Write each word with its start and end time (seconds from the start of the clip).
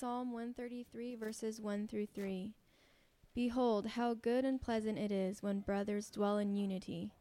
Psalm 0.00 0.32
133, 0.32 1.14
verses 1.14 1.60
1 1.60 1.86
through 1.86 2.06
3. 2.06 2.54
Behold, 3.34 3.86
how 3.86 4.14
good 4.14 4.46
and 4.46 4.58
pleasant 4.58 4.96
it 4.96 5.12
is 5.12 5.42
when 5.42 5.60
brothers 5.60 6.08
dwell 6.08 6.38
in 6.38 6.56
unity. 6.56 7.12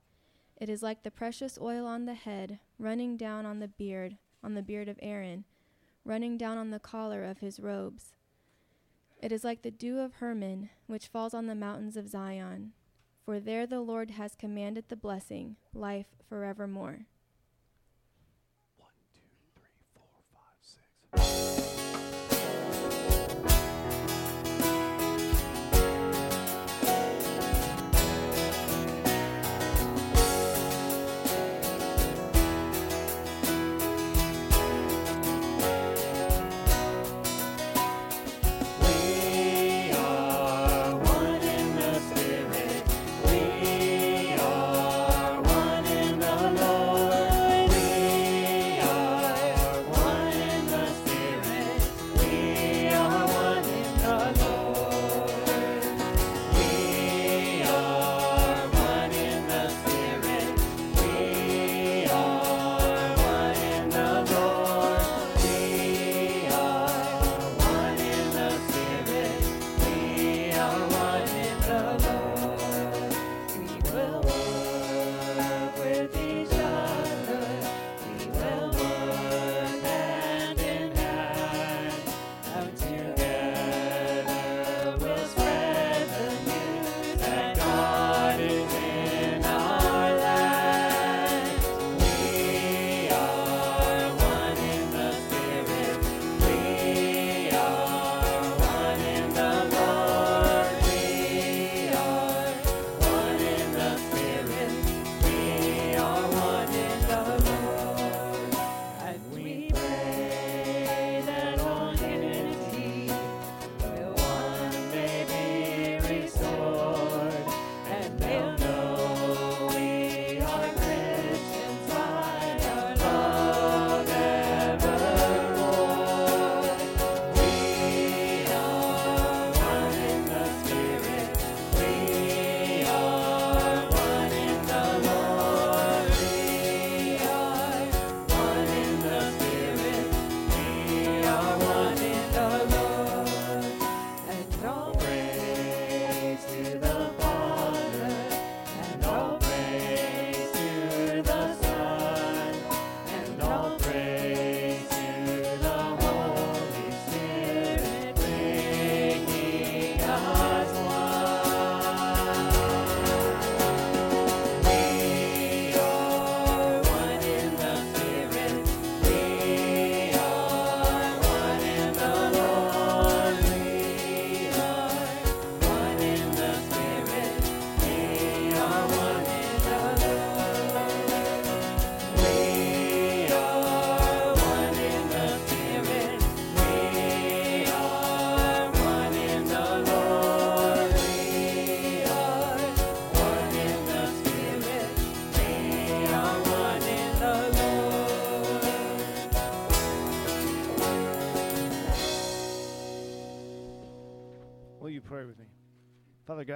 It 0.56 0.70
is 0.70 0.82
like 0.82 1.04
the 1.04 1.12
precious 1.12 1.60
oil 1.60 1.86
on 1.86 2.06
the 2.06 2.14
head, 2.14 2.60
running 2.78 3.18
down 3.18 3.46
on 3.46 3.60
the 3.60 3.68
beard, 3.68 4.16
on 4.42 4.54
the 4.54 4.62
beard 4.62 4.88
of 4.88 4.98
Aaron, 5.02 5.44
running 6.06 6.38
down 6.38 6.58
on 6.58 6.70
the 6.70 6.80
collar 6.80 7.26
of 7.26 7.40
his 7.40 7.60
robes. 7.60 8.14
It 9.22 9.34
is 9.34 9.44
like 9.44 9.62
the 9.62 9.72
dew 9.72 10.00
of 10.00 10.14
Hermon, 10.14 10.70
which 10.88 11.08
falls 11.08 11.34
on 11.34 11.48
the 11.48 11.56
mountains 11.56 11.98
of 11.98 12.08
Zion. 12.08 12.72
For 13.26 13.42
there 13.42 13.68
the 13.68 13.82
Lord 13.82 14.12
has 14.12 14.36
commanded 14.36 14.86
the 14.88 14.96
blessing, 14.96 15.58
life 15.74 16.16
forevermore. 16.30 17.08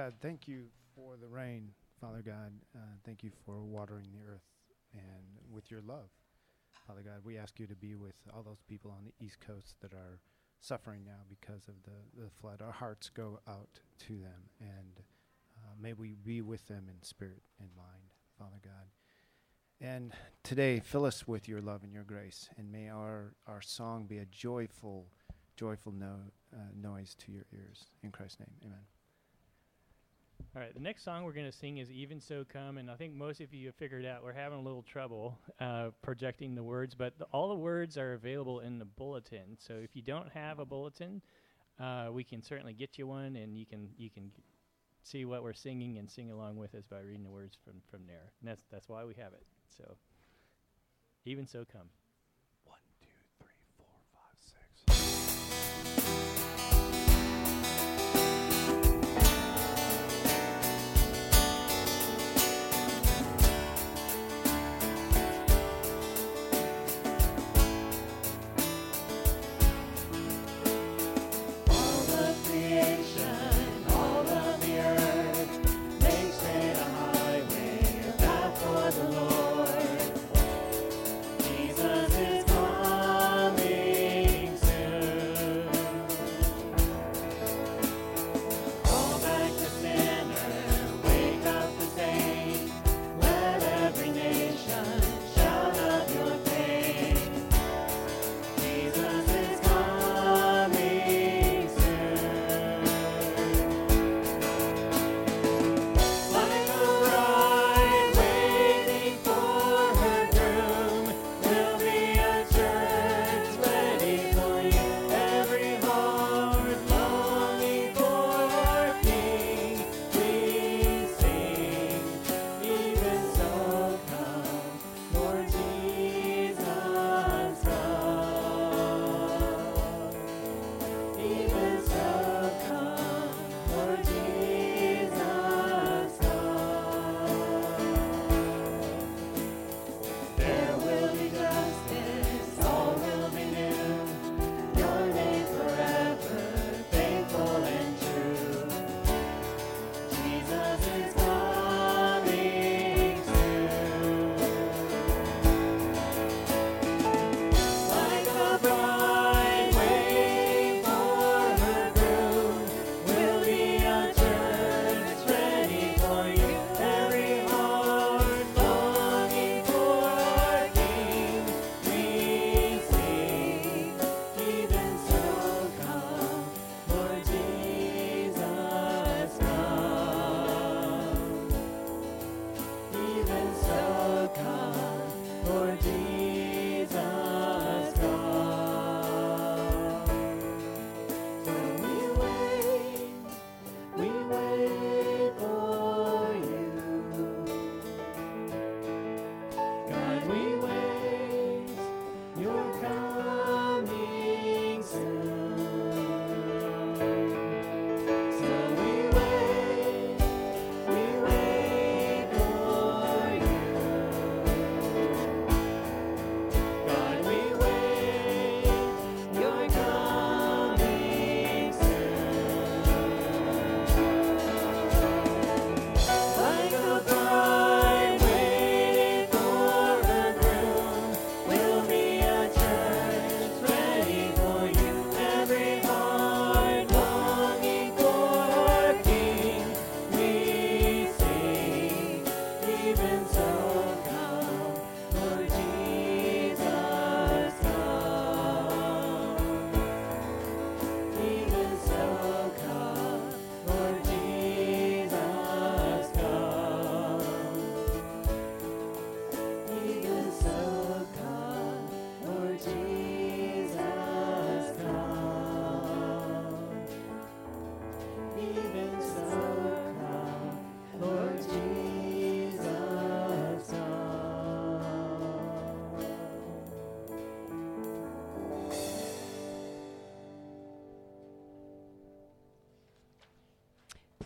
God, 0.04 0.14
thank 0.20 0.46
you 0.46 0.64
for 0.94 1.16
the 1.18 1.26
rain. 1.26 1.70
Father 1.98 2.20
God, 2.20 2.52
uh, 2.76 2.80
thank 3.06 3.24
you 3.24 3.30
for 3.46 3.62
watering 3.62 4.08
the 4.12 4.22
earth 4.30 4.44
and 4.92 5.24
with 5.50 5.70
your 5.70 5.80
love. 5.80 6.10
Father 6.86 7.00
God, 7.00 7.20
we 7.24 7.38
ask 7.38 7.58
you 7.58 7.66
to 7.66 7.74
be 7.74 7.94
with 7.94 8.16
all 8.34 8.42
those 8.42 8.60
people 8.68 8.90
on 8.90 9.06
the 9.06 9.24
East 9.24 9.38
Coast 9.40 9.76
that 9.80 9.94
are 9.94 10.20
suffering 10.60 11.04
now 11.06 11.22
because 11.30 11.68
of 11.68 11.74
the, 11.84 12.22
the 12.22 12.28
flood. 12.38 12.60
Our 12.60 12.72
hearts 12.72 13.08
go 13.08 13.40
out 13.48 13.80
to 14.00 14.12
them, 14.18 14.50
and 14.60 15.00
uh, 15.56 15.72
may 15.80 15.94
we 15.94 16.16
be 16.22 16.42
with 16.42 16.66
them 16.68 16.84
in 16.86 17.02
spirit 17.02 17.40
and 17.58 17.70
mind, 17.74 18.12
Father 18.38 18.60
God. 18.62 18.90
And 19.80 20.12
today, 20.42 20.80
fill 20.80 21.06
us 21.06 21.26
with 21.26 21.48
your 21.48 21.62
love 21.62 21.82
and 21.82 21.94
your 21.94 22.04
grace, 22.04 22.50
and 22.58 22.70
may 22.70 22.90
our, 22.90 23.32
our 23.46 23.62
song 23.62 24.04
be 24.04 24.18
a 24.18 24.26
joyful, 24.26 25.06
joyful 25.56 25.92
no, 25.92 26.16
uh, 26.52 26.58
noise 26.78 27.14
to 27.20 27.32
your 27.32 27.46
ears. 27.54 27.86
In 28.02 28.10
Christ's 28.10 28.40
name, 28.40 28.52
amen. 28.66 28.80
All 30.56 30.62
right, 30.62 30.72
the 30.72 30.80
next 30.80 31.02
song 31.02 31.24
we're 31.24 31.32
going 31.32 31.50
to 31.50 31.56
sing 31.56 31.78
is 31.78 31.90
Even 31.90 32.20
So 32.20 32.44
Come, 32.44 32.78
and 32.78 32.90
I 32.90 32.94
think 32.94 33.14
most 33.14 33.40
of 33.40 33.52
you 33.52 33.66
have 33.66 33.74
figured 33.74 34.06
out 34.06 34.22
we're 34.22 34.32
having 34.32 34.58
a 34.58 34.62
little 34.62 34.82
trouble 34.82 35.36
uh, 35.60 35.90
projecting 36.00 36.54
the 36.54 36.62
words, 36.62 36.94
but 36.94 37.18
the, 37.18 37.24
all 37.32 37.48
the 37.48 37.56
words 37.56 37.98
are 37.98 38.12
available 38.12 38.60
in 38.60 38.78
the 38.78 38.84
bulletin. 38.84 39.56
So 39.58 39.74
if 39.74 39.90
you 39.94 40.02
don't 40.02 40.30
have 40.30 40.60
a 40.60 40.64
bulletin, 40.64 41.22
uh, 41.80 42.08
we 42.12 42.22
can 42.22 42.40
certainly 42.40 42.72
get 42.72 42.98
you 42.98 43.06
one, 43.06 43.36
and 43.36 43.58
you 43.58 43.66
can 43.66 43.88
you 43.96 44.10
can 44.10 44.30
see 45.02 45.24
what 45.24 45.42
we're 45.42 45.52
singing 45.52 45.98
and 45.98 46.08
sing 46.08 46.30
along 46.30 46.56
with 46.56 46.74
us 46.74 46.84
by 46.88 47.00
reading 47.00 47.24
the 47.24 47.30
words 47.30 47.56
from 47.64 47.74
from 47.90 48.06
there. 48.06 48.32
And 48.40 48.48
that's 48.48 48.62
that's 48.70 48.88
why 48.88 49.04
we 49.04 49.14
have 49.14 49.32
it. 49.32 49.42
So 49.76 49.96
Even 51.24 51.46
So 51.46 51.64
Come. 51.64 51.88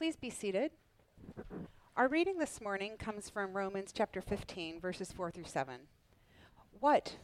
Please 0.08 0.16
be 0.16 0.30
seated. 0.30 0.70
Our 1.94 2.08
reading 2.08 2.38
this 2.38 2.62
morning 2.62 2.96
comes 2.96 3.28
from 3.28 3.52
Romans 3.52 3.92
chapter 3.94 4.22
15, 4.22 4.80
verses 4.80 5.12
4 5.12 5.30
through 5.30 5.44
7. 5.44 5.80
What, 6.80 7.16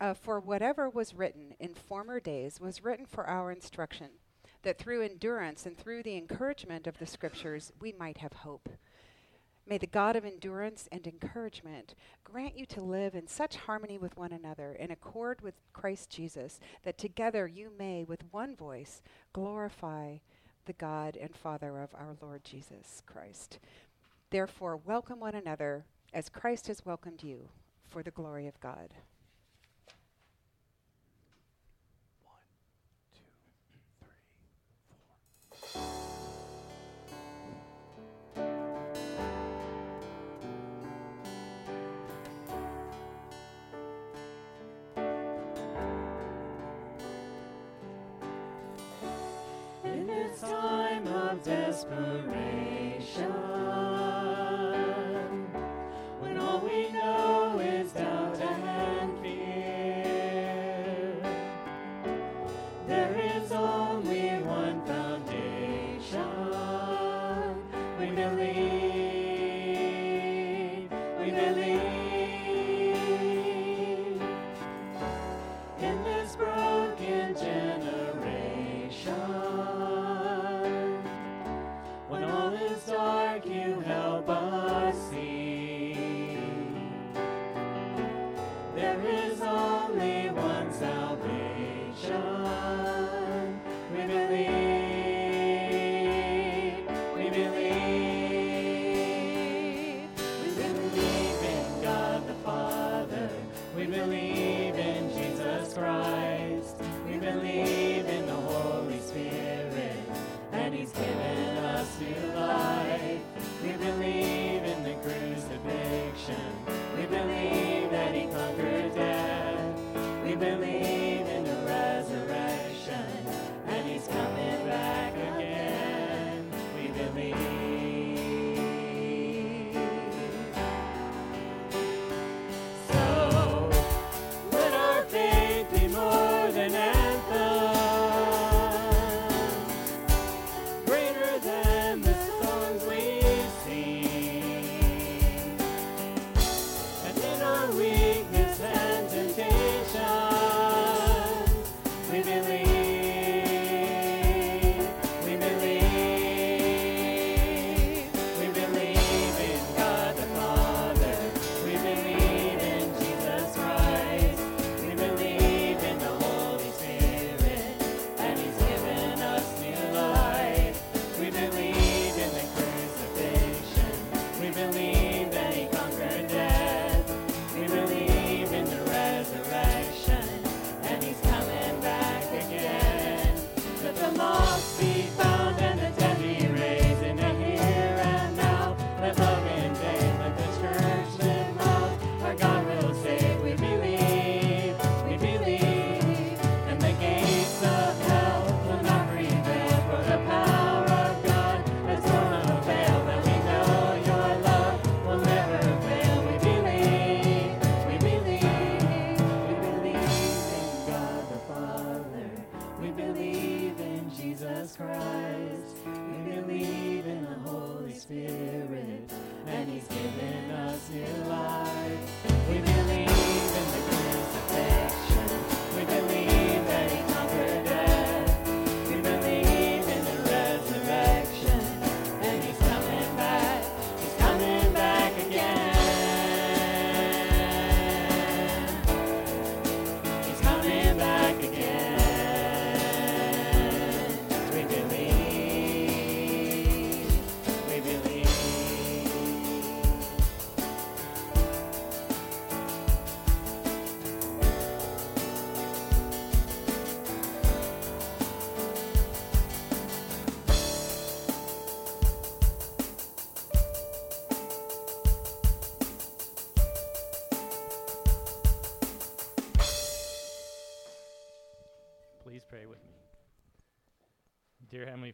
uh, 0.00 0.14
for 0.14 0.38
whatever 0.38 0.88
was 0.88 1.12
written 1.12 1.54
in 1.58 1.74
former 1.74 2.20
days, 2.20 2.60
was 2.60 2.84
written 2.84 3.04
for 3.04 3.26
our 3.26 3.50
instruction, 3.50 4.10
that 4.62 4.78
through 4.78 5.02
endurance 5.02 5.66
and 5.66 5.76
through 5.76 6.04
the 6.04 6.16
encouragement 6.16 6.86
of 6.86 6.98
the 6.98 7.06
Scriptures 7.06 7.72
we 7.80 7.92
might 7.98 8.18
have 8.18 8.32
hope. 8.32 8.68
May 9.66 9.78
the 9.78 9.88
God 9.88 10.14
of 10.14 10.24
endurance 10.24 10.88
and 10.92 11.04
encouragement 11.08 11.96
grant 12.22 12.56
you 12.56 12.64
to 12.66 12.80
live 12.80 13.16
in 13.16 13.26
such 13.26 13.56
harmony 13.56 13.98
with 13.98 14.16
one 14.16 14.32
another, 14.32 14.72
in 14.74 14.92
accord 14.92 15.40
with 15.40 15.54
Christ 15.72 16.10
Jesus, 16.10 16.60
that 16.84 16.96
together 16.96 17.48
you 17.48 17.72
may, 17.76 18.04
with 18.04 18.22
one 18.30 18.54
voice, 18.54 19.02
glorify 19.32 20.18
the 20.66 20.72
God 20.74 21.16
and 21.20 21.34
Father 21.34 21.78
of 21.78 21.94
our 21.94 22.16
Lord 22.20 22.44
Jesus 22.44 23.02
Christ. 23.06 23.58
Therefore, 24.30 24.76
welcome 24.76 25.20
one 25.20 25.34
another 25.34 25.84
as 26.12 26.28
Christ 26.28 26.66
has 26.68 26.84
welcomed 26.84 27.22
you 27.22 27.48
for 27.88 28.02
the 28.02 28.10
glory 28.10 28.46
of 28.46 28.60
God. 28.60 28.94
Desperation, 51.42 52.79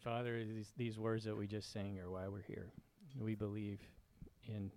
Father, 0.06 0.44
these, 0.44 0.70
these 0.76 1.00
words 1.00 1.24
that 1.24 1.36
we 1.36 1.48
just 1.48 1.72
sang 1.72 1.98
are 1.98 2.08
why 2.08 2.28
we're 2.28 2.40
here. 2.40 2.68
We 3.18 3.34
believe 3.34 3.80
in 4.46 4.70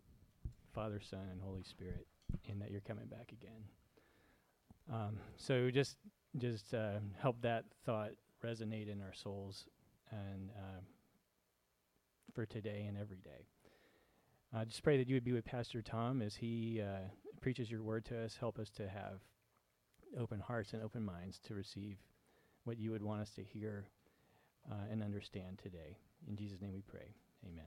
Father, 0.73 0.99
Son, 0.99 1.27
and 1.31 1.39
Holy 1.39 1.61
Spirit, 1.61 2.07
and 2.49 2.59
that 2.59 2.71
you're 2.71 2.81
coming 2.81 3.05
back 3.05 3.31
again. 3.31 3.61
Um, 4.91 5.19
so 5.37 5.69
just 5.69 5.97
just 6.39 6.73
uh, 6.73 6.97
help 7.21 7.39
that 7.43 7.65
thought 7.85 8.13
resonate 8.43 8.91
in 8.91 9.03
our 9.03 9.13
souls, 9.13 9.65
and 10.09 10.49
uh, 10.57 10.81
for 12.33 12.47
today 12.47 12.85
and 12.87 12.97
every 12.97 13.19
day. 13.19 13.45
I 14.51 14.65
just 14.65 14.81
pray 14.81 14.97
that 14.97 15.07
you 15.07 15.13
would 15.13 15.25
be 15.25 15.33
with 15.33 15.45
Pastor 15.45 15.83
Tom 15.83 16.23
as 16.23 16.37
he 16.37 16.81
uh, 16.81 17.07
preaches 17.39 17.69
your 17.69 17.83
word 17.83 18.03
to 18.05 18.19
us. 18.19 18.35
Help 18.39 18.57
us 18.57 18.71
to 18.71 18.89
have 18.89 19.19
open 20.19 20.39
hearts 20.39 20.73
and 20.73 20.81
open 20.81 21.05
minds 21.05 21.39
to 21.45 21.53
receive 21.53 21.97
what 22.63 22.79
you 22.79 22.89
would 22.89 23.03
want 23.03 23.21
us 23.21 23.29
to 23.35 23.43
hear 23.43 23.89
uh, 24.71 24.75
and 24.91 25.03
understand 25.03 25.59
today. 25.61 25.97
In 26.27 26.35
Jesus' 26.35 26.61
name 26.61 26.73
we 26.73 26.81
pray. 26.81 27.13
Amen. 27.45 27.65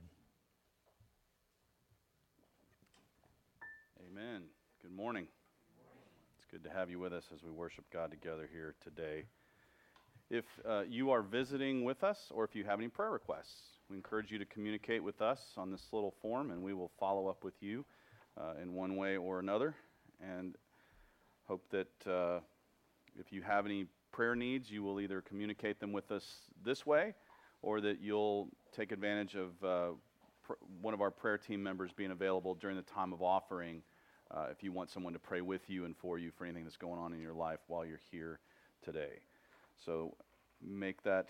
Amen. 4.11 4.43
Good 4.81 4.91
morning. 4.91 5.27
It's 6.37 6.45
good 6.51 6.63
to 6.63 6.69
have 6.69 6.89
you 6.89 6.99
with 6.99 7.13
us 7.13 7.23
as 7.33 7.41
we 7.43 7.51
worship 7.51 7.85
God 7.91 8.11
together 8.11 8.49
here 8.51 8.75
today. 8.83 9.25
If 10.29 10.45
uh, 10.67 10.81
you 10.87 11.11
are 11.11 11.21
visiting 11.21 11.83
with 11.83 12.03
us 12.03 12.17
or 12.31 12.43
if 12.43 12.55
you 12.55 12.63
have 12.63 12.79
any 12.79 12.89
prayer 12.89 13.11
requests, 13.11 13.79
we 13.89 13.95
encourage 13.95 14.31
you 14.31 14.39
to 14.39 14.45
communicate 14.45 15.03
with 15.03 15.21
us 15.21 15.39
on 15.57 15.71
this 15.71 15.81
little 15.91 16.13
form 16.21 16.51
and 16.51 16.61
we 16.61 16.73
will 16.73 16.91
follow 16.99 17.27
up 17.27 17.43
with 17.43 17.55
you 17.61 17.85
uh, 18.37 18.53
in 18.61 18.73
one 18.73 18.95
way 18.95 19.17
or 19.17 19.39
another. 19.39 19.75
And 20.21 20.55
hope 21.47 21.63
that 21.71 22.11
uh, 22.11 22.39
if 23.19 23.31
you 23.31 23.41
have 23.41 23.65
any 23.65 23.85
prayer 24.13 24.35
needs, 24.35 24.71
you 24.71 24.83
will 24.83 25.01
either 25.01 25.19
communicate 25.19 25.81
them 25.81 25.91
with 25.91 26.11
us 26.11 26.23
this 26.63 26.85
way 26.85 27.13
or 27.61 27.81
that 27.81 27.99
you'll 27.99 28.47
take 28.71 28.93
advantage 28.93 29.35
of 29.35 29.63
uh, 29.63 29.87
pr- 30.43 30.53
one 30.81 30.93
of 30.93 31.01
our 31.01 31.11
prayer 31.11 31.37
team 31.37 31.61
members 31.61 31.91
being 31.91 32.11
available 32.11 32.55
during 32.55 32.77
the 32.77 32.83
time 32.83 33.11
of 33.11 33.21
offering 33.21 33.81
uh, 34.31 34.45
if 34.51 34.63
you 34.63 34.71
want 34.71 34.89
someone 34.89 35.13
to 35.13 35.19
pray 35.19 35.41
with 35.41 35.69
you 35.69 35.85
and 35.85 35.97
for 35.97 36.17
you 36.17 36.31
for 36.31 36.45
anything 36.45 36.63
that's 36.63 36.77
going 36.77 36.99
on 36.99 37.11
in 37.13 37.19
your 37.19 37.33
life 37.33 37.59
while 37.67 37.85
you're 37.85 37.99
here 38.11 38.39
today. 38.83 39.19
So 39.85 40.15
make 40.61 41.03
that 41.03 41.27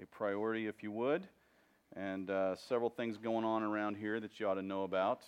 a 0.00 0.06
priority 0.06 0.66
if 0.66 0.82
you 0.82 0.90
would. 0.90 1.26
And 1.94 2.30
uh, 2.30 2.56
several 2.56 2.90
things 2.90 3.18
going 3.18 3.44
on 3.44 3.62
around 3.62 3.96
here 3.96 4.18
that 4.20 4.40
you 4.40 4.48
ought 4.48 4.54
to 4.54 4.62
know 4.62 4.82
about. 4.82 5.22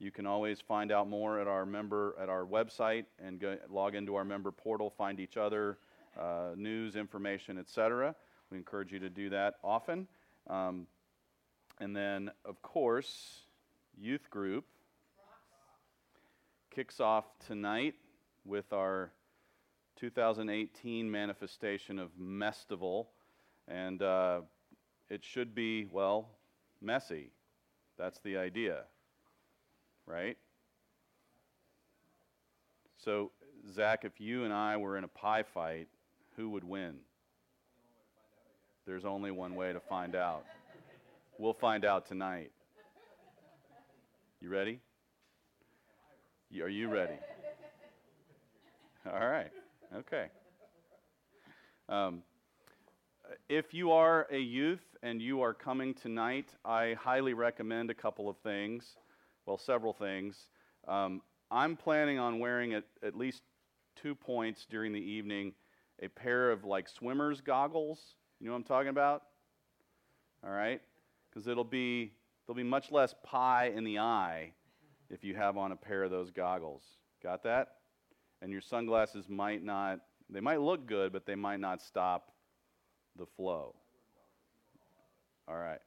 You 0.00 0.10
can 0.12 0.26
always 0.26 0.60
find 0.60 0.92
out 0.92 1.08
more 1.08 1.40
at 1.40 1.48
our 1.48 1.66
member 1.66 2.14
at 2.20 2.28
our 2.28 2.44
website 2.44 3.04
and 3.18 3.40
go, 3.40 3.56
log 3.68 3.94
into 3.94 4.14
our 4.14 4.24
member 4.24 4.52
portal, 4.52 4.90
find 4.96 5.18
each 5.18 5.36
other, 5.36 5.78
uh, 6.18 6.50
news, 6.56 6.94
information, 6.94 7.58
etc. 7.58 8.14
We 8.50 8.58
encourage 8.58 8.92
you 8.92 9.00
to 9.00 9.10
do 9.10 9.30
that 9.30 9.54
often. 9.64 10.06
Um, 10.48 10.86
and 11.80 11.94
then, 11.96 12.30
of 12.44 12.62
course, 12.62 13.40
youth 13.96 14.30
group 14.30 14.64
kicks 16.70 17.00
off 17.00 17.24
tonight 17.46 17.94
with 18.44 18.72
our 18.72 19.12
2018 19.96 21.10
manifestation 21.10 21.98
of 21.98 22.10
Mestival. 22.20 23.06
And 23.66 24.00
uh, 24.00 24.42
it 25.10 25.24
should 25.24 25.54
be, 25.54 25.86
well, 25.90 26.28
messy. 26.80 27.30
That's 27.98 28.20
the 28.20 28.36
idea, 28.36 28.84
right? 30.08 30.36
So, 32.96 33.30
Zach, 33.72 34.04
if 34.04 34.20
you 34.20 34.44
and 34.44 34.52
I 34.52 34.76
were 34.76 34.96
in 34.96 35.04
a 35.04 35.08
pie 35.08 35.42
fight, 35.42 35.88
who 36.36 36.50
would 36.50 36.64
win? 36.64 36.96
There's 38.86 39.04
only 39.04 39.30
one 39.30 39.54
way 39.54 39.72
to 39.72 39.80
find 39.80 40.14
out. 40.16 40.44
We'll 41.38 41.52
find 41.52 41.84
out 41.84 42.06
tonight. 42.06 42.50
You 44.40 44.48
ready? 44.48 44.80
Are 46.62 46.68
you 46.68 46.88
ready? 46.88 47.14
All 49.06 49.28
right. 49.28 49.50
Okay. 49.94 50.26
Um, 51.88 52.22
if 53.48 53.74
you 53.74 53.92
are 53.92 54.26
a 54.30 54.38
youth 54.38 54.84
and 55.02 55.20
you 55.20 55.42
are 55.42 55.54
coming 55.54 55.94
tonight, 55.94 56.54
I 56.64 56.94
highly 56.98 57.34
recommend 57.34 57.90
a 57.90 57.94
couple 57.94 58.28
of 58.28 58.36
things. 58.38 58.96
Well, 59.48 59.56
several 59.56 59.94
things. 59.94 60.36
Um, 60.86 61.22
I'm 61.50 61.74
planning 61.74 62.18
on 62.18 62.38
wearing 62.38 62.74
at, 62.74 62.84
at 63.02 63.16
least 63.16 63.40
two 63.96 64.14
points 64.14 64.66
during 64.68 64.92
the 64.92 65.00
evening 65.00 65.54
a 66.02 66.08
pair 66.08 66.50
of 66.50 66.64
like 66.64 66.86
swimmer's 66.86 67.40
goggles. 67.40 67.98
You 68.40 68.46
know 68.48 68.52
what 68.52 68.58
I'm 68.58 68.64
talking 68.64 68.90
about? 68.90 69.22
All 70.44 70.50
right? 70.50 70.82
Because 71.30 71.48
it'll 71.48 71.64
be, 71.64 72.12
there'll 72.46 72.58
be 72.58 72.62
much 72.62 72.92
less 72.92 73.14
pie 73.24 73.72
in 73.74 73.84
the 73.84 74.00
eye 74.00 74.52
if 75.08 75.24
you 75.24 75.34
have 75.34 75.56
on 75.56 75.72
a 75.72 75.76
pair 75.76 76.02
of 76.02 76.10
those 76.10 76.30
goggles. 76.30 76.82
Got 77.22 77.42
that? 77.44 77.76
And 78.42 78.52
your 78.52 78.60
sunglasses 78.60 79.30
might 79.30 79.64
not, 79.64 80.00
they 80.28 80.40
might 80.40 80.60
look 80.60 80.86
good, 80.86 81.10
but 81.10 81.24
they 81.24 81.36
might 81.36 81.58
not 81.58 81.80
stop 81.80 82.32
the 83.16 83.24
flow. 83.24 83.74
All 85.48 85.56
right. 85.56 85.80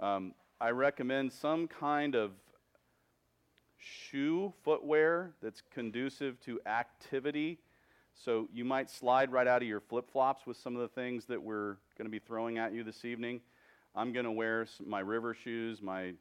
Um, 0.00 0.32
I 0.58 0.70
recommend 0.70 1.30
some 1.30 1.68
kind 1.68 2.14
of 2.14 2.30
shoe 3.78 4.52
footwear 4.64 5.32
that's 5.42 5.62
conducive 5.72 6.40
to 6.40 6.60
activity. 6.66 7.58
So 8.14 8.48
you 8.52 8.64
might 8.64 8.88
slide 8.90 9.30
right 9.30 9.46
out 9.46 9.62
of 9.62 9.68
your 9.68 9.80
flip 9.80 10.10
flops 10.10 10.46
with 10.46 10.56
some 10.56 10.74
of 10.74 10.82
the 10.82 10.88
things 10.88 11.26
that 11.26 11.42
we're 11.42 11.76
going 11.98 12.06
to 12.06 12.10
be 12.10 12.18
throwing 12.18 12.58
at 12.58 12.72
you 12.72 12.82
this 12.82 13.04
evening. 13.04 13.40
I'm 13.94 14.12
going 14.12 14.24
to 14.24 14.32
wear 14.32 14.66
my 14.84 15.00
river 15.00 15.34
shoes, 15.34 15.82
my 15.82 16.12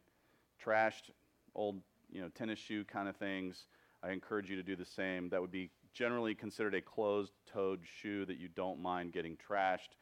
trashed 0.63 1.11
old 1.53 1.81
you 2.11 2.21
know 2.21 2.29
tennis 2.29 2.59
shoe 2.59 2.83
kind 2.83 3.07
of 3.07 3.15
things. 3.15 3.65
I 4.03 4.11
encourage 4.11 4.49
you 4.49 4.55
to 4.55 4.63
do 4.63 4.75
the 4.75 4.85
same. 4.85 5.29
That 5.29 5.41
would 5.41 5.51
be 5.51 5.71
generally 5.93 6.35
considered 6.35 6.75
a 6.75 6.81
closed-toed 6.81 7.79
shoe 8.01 8.25
that 8.25 8.37
you 8.37 8.49
don't 8.55 8.81
mind 8.81 9.13
getting 9.13 9.37
trashed. 9.37 9.95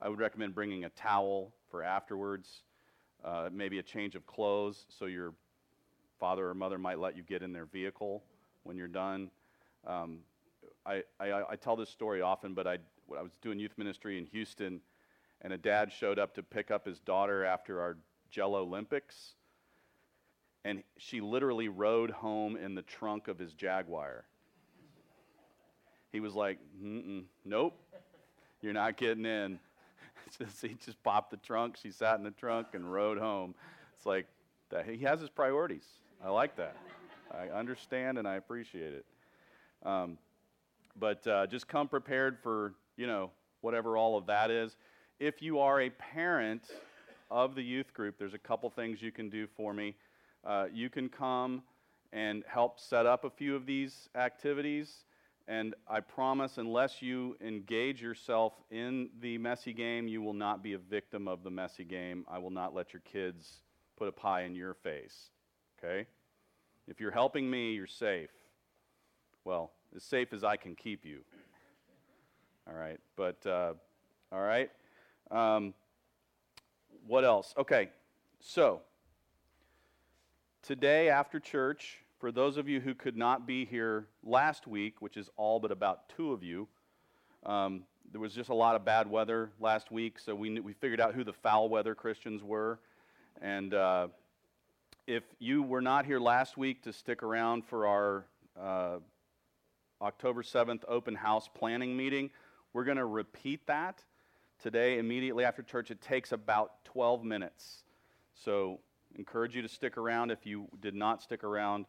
I 0.00 0.08
would 0.08 0.20
recommend 0.20 0.54
bringing 0.54 0.84
a 0.84 0.90
towel 0.90 1.52
for 1.70 1.82
afterwards, 1.82 2.62
uh, 3.24 3.48
maybe 3.52 3.78
a 3.78 3.82
change 3.82 4.14
of 4.14 4.26
clothes 4.26 4.86
so 4.88 5.06
your 5.06 5.32
father 6.20 6.48
or 6.48 6.54
mother 6.54 6.78
might 6.78 7.00
let 7.00 7.16
you 7.16 7.22
get 7.22 7.42
in 7.42 7.52
their 7.52 7.64
vehicle 7.64 8.22
when 8.62 8.76
you're 8.76 8.86
done. 8.86 9.30
Um, 9.86 10.18
I, 10.86 11.02
I, 11.18 11.42
I 11.50 11.56
tell 11.56 11.74
this 11.74 11.88
story 11.88 12.20
often, 12.20 12.54
but 12.54 12.66
I, 12.66 12.78
I 13.16 13.22
was 13.22 13.32
doing 13.42 13.58
youth 13.58 13.76
ministry 13.76 14.18
in 14.18 14.26
Houston, 14.26 14.80
and 15.40 15.52
a 15.52 15.58
dad 15.58 15.90
showed 15.90 16.18
up 16.18 16.34
to 16.34 16.42
pick 16.42 16.70
up 16.70 16.86
his 16.86 17.00
daughter 17.00 17.44
after 17.44 17.80
our 17.80 17.96
Jello 18.30 18.62
Olympics, 18.62 19.34
and 20.64 20.82
she 20.98 21.20
literally 21.20 21.68
rode 21.68 22.10
home 22.10 22.56
in 22.56 22.74
the 22.74 22.82
trunk 22.82 23.26
of 23.26 23.38
his 23.38 23.54
Jaguar. 23.54 24.24
He 26.12 26.20
was 26.20 26.34
like, 26.34 26.58
"Nope, 27.44 27.80
you're 28.60 28.72
not 28.72 28.96
getting 28.96 29.24
in." 29.24 29.58
He 30.60 30.76
just 30.84 31.02
popped 31.02 31.32
the 31.32 31.38
trunk. 31.38 31.76
She 31.76 31.90
sat 31.90 32.16
in 32.18 32.22
the 32.22 32.30
trunk 32.30 32.68
and 32.74 32.92
rode 32.92 33.18
home. 33.18 33.54
It's 33.96 34.06
like. 34.06 34.26
He 34.86 34.98
has 34.98 35.20
his 35.20 35.28
priorities. 35.28 35.82
I 36.22 36.28
like 36.28 36.56
that. 36.56 36.76
I 37.32 37.48
understand 37.48 38.18
and 38.18 38.28
I 38.28 38.34
appreciate 38.34 38.92
it. 38.92 39.06
Um, 39.84 40.18
but 40.98 41.26
uh, 41.26 41.46
just 41.46 41.66
come 41.66 41.88
prepared 41.88 42.38
for 42.42 42.74
you 42.96 43.06
know 43.06 43.30
whatever 43.62 43.96
all 43.96 44.18
of 44.18 44.26
that 44.26 44.50
is. 44.50 44.76
If 45.18 45.40
you 45.40 45.58
are 45.60 45.80
a 45.80 45.90
parent 45.90 46.64
of 47.30 47.54
the 47.54 47.62
youth 47.62 47.94
group, 47.94 48.16
there's 48.18 48.34
a 48.34 48.38
couple 48.38 48.68
things 48.68 49.00
you 49.00 49.12
can 49.12 49.30
do 49.30 49.46
for 49.46 49.72
me. 49.72 49.94
Uh, 50.44 50.66
you 50.72 50.90
can 50.90 51.08
come 51.08 51.62
and 52.12 52.42
help 52.46 52.80
set 52.80 53.06
up 53.06 53.24
a 53.24 53.30
few 53.30 53.54
of 53.54 53.64
these 53.64 54.08
activities. 54.14 55.04
And 55.48 55.74
I 55.88 56.00
promise, 56.00 56.58
unless 56.58 57.02
you 57.02 57.36
engage 57.40 58.00
yourself 58.02 58.52
in 58.70 59.08
the 59.20 59.38
messy 59.38 59.72
game, 59.72 60.06
you 60.06 60.22
will 60.22 60.34
not 60.34 60.62
be 60.62 60.74
a 60.74 60.78
victim 60.78 61.26
of 61.26 61.42
the 61.42 61.50
messy 61.50 61.84
game. 61.84 62.24
I 62.28 62.38
will 62.38 62.50
not 62.50 62.74
let 62.74 62.92
your 62.92 63.02
kids 63.10 63.62
put 63.96 64.06
a 64.06 64.12
pie 64.12 64.42
in 64.42 64.54
your 64.54 64.74
face. 64.74 65.30
Okay? 65.82 66.06
If 66.86 67.00
you're 67.00 67.10
helping 67.10 67.50
me, 67.50 67.72
you're 67.72 67.86
safe. 67.86 68.30
Well, 69.44 69.72
as 69.96 70.02
safe 70.02 70.32
as 70.32 70.44
I 70.44 70.56
can 70.56 70.74
keep 70.74 71.04
you. 71.04 71.20
All 72.68 72.76
right. 72.76 72.98
But, 73.16 73.44
uh, 73.46 73.74
all 74.32 74.42
right. 74.42 74.70
Um, 75.30 75.74
what 77.06 77.24
else? 77.24 77.54
Okay. 77.56 77.90
So, 78.40 78.80
today 80.62 81.08
after 81.08 81.40
church, 81.40 81.98
for 82.18 82.30
those 82.30 82.56
of 82.56 82.68
you 82.68 82.80
who 82.80 82.94
could 82.94 83.16
not 83.16 83.46
be 83.46 83.64
here 83.64 84.06
last 84.22 84.66
week, 84.66 85.00
which 85.00 85.16
is 85.16 85.30
all 85.36 85.58
but 85.58 85.72
about 85.72 86.08
two 86.10 86.32
of 86.32 86.42
you, 86.42 86.68
um, 87.46 87.82
there 88.12 88.20
was 88.20 88.34
just 88.34 88.50
a 88.50 88.54
lot 88.54 88.76
of 88.76 88.84
bad 88.84 89.08
weather 89.08 89.50
last 89.60 89.90
week, 89.90 90.18
so 90.18 90.34
we, 90.34 90.50
knew, 90.50 90.62
we 90.62 90.72
figured 90.72 91.00
out 91.00 91.14
who 91.14 91.24
the 91.24 91.32
foul 91.32 91.68
weather 91.68 91.94
Christians 91.94 92.42
were. 92.42 92.80
And 93.40 93.72
uh, 93.72 94.08
if 95.10 95.24
you 95.40 95.60
were 95.64 95.80
not 95.80 96.06
here 96.06 96.20
last 96.20 96.56
week 96.56 96.84
to 96.84 96.92
stick 96.92 97.24
around 97.24 97.64
for 97.64 97.84
our 97.88 98.26
uh, 98.56 98.98
October 100.00 100.44
7th 100.44 100.82
open 100.86 101.16
house 101.16 101.50
planning 101.52 101.96
meeting, 101.96 102.30
we're 102.72 102.84
going 102.84 102.96
to 102.96 103.04
repeat 103.04 103.66
that 103.66 104.04
today 104.62 105.00
immediately 105.00 105.44
after 105.44 105.64
church. 105.64 105.90
It 105.90 106.00
takes 106.00 106.30
about 106.30 106.84
12 106.84 107.24
minutes. 107.24 107.82
So, 108.34 108.78
encourage 109.16 109.56
you 109.56 109.62
to 109.62 109.68
stick 109.68 109.98
around. 109.98 110.30
If 110.30 110.46
you 110.46 110.68
did 110.80 110.94
not 110.94 111.22
stick 111.22 111.42
around 111.42 111.86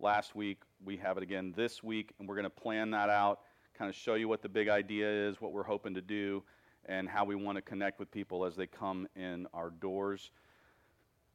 last 0.00 0.34
week, 0.34 0.58
we 0.84 0.96
have 0.96 1.16
it 1.16 1.22
again 1.22 1.54
this 1.56 1.80
week, 1.80 2.12
and 2.18 2.28
we're 2.28 2.34
going 2.34 2.42
to 2.42 2.50
plan 2.50 2.90
that 2.90 3.08
out, 3.08 3.42
kind 3.78 3.88
of 3.88 3.94
show 3.94 4.14
you 4.14 4.26
what 4.26 4.42
the 4.42 4.48
big 4.48 4.68
idea 4.68 5.08
is, 5.28 5.40
what 5.40 5.52
we're 5.52 5.62
hoping 5.62 5.94
to 5.94 6.02
do, 6.02 6.42
and 6.86 7.08
how 7.08 7.24
we 7.24 7.36
want 7.36 7.54
to 7.54 7.62
connect 7.62 8.00
with 8.00 8.10
people 8.10 8.44
as 8.44 8.56
they 8.56 8.66
come 8.66 9.06
in 9.14 9.46
our 9.54 9.70
doors. 9.70 10.32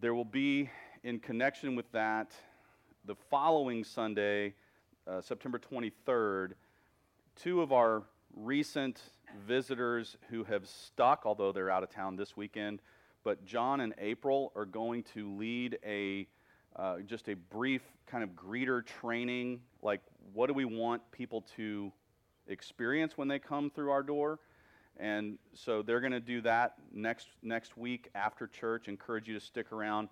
There 0.01 0.13
will 0.13 0.25
be, 0.25 0.69
in 1.03 1.19
connection 1.19 1.75
with 1.75 1.89
that, 1.91 2.31
the 3.05 3.15
following 3.15 3.83
Sunday, 3.83 4.53
uh, 5.07 5.21
September 5.21 5.59
23rd, 5.59 6.53
two 7.35 7.61
of 7.61 7.71
our 7.71 8.03
recent 8.35 9.01
visitors 9.47 10.17
who 10.29 10.43
have 10.43 10.67
stuck, 10.67 11.25
although 11.25 11.51
they're 11.51 11.69
out 11.69 11.83
of 11.83 11.89
town 11.89 12.15
this 12.15 12.35
weekend, 12.35 12.81
but 13.23 13.45
John 13.45 13.81
and 13.81 13.93
April 13.97 14.51
are 14.55 14.65
going 14.65 15.03
to 15.15 15.35
lead 15.37 15.77
a 15.85 16.27
uh, 16.75 16.99
just 16.99 17.27
a 17.27 17.35
brief 17.35 17.81
kind 18.05 18.23
of 18.23 18.29
greeter 18.31 18.85
training. 18.85 19.59
Like, 19.81 20.01
what 20.33 20.47
do 20.47 20.53
we 20.53 20.65
want 20.65 21.01
people 21.11 21.43
to 21.55 21.91
experience 22.47 23.17
when 23.17 23.27
they 23.27 23.39
come 23.39 23.69
through 23.69 23.91
our 23.91 24.03
door? 24.03 24.39
And 24.97 25.39
so 25.53 25.81
they're 25.81 25.99
going 25.99 26.11
to 26.11 26.19
do 26.19 26.41
that 26.41 26.75
next 26.93 27.27
next 27.41 27.77
week 27.77 28.09
after 28.15 28.47
church. 28.47 28.87
Encourage 28.87 29.27
you 29.27 29.33
to 29.33 29.39
stick 29.39 29.71
around 29.71 30.09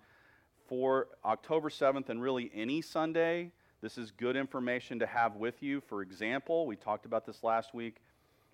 for 0.68 1.08
October 1.24 1.70
7th 1.70 2.10
and 2.10 2.20
really 2.20 2.50
any 2.54 2.82
Sunday. 2.82 3.50
This 3.80 3.96
is 3.96 4.10
good 4.10 4.36
information 4.36 4.98
to 4.98 5.06
have 5.06 5.36
with 5.36 5.62
you. 5.62 5.80
For 5.80 6.02
example, 6.02 6.66
we 6.66 6.76
talked 6.76 7.06
about 7.06 7.24
this 7.24 7.42
last 7.42 7.74
week. 7.74 7.96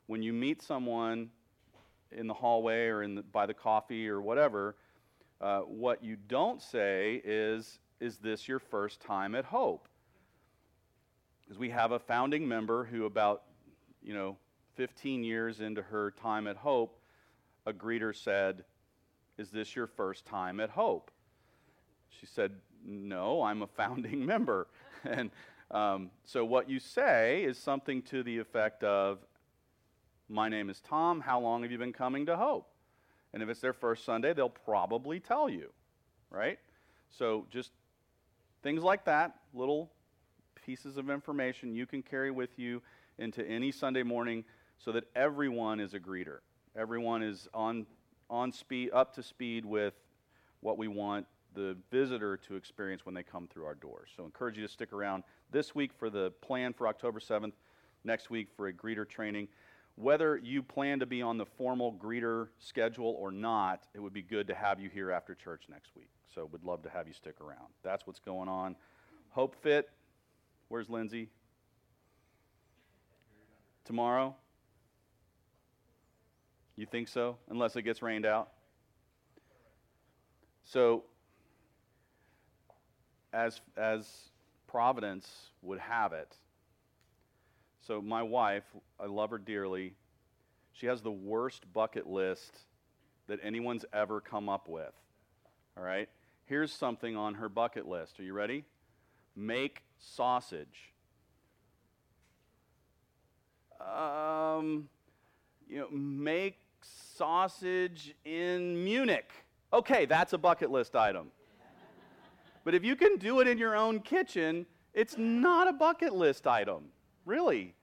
When 0.07 0.22
you 0.22 0.33
meet 0.33 0.62
someone 0.62 1.31
in 2.12 2.27
the 2.27 2.35
hallway 2.35 2.87
or 2.87 3.03
in 3.03 3.16
the, 3.16 3.22
by 3.22 3.46
the 3.46 3.55
coffee 3.55 4.09
or 4.09 4.20
whatever, 4.20 4.77
uh, 5.40 5.61
what 5.61 6.05
you 6.05 6.16
don't 6.29 6.62
say 6.62 7.20
is, 7.24 7.81
Is 8.00 8.18
this 8.18 8.46
your 8.46 8.59
first 8.59 9.00
time 9.00 9.35
at 9.35 9.44
Hope? 9.44 9.88
Because 11.42 11.59
we 11.59 11.70
have 11.70 11.92
a 11.92 11.98
founding 11.98 12.46
member 12.46 12.85
who, 12.85 13.07
about 13.07 13.42
you 14.03 14.14
know, 14.14 14.37
15 14.77 15.24
years 15.24 15.61
into 15.61 15.83
her 15.83 16.12
time 16.12 16.46
at 16.46 16.57
Hope, 16.57 16.98
a 17.66 17.72
greeter 17.72 18.14
said, 18.14 18.64
Is 19.37 19.50
this 19.50 19.74
your 19.74 19.87
first 19.87 20.27
time 20.27 20.61
at 20.61 20.70
Hope? 20.70 21.11
She 22.20 22.27
said, 22.27 22.53
No, 22.85 23.42
I'm 23.42 23.62
a 23.62 23.66
founding 23.66 24.24
member. 24.35 24.68
and 25.05 25.31
um, 25.70 26.11
so 26.24 26.44
what 26.44 26.68
you 26.68 26.79
say 26.79 27.44
is 27.44 27.59
something 27.59 28.03
to 28.03 28.22
the 28.22 28.38
effect 28.38 28.85
of, 28.85 29.18
My 30.29 30.48
name 30.48 30.70
is 30.70 30.81
Tom. 30.81 31.20
How 31.20 31.40
long 31.40 31.62
have 31.62 31.72
you 31.72 31.79
been 31.79 31.92
coming 31.92 32.27
to 32.27 32.37
Hope? 32.37 32.68
And 33.33 33.42
if 33.42 33.48
it's 33.48 33.61
their 33.61 33.72
first 33.72 34.05
Sunday, 34.05 34.33
they'll 34.33 34.48
probably 34.48 35.18
tell 35.18 35.48
you, 35.48 35.70
right? 36.31 36.59
So 37.11 37.46
just 37.50 37.72
things 38.62 38.83
like 38.83 39.05
that, 39.07 39.35
little 39.53 39.90
pieces 40.64 40.96
of 40.96 41.11
information 41.11 41.74
you 41.74 41.87
can 41.87 42.03
carry 42.03 42.31
with 42.31 42.59
you 42.59 42.81
into 43.18 43.44
any 43.46 43.72
Sunday 43.72 44.03
morning 44.03 44.44
so 44.79 44.92
that 44.92 45.05
everyone 45.14 45.81
is 45.81 45.94
a 45.94 46.00
greeter. 46.00 46.38
Everyone 46.77 47.22
is 47.22 47.48
on, 47.53 47.87
on 48.31 48.53
speed, 48.53 48.90
up 48.92 49.14
to 49.14 49.22
speed 49.22 49.64
with 49.64 49.94
what 50.61 50.79
we 50.79 50.88
want 50.88 51.27
the 51.55 51.77
visitor 51.90 52.37
to 52.37 52.57
experience 52.57 53.07
when 53.07 53.14
they 53.14 53.23
come 53.23 53.47
through 53.47 53.64
our 53.64 53.75
doors. 53.75 54.11
So, 54.17 54.25
encourage 54.25 54.57
you 54.57 54.67
to 54.67 54.73
stick 54.73 54.93
around 54.93 55.25
this 55.51 55.75
week 55.75 55.93
for 55.99 56.11
the 56.11 56.33
plan 56.40 56.73
for 56.73 56.87
October 56.88 57.21
7th, 57.21 57.53
next 58.05 58.31
week 58.31 58.49
for 58.57 58.69
a 58.69 58.73
greeter 58.73 59.09
training. 59.09 59.49
Whether 59.97 60.37
you 60.37 60.62
plan 60.62 60.99
to 61.01 61.07
be 61.07 61.23
on 61.23 61.38
the 61.38 61.47
formal 61.47 61.93
greeter 61.93 62.49
schedule 62.59 63.17
or 63.19 63.31
not, 63.31 63.85
it 63.95 64.01
would 64.01 64.12
be 64.12 64.23
good 64.23 64.49
to 64.49 64.55
have 64.55 64.81
you 64.81 64.90
here 64.90 65.12
after 65.12 65.35
church 65.35 65.64
next 65.71 65.95
week. 65.97 66.11
So, 66.35 66.49
we'd 66.51 66.64
love 66.64 66.83
to 66.83 66.90
have 66.90 67.07
you 67.07 67.14
stick 67.14 67.40
around. 67.40 67.73
That's 67.83 68.07
what's 68.07 68.21
going 68.21 68.49
on. 68.49 68.77
Hope 69.31 69.55
Fit, 69.62 69.90
where's 70.69 70.88
Lindsay? 70.90 71.29
Tomorrow? 73.85 74.35
You 76.77 76.87
think 76.87 77.09
so? 77.09 77.37
Unless 77.49 77.77
it 77.77 77.83
gets 77.83 78.03
rained 78.03 78.27
out? 78.27 78.49
So, 80.64 81.05
as, 83.35 83.61
as 83.77 84.09
Providence 84.66 85.51
would 85.62 85.81
have 85.81 86.12
it, 86.12 86.37
so 87.87 88.01
my 88.01 88.23
wife, 88.23 88.64
I 88.99 89.07
love 89.07 89.31
her 89.31 89.38
dearly. 89.38 89.94
She 90.73 90.87
has 90.87 91.03
the 91.03 91.11
worst 91.11 91.70
bucket 91.73 92.07
list 92.07 92.61
that 93.27 93.38
anyone's 93.42 93.85
ever 93.92 94.20
come 94.20 94.49
up 94.49 94.68
with. 94.68 94.92
All 95.77 95.85
right? 95.85 96.09
Here's 96.47 96.73
something 96.73 97.16
on 97.16 97.35
her 97.35 97.49
bucket 97.49 97.87
list. 97.87 98.18
Are 98.20 98.23
you 98.23 98.33
ready? 98.33 98.64
Make 99.37 99.83
sausage. 99.99 100.92
Um, 103.81 104.88
you 105.68 105.81
know, 105.81 105.88
make 105.90 106.59
sausage 106.81 108.14
in 108.25 108.83
Munich. 108.83 109.31
Okay, 109.73 110.07
that's 110.07 110.33
a 110.33 110.38
bucket 110.38 110.70
list 110.70 110.97
item. 110.97 111.29
But 112.64 112.74
if 112.74 112.85
you 112.85 112.96
can 112.96 113.16
do 113.16 113.40
it 113.40 113.46
in 113.46 113.59
your 113.59 113.77
own 113.77 114.00
kitchen, 114.00 114.66
it's 114.94 115.16
not 115.18 115.68
a 115.68 115.72
bucket 115.72 116.14
list 116.14 116.46
item, 116.46 116.85
really. 117.27 117.74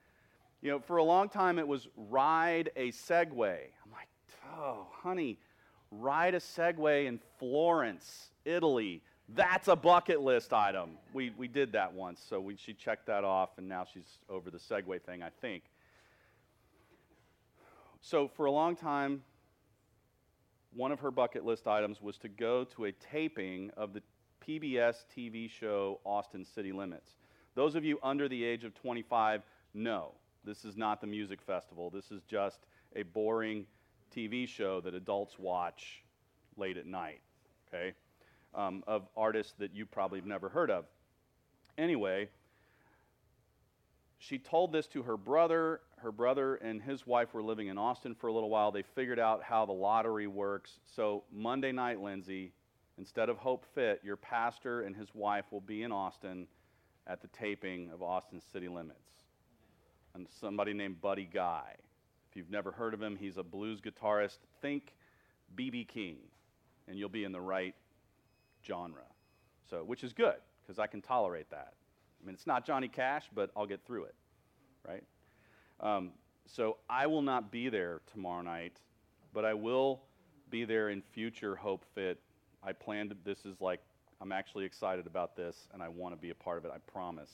You 0.61 0.71
know, 0.71 0.79
for 0.79 0.97
a 0.97 1.03
long 1.03 1.29
time 1.29 1.59
it 1.59 1.67
was 1.67 1.87
ride 1.95 2.71
a 2.75 2.91
Segway. 2.91 3.59
I'm 3.85 3.91
like, 3.91 4.07
oh, 4.57 4.87
honey, 4.91 5.37
ride 5.91 6.35
a 6.35 6.39
Segway 6.39 7.05
in 7.05 7.19
Florence, 7.37 8.31
Italy. 8.45 9.01
That's 9.29 9.67
a 9.67 9.75
bucket 9.75 10.21
list 10.21 10.51
item. 10.51 10.97
We, 11.13 11.31
we 11.37 11.47
did 11.47 11.71
that 11.73 11.93
once, 11.93 12.21
so 12.27 12.39
we, 12.39 12.55
she 12.57 12.73
checked 12.73 13.05
that 13.07 13.23
off, 13.23 13.51
and 13.57 13.67
now 13.69 13.85
she's 13.91 14.19
over 14.29 14.49
the 14.49 14.57
Segway 14.57 15.01
thing, 15.01 15.23
I 15.23 15.29
think. 15.41 15.63
So, 18.01 18.27
for 18.27 18.45
a 18.47 18.51
long 18.51 18.75
time, 18.75 19.21
one 20.73 20.91
of 20.91 20.99
her 21.01 21.11
bucket 21.11 21.45
list 21.45 21.67
items 21.67 22.01
was 22.01 22.17
to 22.19 22.29
go 22.29 22.63
to 22.63 22.85
a 22.85 22.91
taping 22.91 23.71
of 23.77 23.93
the 23.93 24.01
PBS 24.47 25.05
TV 25.15 25.49
show 25.49 25.99
Austin 26.03 26.45
City 26.45 26.71
Limits. 26.71 27.13
Those 27.55 27.75
of 27.75 27.83
you 27.83 27.99
under 28.01 28.27
the 28.27 28.43
age 28.43 28.63
of 28.63 28.73
25 28.73 29.41
know 29.73 30.13
this 30.43 30.65
is 30.65 30.75
not 30.75 31.01
the 31.01 31.07
music 31.07 31.41
festival. 31.41 31.89
This 31.89 32.11
is 32.11 32.21
just 32.23 32.59
a 32.95 33.03
boring 33.03 33.65
TV 34.15 34.47
show 34.47 34.81
that 34.81 34.93
adults 34.93 35.37
watch 35.37 36.03
late 36.57 36.77
at 36.77 36.85
night, 36.85 37.21
okay, 37.67 37.93
um, 38.55 38.83
of 38.87 39.07
artists 39.15 39.53
that 39.59 39.73
you 39.73 39.85
probably 39.85 40.19
have 40.19 40.27
never 40.27 40.49
heard 40.49 40.71
of. 40.71 40.85
Anyway, 41.77 42.27
she 44.17 44.37
told 44.37 44.71
this 44.71 44.87
to 44.87 45.03
her 45.03 45.17
brother. 45.17 45.81
Her 45.97 46.11
brother 46.11 46.55
and 46.55 46.81
his 46.81 47.05
wife 47.05 47.33
were 47.33 47.43
living 47.43 47.67
in 47.67 47.77
Austin 47.77 48.15
for 48.15 48.27
a 48.27 48.33
little 48.33 48.49
while. 48.49 48.71
They 48.71 48.83
figured 48.83 49.19
out 49.19 49.43
how 49.43 49.65
the 49.65 49.73
lottery 49.73 50.27
works. 50.27 50.79
So, 50.95 51.23
Monday 51.31 51.71
night, 51.71 52.01
Lindsay, 52.01 52.51
instead 52.97 53.29
of 53.29 53.37
Hope 53.37 53.65
Fit, 53.73 54.01
your 54.03 54.17
pastor 54.17 54.81
and 54.81 54.95
his 54.95 55.13
wife 55.13 55.45
will 55.51 55.61
be 55.61 55.83
in 55.83 55.91
Austin 55.91 56.47
at 57.07 57.21
the 57.21 57.27
taping 57.27 57.89
of 57.91 58.01
Austin 58.01 58.41
City 58.51 58.67
Limits. 58.67 58.99
And 60.13 60.27
somebody 60.39 60.73
named 60.73 61.01
Buddy 61.01 61.27
Guy. 61.31 61.75
If 62.29 62.35
you've 62.35 62.49
never 62.49 62.71
heard 62.71 62.93
of 62.93 63.01
him, 63.01 63.15
he's 63.15 63.37
a 63.37 63.43
blues 63.43 63.81
guitarist. 63.81 64.39
Think 64.61 64.93
B.B. 65.55 65.85
King, 65.85 66.17
and 66.87 66.97
you'll 66.97 67.09
be 67.09 67.23
in 67.23 67.31
the 67.31 67.41
right 67.41 67.75
genre. 68.65 69.03
So, 69.69 69.83
which 69.83 70.03
is 70.03 70.13
good, 70.13 70.35
because 70.61 70.79
I 70.79 70.87
can 70.87 71.01
tolerate 71.01 71.49
that. 71.49 71.73
I 72.21 72.25
mean, 72.25 72.33
it's 72.33 72.47
not 72.47 72.65
Johnny 72.65 72.87
Cash, 72.87 73.29
but 73.33 73.51
I'll 73.55 73.65
get 73.65 73.85
through 73.85 74.05
it, 74.05 74.15
right? 74.87 75.03
Um, 75.79 76.11
so 76.45 76.77
I 76.89 77.07
will 77.07 77.21
not 77.21 77.51
be 77.51 77.69
there 77.69 78.01
tomorrow 78.11 78.41
night, 78.41 78.77
but 79.33 79.45
I 79.45 79.53
will 79.53 80.01
be 80.49 80.65
there 80.65 80.89
in 80.89 81.01
future 81.01 81.55
Hope 81.55 81.85
Fit. 81.95 82.19
I 82.63 82.73
planned 82.73 83.15
this 83.23 83.45
is 83.45 83.59
like, 83.59 83.81
I'm 84.21 84.31
actually 84.31 84.65
excited 84.65 85.07
about 85.07 85.35
this, 85.35 85.67
and 85.73 85.81
I 85.81 85.89
want 85.89 86.13
to 86.13 86.21
be 86.21 86.29
a 86.29 86.35
part 86.35 86.59
of 86.59 86.65
it, 86.65 86.71
I 86.73 86.77
promise. 86.91 87.31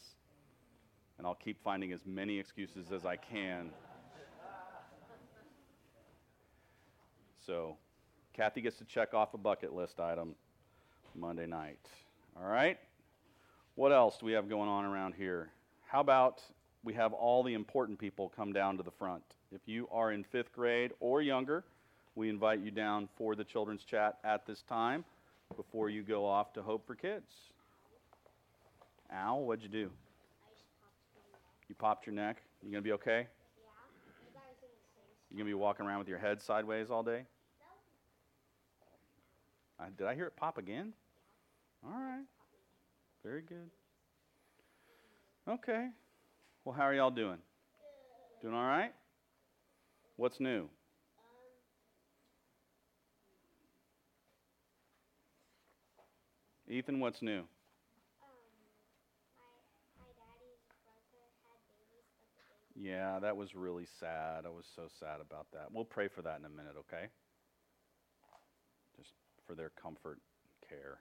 And 1.17 1.27
I'll 1.27 1.35
keep 1.35 1.61
finding 1.61 1.91
as 1.91 1.99
many 2.05 2.39
excuses 2.39 2.91
as 2.93 3.05
I 3.05 3.17
can. 3.17 3.71
So, 7.45 7.77
Kathy 8.33 8.61
gets 8.61 8.77
to 8.77 8.85
check 8.85 9.13
off 9.13 9.33
a 9.33 9.37
bucket 9.37 9.73
list 9.73 9.99
item 9.99 10.35
Monday 11.15 11.45
night. 11.45 11.79
All 12.37 12.47
right? 12.47 12.77
What 13.75 13.91
else 13.91 14.17
do 14.17 14.25
we 14.25 14.33
have 14.33 14.49
going 14.49 14.69
on 14.69 14.85
around 14.85 15.15
here? 15.15 15.49
How 15.85 16.01
about 16.01 16.41
we 16.83 16.93
have 16.93 17.13
all 17.13 17.43
the 17.43 17.53
important 17.53 17.99
people 17.99 18.31
come 18.35 18.53
down 18.53 18.77
to 18.77 18.83
the 18.83 18.91
front? 18.91 19.23
If 19.51 19.61
you 19.65 19.87
are 19.91 20.11
in 20.11 20.23
fifth 20.23 20.53
grade 20.53 20.91
or 20.99 21.21
younger, 21.21 21.63
we 22.15 22.29
invite 22.29 22.59
you 22.59 22.71
down 22.71 23.07
for 23.17 23.35
the 23.35 23.43
children's 23.43 23.83
chat 23.83 24.17
at 24.23 24.45
this 24.45 24.61
time 24.61 25.05
before 25.55 25.89
you 25.89 26.03
go 26.03 26.25
off 26.25 26.53
to 26.53 26.62
Hope 26.62 26.86
for 26.86 26.95
Kids. 26.95 27.31
Al, 29.12 29.41
what'd 29.41 29.63
you 29.63 29.69
do? 29.69 29.89
You 31.69 31.75
popped 31.75 32.05
your 32.05 32.15
neck? 32.15 32.41
You 32.63 32.71
gonna 32.71 32.81
be 32.81 32.93
okay? 32.93 33.27
Yeah. 33.27 34.41
You 35.29 35.38
gonna 35.38 35.49
be 35.49 35.53
walking 35.53 35.86
around 35.86 35.99
with 35.99 36.07
your 36.07 36.17
head 36.17 36.41
sideways 36.41 36.89
all 36.89 37.03
day? 37.03 37.23
Uh, 39.79 39.86
did 39.97 40.07
I 40.07 40.15
hear 40.15 40.25
it 40.25 40.36
pop 40.36 40.57
again? 40.57 40.93
All 41.86 41.91
right. 41.91 42.25
Very 43.23 43.41
good. 43.41 43.69
Okay. 45.47 45.89
Well, 46.65 46.75
how 46.75 46.83
are 46.83 46.93
y'all 46.93 47.12
doing? 47.12 47.38
Doing 48.41 48.53
all 48.53 48.65
right? 48.65 48.91
What's 50.15 50.39
new? 50.39 50.67
Ethan, 56.69 56.99
what's 56.99 57.21
new? 57.21 57.39
Um, 57.39 57.45
yeah, 62.75 63.19
that 63.19 63.38
was 63.38 63.56
really 63.56 63.88
sad. 63.99 64.45
I 64.45 64.49
was 64.49 64.65
so 64.75 64.84
sad 64.99 65.21
about 65.21 65.47
that. 65.53 65.67
We'll 65.71 65.86
pray 65.86 66.10
for 66.10 66.21
that 66.23 66.39
in 66.39 66.45
a 66.45 66.49
minute, 66.49 66.75
okay? 66.80 67.08
Just 68.97 69.13
for 69.45 69.56
their 69.56 69.71
comfort 69.82 70.19
and 70.43 70.69
care. 70.69 70.99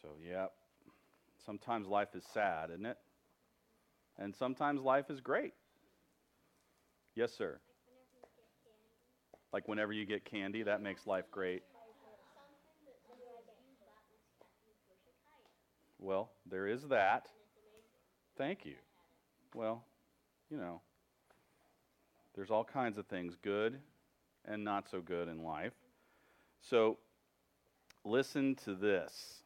So, 0.00 0.08
yeah. 0.26 0.46
Sometimes 1.44 1.88
life 1.88 2.14
is 2.14 2.24
sad, 2.32 2.70
isn't 2.70 2.86
it? 2.86 2.96
And 4.18 4.34
sometimes 4.34 4.80
life 4.80 5.10
is 5.10 5.20
great. 5.20 5.54
Yes, 7.14 7.32
sir. 7.32 7.60
Like 9.52 9.68
whenever 9.68 9.92
you 9.92 10.06
get 10.06 10.24
candy, 10.24 10.62
that 10.62 10.80
makes 10.82 11.06
life 11.06 11.30
great. 11.30 11.62
Well, 16.00 16.30
there 16.50 16.66
is 16.66 16.82
that. 16.88 17.28
Thank 18.36 18.64
you. 18.64 18.74
Well, 19.54 19.84
you 20.50 20.56
know, 20.56 20.80
there's 22.34 22.50
all 22.50 22.64
kinds 22.64 22.98
of 22.98 23.06
things, 23.06 23.36
good 23.42 23.78
and 24.46 24.64
not 24.64 24.88
so 24.90 25.00
good 25.00 25.28
in 25.28 25.42
life. 25.42 25.72
So, 26.62 26.98
listen 28.04 28.54
to 28.64 28.74
this. 28.74 29.42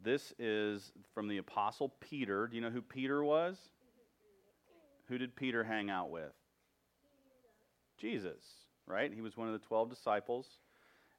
This 0.00 0.32
is 0.38 0.92
from 1.14 1.28
the 1.28 1.38
Apostle 1.38 1.94
Peter. 2.00 2.46
Do 2.46 2.56
you 2.56 2.62
know 2.62 2.70
who 2.70 2.82
Peter 2.82 3.24
was? 3.24 3.56
Who 5.08 5.18
did 5.18 5.34
Peter 5.34 5.64
hang 5.64 5.90
out 5.90 6.10
with? 6.10 6.32
Jesus, 7.98 8.42
right? 8.86 9.12
He 9.12 9.20
was 9.20 9.36
one 9.36 9.48
of 9.48 9.58
the 9.58 9.66
12 9.66 9.88
disciples. 9.88 10.46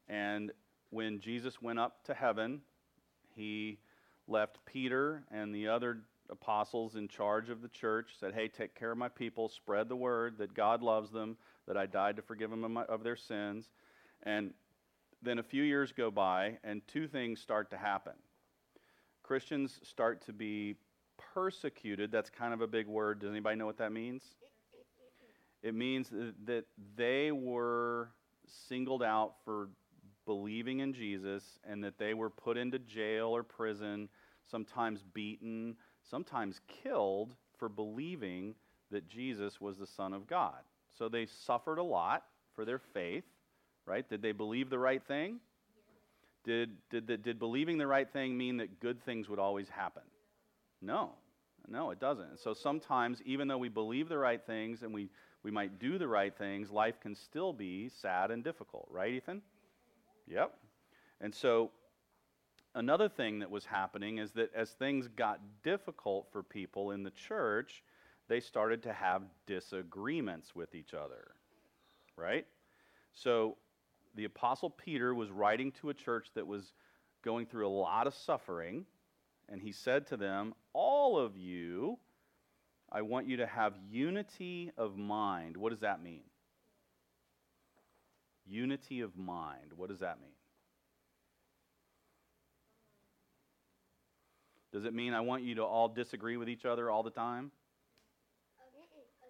And 0.08 0.52
when 0.92 1.20
Jesus 1.20 1.62
went 1.62 1.80
up 1.80 2.04
to 2.06 2.14
heaven, 2.14 2.62
he 3.36 3.78
left 4.28 4.58
Peter 4.66 5.24
and 5.32 5.54
the 5.54 5.68
other 5.68 6.00
apostles 6.30 6.96
in 6.96 7.08
charge 7.08 7.50
of 7.50 7.62
the 7.62 7.68
church, 7.68 8.12
said, 8.20 8.34
Hey, 8.34 8.48
take 8.48 8.76
care 8.76 8.92
of 8.92 8.98
my 8.98 9.10
people, 9.10 9.50
spread 9.50 9.90
the 9.90 9.96
word 9.96 10.38
that 10.40 10.54
God 10.54 10.82
loves 10.82 11.12
them, 11.12 11.38
that 11.68 11.78
I 11.78 11.86
died 11.86 12.16
to 12.16 12.22
forgive 12.22 12.50
them 12.50 12.64
of, 12.64 12.72
my, 12.72 12.84
of 12.84 13.04
their 13.04 13.16
sins. 13.16 13.70
And 14.24 14.54
then 15.22 15.40
a 15.40 15.44
few 15.44 15.64
years 15.64 15.92
go 15.92 16.12
by, 16.12 16.58
and 16.64 16.82
two 16.88 17.08
things 17.08 17.40
start 17.40 17.70
to 17.72 17.78
happen. 17.78 18.14
Christians 19.24 19.80
start 19.84 20.26
to 20.26 20.34
be 20.34 20.76
persecuted. 21.34 22.12
That's 22.12 22.30
kind 22.30 22.54
of 22.54 22.62
a 22.62 22.68
big 22.68 22.88
word. 22.88 23.20
Does 23.20 23.32
anybody 23.32 23.56
know 23.58 23.66
what 23.66 23.78
that 23.78 23.92
means? 23.92 24.24
It 25.64 25.74
means 25.74 26.12
that 26.46 26.66
they 26.96 27.32
were 27.32 28.10
singled 28.68 29.02
out 29.02 29.34
for 29.44 29.70
believing 30.26 30.80
in 30.80 30.94
Jesus 30.94 31.44
and 31.68 31.84
that 31.84 31.98
they 31.98 32.14
were 32.14 32.30
put 32.30 32.58
into 32.58 32.80
jail 32.80 33.28
or 33.28 33.44
prison, 33.44 34.10
sometimes 34.50 35.04
beaten, 35.14 35.76
sometimes 36.10 36.60
killed 36.84 37.36
for 37.58 37.70
believing 37.70 38.56
that 38.92 39.08
Jesus 39.08 39.60
was 39.60 39.78
the 39.78 39.88
Son 39.88 40.14
of 40.14 40.28
God. 40.28 40.60
So 40.98 41.10
they 41.10 41.26
suffered 41.26 41.78
a 41.78 41.84
lot 41.84 42.24
for 42.54 42.66
their 42.66 42.80
faith, 42.80 43.26
right? 43.86 44.08
Did 44.08 44.22
they 44.22 44.32
believe 44.32 44.70
the 44.70 44.80
right 44.80 45.04
thing? 45.04 45.40
Did, 46.44 46.78
did, 46.90 47.08
did, 47.08 47.24
did 47.24 47.40
believing 47.40 47.78
the 47.78 47.88
right 47.88 48.12
thing 48.12 48.38
mean 48.38 48.58
that 48.58 48.80
good 48.80 49.04
things 49.04 49.28
would 49.28 49.40
always 49.40 49.68
happen? 49.68 50.04
No. 50.82 51.12
No, 51.68 51.90
it 51.90 52.00
doesn't. 52.00 52.40
So 52.40 52.54
sometimes, 52.54 53.22
even 53.26 53.48
though 53.48 53.58
we 53.58 53.70
believe 53.70 54.08
the 54.08 54.18
right 54.18 54.42
things 54.46 54.84
and 54.84 54.94
we, 54.94 55.10
we 55.42 55.50
might 55.50 55.80
do 55.80 55.98
the 55.98 56.08
right 56.08 56.36
things, 56.38 56.70
life 56.70 57.00
can 57.00 57.16
still 57.16 57.54
be 57.54 57.90
sad 57.90 58.30
and 58.30 58.44
difficult, 58.44 58.88
right, 58.92 59.12
Ethan? 59.12 59.42
Yep. 60.28 60.54
And 61.22 61.34
so, 61.34 61.72
another 62.74 63.08
thing 63.08 63.40
that 63.40 63.50
was 63.50 63.66
happening 63.66 64.18
is 64.18 64.32
that 64.34 64.54
as 64.54 64.72
things 64.72 65.08
got 65.08 65.40
difficult 65.64 66.28
for 66.32 66.44
people 66.44 66.92
in 66.92 67.04
the 67.04 67.12
church, 67.12 67.84
they 68.28 68.40
started 68.40 68.84
to 68.84 68.94
have 68.94 69.24
disagreements 69.46 70.56
with 70.56 70.74
each 70.76 70.94
other, 70.94 71.36
right? 72.18 72.46
So, 73.14 73.58
the 74.16 74.26
Apostle 74.26 74.70
Peter 74.70 75.14
was 75.14 75.30
writing 75.30 75.72
to 75.74 75.90
a 75.90 75.94
church 75.94 76.30
that 76.36 76.48
was 76.48 76.74
going 77.24 77.46
through 77.46 77.68
a 77.68 77.70
lot 77.70 78.08
of 78.08 78.14
suffering, 78.14 78.86
and 79.50 79.62
he 79.62 79.72
said 79.72 80.08
to 80.08 80.18
them, 80.18 80.54
All 80.74 81.18
of 81.18 81.38
you, 81.38 81.98
I 82.92 83.02
want 83.02 83.28
you 83.28 83.38
to 83.38 83.48
have 83.48 83.74
unity 83.90 84.72
of 84.78 84.98
mind. 84.98 85.58
What 85.58 85.72
does 85.72 85.82
that 85.82 86.02
mean? 86.02 86.24
Unity 88.48 89.02
of 89.02 89.18
mind. 89.18 89.74
What 89.76 89.90
does 89.90 90.00
that 90.00 90.20
mean? 90.22 90.32
Does 94.72 94.86
it 94.86 94.94
mean 94.94 95.14
I 95.14 95.22
want 95.22 95.44
you 95.44 95.56
to 95.56 95.64
all 95.64 95.88
disagree 95.88 96.38
with 96.38 96.50
each 96.50 96.66
other 96.66 96.90
all 96.90 97.02
the 97.02 97.10
time? 97.10 97.52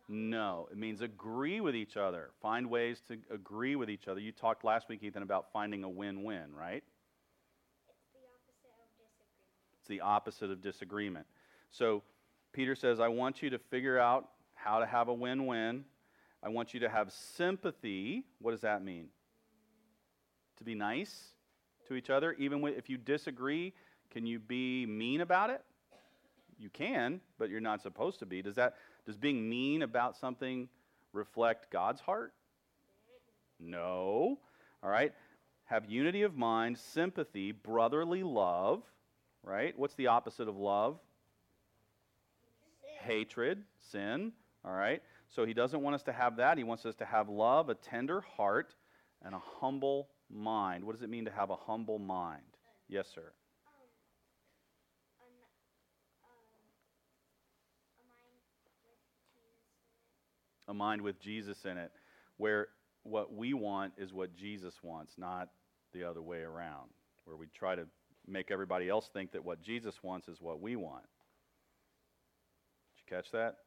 No, 0.07 0.67
it 0.71 0.77
means 0.77 1.01
agree 1.01 1.61
with 1.61 1.75
each 1.75 1.97
other. 1.97 2.29
Find 2.41 2.69
ways 2.69 3.01
to 3.07 3.17
agree 3.31 3.75
with 3.75 3.89
each 3.89 4.07
other. 4.07 4.19
You 4.19 4.31
talked 4.31 4.63
last 4.63 4.87
week, 4.87 5.01
Ethan, 5.01 5.23
about 5.23 5.51
finding 5.51 5.83
a 5.83 5.89
win 5.89 6.23
win, 6.23 6.53
right? 6.53 6.83
It's 9.79 9.87
the 9.87 10.01
opposite 10.01 10.51
of 10.51 10.61
disagreement. 10.61 11.25
So 11.71 12.03
Peter 12.53 12.75
says, 12.75 12.99
I 12.99 13.07
want 13.07 13.41
you 13.41 13.51
to 13.51 13.59
figure 13.59 13.99
out 13.99 14.29
how 14.53 14.79
to 14.79 14.85
have 14.85 15.09
a 15.09 15.13
win 15.13 15.45
win. 15.45 15.85
I 16.45 16.49
want 16.49 16.75
you 16.75 16.79
to 16.81 16.89
have 16.89 17.11
sympathy. 17.11 18.23
What 18.39 18.51
does 18.51 18.61
that 18.61 18.83
mean? 18.83 19.07
To 20.57 20.63
be 20.63 20.75
nice 20.75 21.29
to 21.87 21.95
each 21.95 22.11
other. 22.11 22.33
Even 22.33 22.63
if 22.67 22.87
you 22.87 22.97
disagree, 22.97 23.73
can 24.11 24.27
you 24.27 24.37
be 24.37 24.85
mean 24.85 25.21
about 25.21 25.49
it? 25.49 25.63
You 26.59 26.69
can, 26.69 27.19
but 27.39 27.49
you're 27.49 27.61
not 27.61 27.81
supposed 27.81 28.19
to 28.19 28.27
be. 28.27 28.43
Does 28.43 28.55
that 28.55 28.75
does 29.07 29.17
being 29.17 29.49
mean 29.49 29.81
about 29.81 30.15
something 30.15 30.69
reflect 31.13 31.71
God's 31.71 31.99
heart? 31.99 32.31
No. 33.59 34.37
All 34.83 34.89
right. 34.89 35.13
Have 35.65 35.89
unity 35.89 36.21
of 36.21 36.37
mind, 36.37 36.77
sympathy, 36.77 37.53
brotherly 37.53 38.21
love, 38.21 38.83
right? 39.41 39.77
What's 39.77 39.95
the 39.95 40.07
opposite 40.07 40.47
of 40.47 40.57
love? 40.57 40.99
Sin. 42.81 43.15
Hatred, 43.15 43.63
sin, 43.91 44.31
all 44.63 44.73
right? 44.73 45.01
So 45.35 45.45
he 45.45 45.53
doesn't 45.53 45.81
want 45.81 45.95
us 45.95 46.03
to 46.03 46.13
have 46.13 46.37
that. 46.37 46.57
He 46.57 46.63
wants 46.63 46.85
us 46.85 46.95
to 46.95 47.05
have 47.05 47.27
love, 47.27 47.67
a 47.67 47.75
tender 47.75 48.21
heart, 48.21 48.73
and 49.21 49.35
a 49.35 49.41
humble 49.59 50.07
mind. 50.31 50.85
What 50.85 50.93
does 50.93 51.01
it 51.01 51.09
mean 51.09 51.25
to 51.25 51.31
have 51.31 51.49
a 51.49 51.57
humble 51.57 51.99
mind? 51.99 52.41
Yes, 52.87 53.07
sir. 53.13 53.33
a 60.67 60.73
mind 60.73 60.99
with 60.99 61.19
Jesus 61.21 61.63
in 61.65 61.77
it, 61.77 61.91
where 62.37 62.69
what 63.03 63.31
we 63.31 63.53
want 63.53 63.93
is 63.99 64.11
what 64.11 64.35
Jesus 64.35 64.73
wants, 64.81 65.13
not 65.15 65.49
the 65.93 66.03
other 66.03 66.23
way 66.23 66.39
around, 66.39 66.89
where 67.25 67.37
we 67.37 67.45
try 67.55 67.75
to 67.75 67.85
make 68.25 68.49
everybody 68.49 68.89
else 68.89 69.07
think 69.13 69.31
that 69.33 69.45
what 69.45 69.61
Jesus 69.61 69.93
wants 70.01 70.27
is 70.27 70.41
what 70.41 70.59
we 70.59 70.75
want. 70.75 71.05
Did 72.95 73.03
you 73.03 73.15
catch 73.15 73.31
that? 73.31 73.57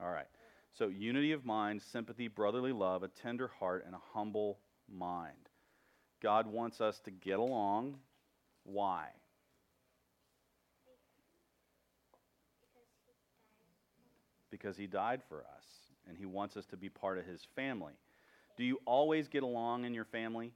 All 0.00 0.10
right. 0.10 0.26
So, 0.74 0.88
unity 0.88 1.32
of 1.32 1.44
mind, 1.44 1.80
sympathy, 1.82 2.28
brotherly 2.28 2.72
love, 2.72 3.02
a 3.02 3.08
tender 3.08 3.48
heart, 3.48 3.84
and 3.86 3.94
a 3.94 4.00
humble 4.12 4.58
mind. 4.92 5.48
God 6.22 6.46
wants 6.46 6.80
us 6.80 7.00
to 7.00 7.10
get 7.10 7.38
along. 7.38 7.96
Why? 8.64 9.08
because 14.56 14.76
he 14.76 14.86
died 14.86 15.20
for 15.28 15.40
us 15.40 15.64
and 16.08 16.16
he 16.16 16.26
wants 16.26 16.56
us 16.56 16.64
to 16.66 16.76
be 16.76 16.88
part 16.88 17.18
of 17.18 17.26
his 17.26 17.40
family. 17.54 17.92
Do 18.56 18.64
you 18.64 18.80
always 18.86 19.28
get 19.28 19.42
along 19.42 19.84
in 19.84 19.92
your 19.92 20.06
family? 20.06 20.52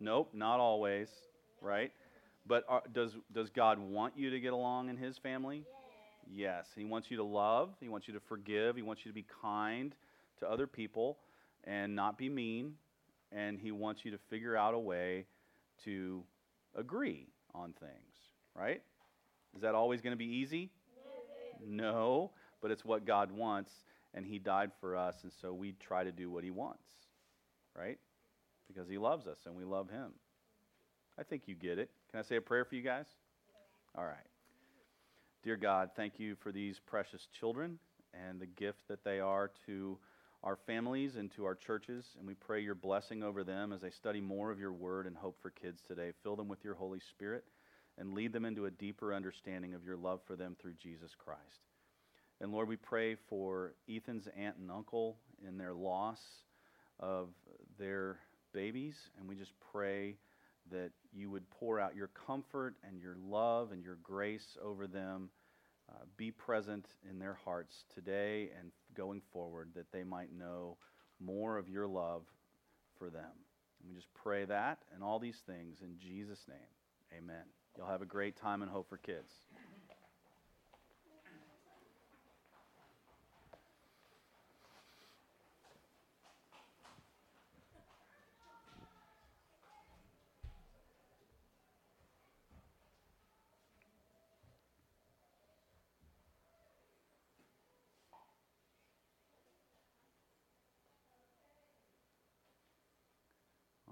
Nope, 0.00 0.28
nope 0.30 0.34
not 0.34 0.60
always, 0.60 1.08
right? 1.60 1.90
But 2.46 2.64
are, 2.68 2.82
does, 2.92 3.12
does 3.32 3.50
God 3.50 3.78
want 3.78 4.16
you 4.16 4.30
to 4.30 4.40
get 4.40 4.52
along 4.52 4.88
in 4.88 4.96
his 4.96 5.18
family? 5.18 5.58
Yes. 5.58 5.77
Yes. 6.30 6.66
He 6.76 6.84
wants 6.84 7.10
you 7.10 7.16
to 7.18 7.24
love, 7.24 7.70
he 7.80 7.88
wants 7.88 8.08
you 8.08 8.14
to 8.14 8.20
forgive, 8.20 8.76
he 8.76 8.82
wants 8.82 9.04
you 9.04 9.10
to 9.10 9.14
be 9.14 9.26
kind 9.42 9.94
to 10.40 10.48
other 10.48 10.66
people 10.66 11.18
and 11.64 11.94
not 11.94 12.16
be 12.16 12.28
mean, 12.28 12.74
and 13.32 13.58
he 13.58 13.72
wants 13.72 14.04
you 14.04 14.10
to 14.12 14.18
figure 14.30 14.56
out 14.56 14.74
a 14.74 14.78
way 14.78 15.26
to 15.84 16.22
agree 16.76 17.26
on 17.54 17.72
things, 17.72 18.14
right? 18.54 18.82
Is 19.54 19.62
that 19.62 19.74
always 19.74 20.00
going 20.00 20.12
to 20.12 20.18
be 20.18 20.26
easy? 20.26 20.70
No 21.66 22.30
but 22.60 22.70
it's 22.70 22.84
what 22.84 23.06
God 23.06 23.30
wants, 23.30 23.72
and 24.14 24.24
He 24.24 24.38
died 24.38 24.70
for 24.80 24.96
us, 24.96 25.16
and 25.22 25.32
so 25.40 25.52
we 25.52 25.72
try 25.72 26.04
to 26.04 26.12
do 26.12 26.30
what 26.30 26.44
He 26.44 26.50
wants, 26.50 26.88
right? 27.76 27.98
Because 28.66 28.88
He 28.88 28.98
loves 28.98 29.26
us 29.26 29.38
and 29.46 29.54
we 29.54 29.64
love 29.64 29.90
Him. 29.90 30.12
I 31.18 31.22
think 31.22 31.42
you 31.46 31.54
get 31.54 31.78
it. 31.78 31.90
Can 32.10 32.20
I 32.20 32.22
say 32.22 32.36
a 32.36 32.40
prayer 32.40 32.64
for 32.64 32.74
you 32.74 32.82
guys? 32.82 33.06
All 33.96 34.04
right. 34.04 34.16
Dear 35.44 35.56
God, 35.56 35.90
thank 35.94 36.18
you 36.18 36.34
for 36.42 36.50
these 36.50 36.80
precious 36.84 37.28
children 37.38 37.78
and 38.12 38.40
the 38.40 38.46
gift 38.46 38.88
that 38.88 39.04
they 39.04 39.20
are 39.20 39.52
to 39.66 39.96
our 40.42 40.56
families 40.66 41.14
and 41.14 41.30
to 41.36 41.44
our 41.44 41.54
churches, 41.54 42.04
and 42.18 42.26
we 42.26 42.34
pray 42.34 42.60
your 42.60 42.74
blessing 42.74 43.22
over 43.22 43.44
them 43.44 43.72
as 43.72 43.80
they 43.80 43.90
study 43.90 44.20
more 44.20 44.50
of 44.50 44.58
your 44.58 44.72
word 44.72 45.06
and 45.06 45.16
hope 45.16 45.38
for 45.40 45.50
kids 45.50 45.80
today. 45.86 46.10
Fill 46.24 46.34
them 46.34 46.48
with 46.48 46.64
your 46.64 46.74
Holy 46.74 46.98
Spirit 47.10 47.44
and 47.96 48.14
lead 48.14 48.32
them 48.32 48.44
into 48.44 48.66
a 48.66 48.70
deeper 48.70 49.14
understanding 49.14 49.74
of 49.74 49.84
your 49.84 49.96
love 49.96 50.20
for 50.26 50.34
them 50.34 50.56
through 50.60 50.74
Jesus 50.74 51.12
Christ. 51.16 51.40
And 52.40 52.50
Lord, 52.50 52.68
we 52.68 52.76
pray 52.76 53.14
for 53.28 53.74
Ethan's 53.88 54.26
aunt 54.36 54.56
and 54.56 54.72
uncle 54.72 55.18
in 55.46 55.56
their 55.56 55.72
loss 55.72 56.18
of 56.98 57.28
their 57.78 58.18
babies, 58.52 58.96
and 59.18 59.28
we 59.28 59.36
just 59.36 59.52
pray 59.72 60.16
that 60.70 60.90
you 61.12 61.30
would 61.30 61.48
pour 61.50 61.80
out 61.80 61.94
your 61.96 62.10
comfort 62.26 62.74
and 62.86 63.00
your 63.00 63.16
love 63.22 63.72
and 63.72 63.82
your 63.82 63.98
grace 64.02 64.56
over 64.62 64.86
them. 64.86 65.30
Uh, 65.90 66.04
be 66.18 66.30
present 66.30 66.86
in 67.08 67.18
their 67.18 67.38
hearts 67.44 67.84
today 67.94 68.50
and 68.58 68.70
going 68.94 69.22
forward 69.32 69.70
that 69.74 69.90
they 69.90 70.04
might 70.04 70.30
know 70.36 70.76
more 71.18 71.56
of 71.56 71.68
your 71.68 71.86
love 71.86 72.24
for 72.98 73.08
them. 73.08 73.30
And 73.80 73.88
we 73.88 73.94
just 73.94 74.12
pray 74.14 74.44
that 74.44 74.78
and 74.94 75.02
all 75.02 75.18
these 75.18 75.40
things 75.46 75.78
in 75.82 75.96
Jesus' 75.98 76.44
name. 76.46 76.58
Amen. 77.16 77.44
You'll 77.76 77.86
have 77.86 78.02
a 78.02 78.06
great 78.06 78.36
time 78.36 78.62
and 78.62 78.70
hope 78.70 78.88
for 78.88 78.98
kids. 78.98 79.32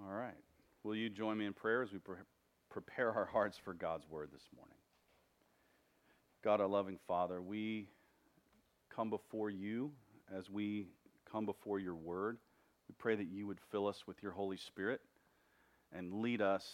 All 0.07 0.13
right. 0.13 0.35
Will 0.97 1.03
you 1.03 1.11
join 1.11 1.37
me 1.37 1.45
in 1.45 1.53
prayer 1.53 1.83
as 1.83 1.93
we 1.93 1.99
pre- 1.99 2.17
prepare 2.71 3.13
our 3.13 3.27
hearts 3.27 3.59
for 3.63 3.75
God's 3.75 4.09
word 4.09 4.31
this 4.33 4.49
morning? 4.57 4.79
God, 6.43 6.59
our 6.63 6.67
loving 6.67 6.99
Father, 7.07 7.43
we 7.43 7.91
come 8.89 9.11
before 9.11 9.51
you 9.51 9.93
as 10.35 10.49
we 10.49 10.89
come 11.31 11.45
before 11.45 11.79
your 11.79 11.97
word. 11.97 12.39
We 12.89 12.95
pray 12.97 13.15
that 13.15 13.27
you 13.27 13.47
would 13.47 13.59
fill 13.71 13.87
us 13.87 14.05
with 14.07 14.23
your 14.23 14.33
Holy 14.33 14.57
Spirit 14.57 15.03
and 15.93 16.23
lead 16.23 16.41
us 16.41 16.65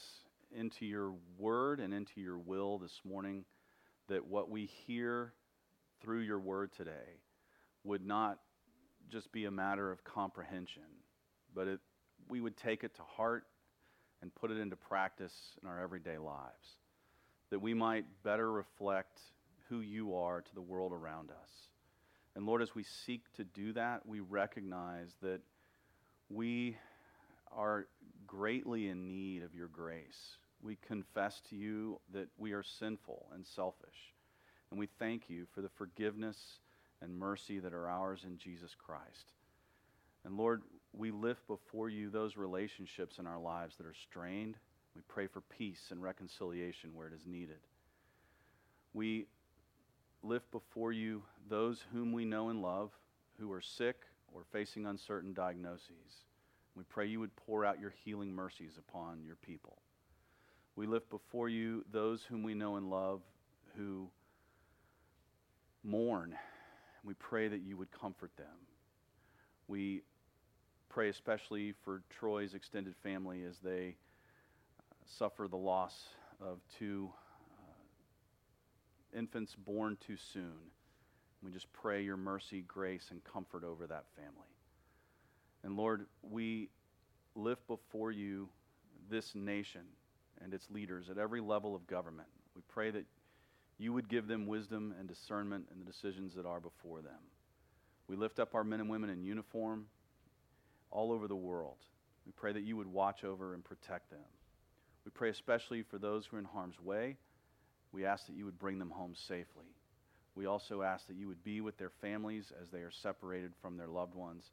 into 0.56 0.86
your 0.86 1.14
word 1.36 1.80
and 1.80 1.92
into 1.92 2.20
your 2.20 2.38
will 2.38 2.78
this 2.78 3.00
morning, 3.04 3.44
that 4.08 4.24
what 4.24 4.48
we 4.48 4.70
hear 4.86 5.32
through 6.00 6.20
your 6.20 6.38
word 6.38 6.70
today 6.72 7.18
would 7.82 8.06
not 8.06 8.38
just 9.10 9.32
be 9.32 9.46
a 9.46 9.50
matter 9.50 9.90
of 9.90 10.04
comprehension, 10.04 10.84
but 11.52 11.66
it, 11.66 11.80
we 12.28 12.40
would 12.40 12.56
take 12.56 12.84
it 12.84 12.94
to 12.94 13.02
heart 13.02 13.46
and 14.22 14.34
put 14.34 14.50
it 14.50 14.58
into 14.58 14.76
practice 14.76 15.34
in 15.60 15.68
our 15.68 15.80
everyday 15.80 16.16
lives, 16.16 16.78
that 17.50 17.60
we 17.60 17.74
might 17.74 18.04
better 18.22 18.50
reflect 18.50 19.20
who 19.68 19.80
you 19.80 20.14
are 20.14 20.40
to 20.40 20.54
the 20.54 20.60
world 20.62 20.92
around 20.92 21.30
us. 21.30 21.50
And 22.34 22.46
Lord, 22.46 22.62
as 22.62 22.74
we 22.74 22.84
seek 22.84 23.30
to 23.34 23.44
do 23.44 23.72
that, 23.74 24.06
we 24.06 24.20
recognize 24.20 25.10
that 25.22 25.40
we 26.30 26.76
are 27.54 27.86
greatly 28.26 28.88
in 28.88 29.06
need 29.06 29.42
of 29.42 29.54
your 29.54 29.68
grace. 29.68 30.36
We 30.62 30.78
confess 30.86 31.42
to 31.50 31.56
you 31.56 32.00
that 32.14 32.28
we 32.38 32.52
are 32.52 32.62
sinful 32.62 33.26
and 33.34 33.46
selfish. 33.46 34.14
And 34.70 34.78
we 34.78 34.88
thank 34.98 35.28
you 35.28 35.46
for 35.52 35.60
the 35.60 35.68
forgiveness 35.68 36.38
and 37.02 37.18
mercy 37.18 37.58
that 37.58 37.74
are 37.74 37.88
ours 37.88 38.22
in 38.24 38.38
Jesus 38.38 38.74
Christ. 38.74 39.32
And 40.24 40.36
Lord, 40.36 40.62
we 40.92 41.10
lift 41.10 41.46
before 41.46 41.88
you 41.88 42.10
those 42.10 42.36
relationships 42.36 43.18
in 43.18 43.26
our 43.26 43.38
lives 43.38 43.76
that 43.76 43.86
are 43.86 43.94
strained. 43.94 44.56
We 44.94 45.02
pray 45.08 45.26
for 45.26 45.40
peace 45.40 45.88
and 45.90 46.02
reconciliation 46.02 46.94
where 46.94 47.06
it 47.06 47.14
is 47.14 47.26
needed. 47.26 47.60
We 48.92 49.26
lift 50.22 50.50
before 50.50 50.92
you 50.92 51.22
those 51.48 51.84
whom 51.92 52.12
we 52.12 52.24
know 52.24 52.50
and 52.50 52.60
love 52.60 52.90
who 53.40 53.50
are 53.52 53.62
sick 53.62 54.02
or 54.34 54.44
facing 54.52 54.86
uncertain 54.86 55.32
diagnoses. 55.32 56.24
We 56.74 56.84
pray 56.84 57.06
you 57.06 57.20
would 57.20 57.34
pour 57.36 57.64
out 57.64 57.80
your 57.80 57.94
healing 58.04 58.32
mercies 58.32 58.78
upon 58.78 59.24
your 59.24 59.36
people. 59.36 59.78
We 60.76 60.86
lift 60.86 61.10
before 61.10 61.48
you 61.48 61.84
those 61.90 62.22
whom 62.22 62.42
we 62.42 62.54
know 62.54 62.76
and 62.76 62.88
love 62.88 63.20
who 63.76 64.08
mourn. 65.82 66.34
We 67.04 67.14
pray 67.14 67.48
that 67.48 67.60
you 67.60 67.76
would 67.76 67.90
comfort 67.90 68.30
them. 68.36 68.46
We 69.68 70.02
pray 70.92 71.08
especially 71.08 71.72
for 71.84 72.02
Troy's 72.10 72.52
extended 72.52 72.94
family 73.02 73.44
as 73.48 73.56
they 73.64 73.96
uh, 74.78 74.82
suffer 75.18 75.48
the 75.48 75.56
loss 75.56 75.94
of 76.38 76.58
two 76.78 77.10
uh, 77.58 79.18
infants 79.18 79.54
born 79.54 79.96
too 80.06 80.16
soon. 80.34 80.52
We 81.42 81.50
just 81.50 81.72
pray 81.72 82.02
your 82.02 82.18
mercy, 82.18 82.62
grace, 82.68 83.08
and 83.10 83.24
comfort 83.24 83.64
over 83.64 83.86
that 83.86 84.04
family. 84.16 84.52
And 85.64 85.78
Lord, 85.78 86.04
we 86.22 86.68
lift 87.34 87.66
before 87.66 88.12
you 88.12 88.50
this 89.10 89.34
nation 89.34 89.82
and 90.44 90.52
its 90.52 90.70
leaders 90.70 91.08
at 91.08 91.16
every 91.16 91.40
level 91.40 91.74
of 91.74 91.86
government. 91.86 92.28
We 92.54 92.60
pray 92.68 92.90
that 92.90 93.06
you 93.78 93.94
would 93.94 94.10
give 94.10 94.28
them 94.28 94.46
wisdom 94.46 94.94
and 94.98 95.08
discernment 95.08 95.68
in 95.72 95.78
the 95.78 95.90
decisions 95.90 96.34
that 96.34 96.44
are 96.44 96.60
before 96.60 97.00
them. 97.00 97.18
We 98.08 98.16
lift 98.16 98.38
up 98.38 98.54
our 98.54 98.62
men 98.62 98.80
and 98.80 98.90
women 98.90 99.08
in 99.08 99.24
uniform 99.24 99.86
all 100.92 101.12
over 101.12 101.26
the 101.26 101.36
world. 101.36 101.76
We 102.26 102.32
pray 102.32 102.52
that 102.52 102.62
you 102.62 102.76
would 102.76 102.86
watch 102.86 103.24
over 103.24 103.54
and 103.54 103.64
protect 103.64 104.10
them. 104.10 104.20
We 105.04 105.10
pray 105.10 105.30
especially 105.30 105.82
for 105.82 105.98
those 105.98 106.26
who 106.26 106.36
are 106.36 106.40
in 106.40 106.44
harm's 106.44 106.80
way. 106.80 107.16
We 107.90 108.04
ask 108.04 108.26
that 108.26 108.36
you 108.36 108.44
would 108.44 108.58
bring 108.58 108.78
them 108.78 108.90
home 108.90 109.14
safely. 109.26 109.66
We 110.34 110.46
also 110.46 110.82
ask 110.82 111.06
that 111.08 111.16
you 111.16 111.28
would 111.28 111.42
be 111.44 111.60
with 111.60 111.76
their 111.76 111.90
families 112.00 112.52
as 112.62 112.68
they 112.70 112.78
are 112.78 112.90
separated 113.02 113.52
from 113.60 113.76
their 113.76 113.88
loved 113.88 114.14
ones. 114.14 114.44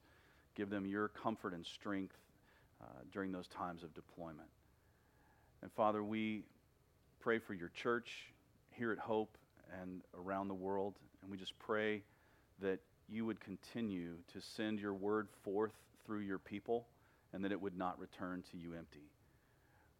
Give 0.56 0.70
them 0.70 0.86
your 0.86 1.08
comfort 1.08 1.54
and 1.54 1.66
strength 1.66 2.16
uh, 2.82 2.86
during 3.14 3.32
those 3.32 3.48
times 3.48 3.84
of 3.84 3.94
deployment. 3.94 4.50
And 5.62 5.72
Father, 5.74 6.04
we 6.04 6.44
pray 7.20 7.40
for 7.40 7.54
your 7.54 7.70
church 7.82 8.10
here 8.72 8.92
at 8.92 8.98
Hope 8.98 9.38
and 9.82 10.02
around 10.18 10.48
the 10.48 10.54
world. 10.54 10.96
And 11.22 11.32
we 11.32 11.38
just 11.38 11.58
pray 11.60 12.02
that 12.62 12.80
you 13.08 13.26
would 13.26 13.40
continue 13.40 14.16
to 14.34 14.42
send 14.56 14.80
your 14.80 14.94
word 14.94 15.28
forth 15.44 15.72
through 16.10 16.22
your 16.22 16.40
people 16.40 16.88
and 17.34 17.46
that 17.46 17.52
it 17.52 17.62
would 17.62 17.78
not 17.78 18.00
return 18.00 18.44
to 18.50 18.58
you 18.58 18.74
empty. 18.74 19.12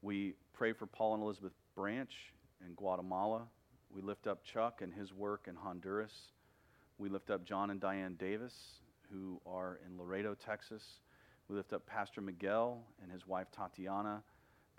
We 0.02 0.34
pray 0.54 0.74
for 0.74 0.88
Paul 0.88 1.14
and 1.14 1.22
Elizabeth 1.22 1.52
Branch 1.76 2.12
in 2.66 2.74
Guatemala. 2.74 3.44
We 3.92 4.02
lift 4.02 4.26
up 4.26 4.44
Chuck 4.44 4.82
and 4.82 4.92
his 4.92 5.14
work 5.14 5.46
in 5.48 5.54
Honduras. 5.54 6.14
We 6.98 7.10
lift 7.10 7.30
up 7.30 7.46
John 7.46 7.70
and 7.70 7.80
Diane 7.80 8.16
Davis, 8.18 8.56
who 9.12 9.40
are 9.46 9.80
in 9.86 10.00
Laredo, 10.00 10.34
Texas. 10.34 10.84
We 11.48 11.56
lift 11.56 11.74
up 11.74 11.86
Pastor 11.86 12.22
Miguel 12.22 12.82
and 13.04 13.12
his 13.12 13.28
wife 13.28 13.52
Tatiana, 13.56 14.24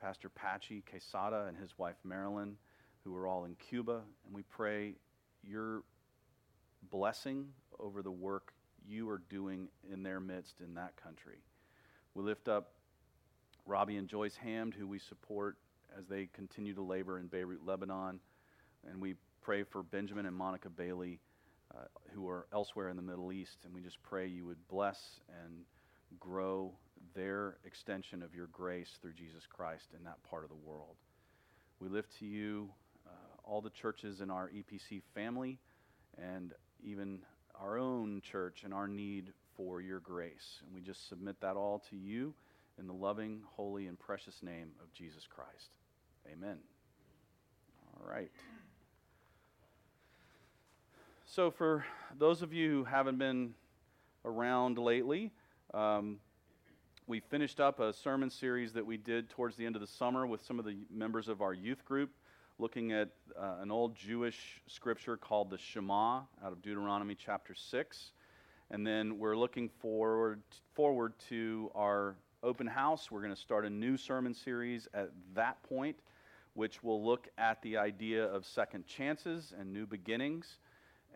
Pastor 0.00 0.30
Patchy 0.30 0.82
Quesada 0.90 1.44
and 1.46 1.56
his 1.56 1.78
wife 1.78 1.96
Marilyn, 2.02 2.56
who 3.04 3.14
are 3.14 3.28
all 3.28 3.44
in 3.44 3.54
Cuba. 3.54 4.00
And 4.26 4.34
we 4.34 4.42
pray 4.42 4.96
your 5.44 5.84
blessing 6.90 7.46
over 7.78 8.02
the 8.02 8.10
work 8.10 8.52
you 8.86 9.08
are 9.08 9.22
doing 9.28 9.68
in 9.92 10.02
their 10.02 10.20
midst 10.20 10.60
in 10.60 10.74
that 10.74 10.96
country. 10.96 11.38
We 12.14 12.22
lift 12.22 12.48
up 12.48 12.72
Robbie 13.66 13.96
and 13.96 14.08
Joyce 14.08 14.38
Hamd, 14.44 14.74
who 14.74 14.86
we 14.86 14.98
support 14.98 15.56
as 15.96 16.06
they 16.06 16.28
continue 16.32 16.74
to 16.74 16.82
labor 16.82 17.18
in 17.18 17.26
Beirut, 17.26 17.64
Lebanon. 17.64 18.20
And 18.88 19.00
we 19.00 19.14
pray 19.42 19.62
for 19.62 19.82
Benjamin 19.82 20.26
and 20.26 20.34
Monica 20.34 20.68
Bailey, 20.68 21.20
uh, 21.74 21.84
who 22.12 22.28
are 22.28 22.46
elsewhere 22.52 22.88
in 22.88 22.96
the 22.96 23.02
Middle 23.02 23.32
East. 23.32 23.58
And 23.64 23.74
we 23.74 23.80
just 23.80 24.02
pray 24.02 24.26
you 24.26 24.46
would 24.46 24.66
bless 24.68 25.20
and 25.44 25.64
grow 26.18 26.72
their 27.14 27.56
extension 27.64 28.22
of 28.22 28.34
your 28.34 28.48
grace 28.48 28.98
through 29.00 29.12
Jesus 29.12 29.44
Christ 29.48 29.88
in 29.96 30.04
that 30.04 30.22
part 30.28 30.44
of 30.44 30.50
the 30.50 30.56
world. 30.56 30.96
We 31.78 31.88
lift 31.88 32.18
to 32.18 32.26
you 32.26 32.70
uh, 33.06 33.10
all 33.44 33.60
the 33.60 33.70
churches 33.70 34.20
in 34.20 34.30
our 34.30 34.50
EPC 34.50 35.02
family 35.14 35.58
and 36.18 36.52
even 36.82 37.20
our 37.60 37.78
own 37.78 38.20
church 38.22 38.62
and 38.64 38.72
our 38.72 38.88
need 38.88 39.32
for 39.56 39.80
your 39.80 40.00
grace. 40.00 40.60
And 40.64 40.74
we 40.74 40.80
just 40.80 41.08
submit 41.08 41.40
that 41.40 41.56
all 41.56 41.82
to 41.90 41.96
you 41.96 42.34
in 42.78 42.86
the 42.86 42.92
loving, 42.92 43.42
holy, 43.56 43.86
and 43.86 43.98
precious 43.98 44.42
name 44.42 44.70
of 44.82 44.92
Jesus 44.92 45.26
Christ. 45.26 45.70
Amen. 46.32 46.58
All 47.94 48.10
right. 48.10 48.30
So, 51.26 51.50
for 51.50 51.84
those 52.18 52.42
of 52.42 52.52
you 52.52 52.70
who 52.70 52.84
haven't 52.84 53.18
been 53.18 53.54
around 54.24 54.78
lately, 54.78 55.30
um, 55.74 56.18
we 57.06 57.20
finished 57.20 57.60
up 57.60 57.80
a 57.80 57.92
sermon 57.92 58.30
series 58.30 58.72
that 58.72 58.86
we 58.86 58.96
did 58.96 59.28
towards 59.30 59.56
the 59.56 59.66
end 59.66 59.76
of 59.76 59.80
the 59.80 59.86
summer 59.86 60.26
with 60.26 60.44
some 60.44 60.58
of 60.58 60.64
the 60.64 60.76
members 60.90 61.28
of 61.28 61.42
our 61.42 61.52
youth 61.52 61.84
group 61.84 62.10
looking 62.60 62.92
at 62.92 63.08
uh, 63.40 63.54
an 63.62 63.70
old 63.70 63.96
Jewish 63.96 64.60
scripture 64.66 65.16
called 65.16 65.48
the 65.48 65.56
Shema 65.56 66.18
out 66.44 66.52
of 66.52 66.60
Deuteronomy 66.60 67.14
chapter 67.14 67.54
6. 67.54 68.12
And 68.70 68.86
then 68.86 69.18
we're 69.18 69.36
looking 69.36 69.70
forward 69.80 70.42
forward 70.74 71.14
to 71.30 71.70
our 71.74 72.16
open 72.42 72.66
house. 72.66 73.10
We're 73.10 73.22
going 73.22 73.34
to 73.34 73.40
start 73.40 73.64
a 73.64 73.70
new 73.70 73.96
sermon 73.96 74.34
series 74.34 74.88
at 74.92 75.08
that 75.34 75.62
point, 75.62 75.96
which 76.52 76.82
will 76.82 77.02
look 77.02 77.28
at 77.38 77.62
the 77.62 77.78
idea 77.78 78.26
of 78.26 78.44
second 78.44 78.86
chances 78.86 79.54
and 79.58 79.72
new 79.72 79.86
beginnings. 79.86 80.58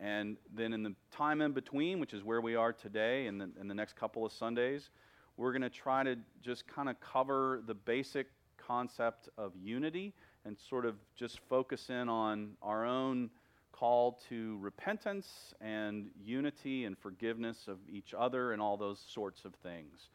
And 0.01 0.39
then 0.55 0.73
in 0.73 0.83
the 0.83 0.95
time 1.13 1.43
in 1.43 1.53
between, 1.53 2.01
which 2.01 2.15
is 2.15 2.25
where 2.25 2.41
we 2.41 2.57
are 2.57 2.73
today 2.73 3.27
and 3.27 3.39
the, 3.39 3.51
in 3.61 3.69
the 3.69 3.75
next 3.75 3.97
couple 3.97 4.25
of 4.25 4.33
Sundays, 4.33 4.89
we're 5.37 5.53
going 5.53 5.63
to 5.63 5.69
try 5.69 6.05
to 6.05 6.17
just 6.43 6.67
kind 6.67 6.89
of 6.89 6.99
cover 7.01 7.63
the 7.67 7.75
basic 7.75 8.29
concept 8.57 9.29
of 9.37 9.53
unity 9.63 10.15
and 10.45 10.57
sort 10.59 10.85
of 10.85 10.97
just 11.17 11.39
focus 11.49 11.91
in 11.91 12.09
on 12.09 12.51
our 12.63 12.85
own 12.85 13.31
call 13.73 14.21
to 14.29 14.57
repentance 14.61 15.53
and 15.61 16.07
unity 16.23 16.85
and 16.85 16.97
forgiveness 16.97 17.67
of 17.67 17.79
each 17.89 18.15
other 18.17 18.53
and 18.53 18.63
all 18.63 18.77
those 18.77 19.03
sorts 19.07 19.45
of 19.45 19.55
things. 19.55 20.11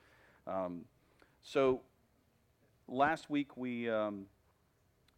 Um, 0.47 0.85
so 1.41 1.81
last 2.87 3.29
week 3.29 3.57
we, 3.57 3.89
um, 3.89 4.25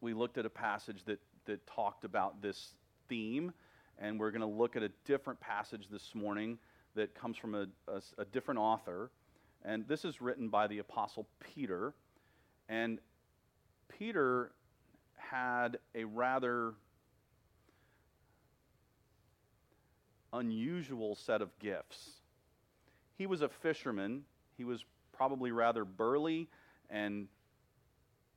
we 0.02 0.14
looked 0.14 0.38
at 0.38 0.46
a 0.46 0.50
passage 0.50 1.04
that, 1.06 1.20
that 1.46 1.66
talked 1.68 2.04
about 2.04 2.42
this 2.42 2.74
theme, 3.08 3.54
and 4.00 4.20
we're 4.20 4.32
going 4.32 4.42
to 4.42 4.48
look 4.48 4.76
at 4.76 4.82
a 4.82 4.90
different 5.06 5.40
passage 5.40 5.88
this 5.92 6.16
morning 6.16 6.58
that 6.96 7.14
comes 7.14 7.38
from 7.38 7.54
a, 7.54 7.68
a, 7.88 8.02
a 8.18 8.26
different 8.26 8.60
author. 8.60 9.12
And 9.64 9.88
this 9.88 10.04
is 10.04 10.22
written 10.22 10.50
by 10.50 10.68
the 10.68 10.80
Apostle 10.80 11.28
Peter. 11.40 11.94
And 12.68 13.00
Peter 13.88 14.52
had 15.32 15.78
a 15.96 16.04
rather 16.04 16.74
unusual 20.34 21.16
set 21.16 21.42
of 21.42 21.58
gifts. 21.60 22.22
He 23.18 23.26
was 23.26 23.42
a 23.42 23.48
fisherman. 23.50 24.24
He 24.58 24.66
was 24.66 24.84
probably 25.14 25.52
rather 25.52 25.86
burly 25.86 26.50
and 26.90 27.28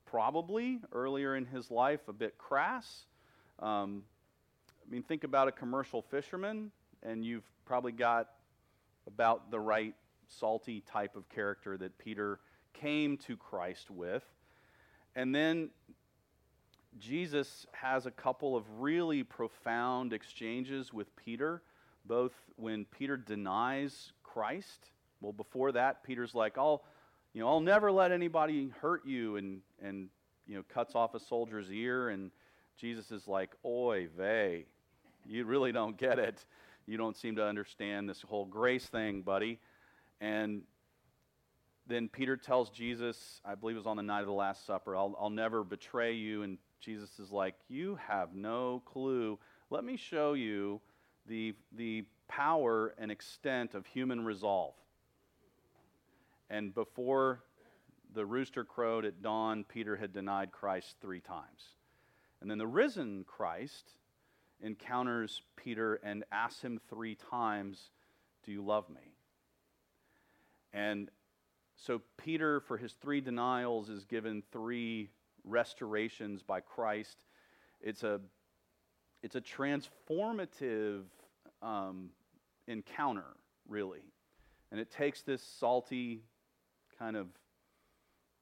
probably 0.06 0.80
earlier 0.92 1.34
in 1.34 1.44
his 1.46 1.70
life 1.70 2.00
a 2.08 2.12
bit 2.12 2.38
crass. 2.38 3.06
Um, 3.58 4.04
I 4.86 4.90
mean, 4.90 5.02
think 5.02 5.24
about 5.24 5.48
a 5.48 5.52
commercial 5.52 6.02
fisherman, 6.02 6.70
and 7.02 7.24
you've 7.24 7.48
probably 7.64 7.92
got 7.92 8.28
about 9.06 9.50
the 9.50 9.58
right 9.58 9.94
salty 10.28 10.82
type 10.82 11.16
of 11.16 11.28
character 11.28 11.76
that 11.76 11.98
Peter 11.98 12.38
came 12.72 13.16
to 13.18 13.36
Christ 13.36 13.90
with. 13.90 14.22
And 15.16 15.34
then 15.34 15.70
Jesus 16.98 17.66
has 17.72 18.06
a 18.06 18.10
couple 18.10 18.56
of 18.56 18.64
really 18.78 19.22
profound 19.22 20.12
exchanges 20.12 20.92
with 20.92 21.14
Peter, 21.16 21.62
both 22.04 22.32
when 22.56 22.84
Peter 22.84 23.16
denies 23.16 24.12
Christ. 24.22 24.90
Well, 25.20 25.32
before 25.32 25.72
that, 25.72 26.04
Peter's 26.04 26.34
like, 26.34 26.58
I'll, 26.58 26.84
you 27.32 27.40
know, 27.40 27.48
I'll 27.48 27.60
never 27.60 27.90
let 27.90 28.12
anybody 28.12 28.70
hurt 28.80 29.06
you, 29.06 29.36
and, 29.36 29.60
and 29.82 30.08
you 30.46 30.56
know, 30.56 30.64
cuts 30.72 30.94
off 30.94 31.14
a 31.14 31.20
soldier's 31.20 31.70
ear. 31.70 32.10
And 32.10 32.30
Jesus 32.76 33.10
is 33.10 33.26
like, 33.26 33.50
Oy 33.64 34.08
vey, 34.16 34.66
you 35.26 35.44
really 35.44 35.72
don't 35.72 35.96
get 35.96 36.18
it. 36.18 36.44
You 36.86 36.96
don't 36.96 37.16
seem 37.16 37.36
to 37.36 37.44
understand 37.44 38.08
this 38.08 38.22
whole 38.22 38.44
grace 38.44 38.84
thing, 38.86 39.22
buddy. 39.22 39.58
And 40.20 40.62
then 41.86 42.08
Peter 42.08 42.36
tells 42.36 42.70
Jesus, 42.70 43.40
I 43.44 43.54
believe 43.54 43.76
it 43.76 43.80
was 43.80 43.86
on 43.86 43.96
the 43.96 44.02
night 44.02 44.20
of 44.20 44.26
the 44.26 44.32
Last 44.32 44.66
Supper, 44.66 44.96
I'll, 44.96 45.16
I'll 45.18 45.30
never 45.30 45.64
betray 45.64 46.12
you. 46.12 46.42
And 46.42 46.58
Jesus 46.84 47.18
is 47.18 47.32
like, 47.32 47.54
You 47.68 47.98
have 48.08 48.34
no 48.34 48.82
clue. 48.84 49.38
Let 49.70 49.84
me 49.84 49.96
show 49.96 50.34
you 50.34 50.80
the, 51.26 51.54
the 51.72 52.04
power 52.28 52.94
and 52.98 53.10
extent 53.10 53.74
of 53.74 53.86
human 53.86 54.24
resolve. 54.24 54.74
And 56.50 56.74
before 56.74 57.42
the 58.14 58.26
rooster 58.26 58.64
crowed 58.64 59.04
at 59.04 59.22
dawn, 59.22 59.64
Peter 59.64 59.96
had 59.96 60.12
denied 60.12 60.52
Christ 60.52 60.96
three 61.00 61.20
times. 61.20 61.76
And 62.40 62.50
then 62.50 62.58
the 62.58 62.66
risen 62.66 63.24
Christ 63.26 63.92
encounters 64.62 65.42
Peter 65.56 65.94
and 65.96 66.24
asks 66.30 66.62
him 66.62 66.80
three 66.88 67.16
times, 67.30 67.90
Do 68.44 68.52
you 68.52 68.62
love 68.62 68.88
me? 68.88 69.14
And 70.72 71.10
so 71.76 72.02
Peter, 72.16 72.60
for 72.60 72.76
his 72.76 72.92
three 72.92 73.20
denials, 73.20 73.88
is 73.88 74.04
given 74.04 74.42
three 74.52 75.10
restorations 75.44 76.42
by 76.42 76.60
Christ. 76.60 77.24
It's 77.80 78.02
a, 78.02 78.20
it's 79.22 79.36
a 79.36 79.40
transformative 79.40 81.02
um, 81.62 82.10
encounter, 82.66 83.36
really. 83.68 84.12
And 84.70 84.80
it 84.80 84.90
takes 84.90 85.22
this 85.22 85.42
salty, 85.42 86.22
kind 86.98 87.16
of 87.16 87.28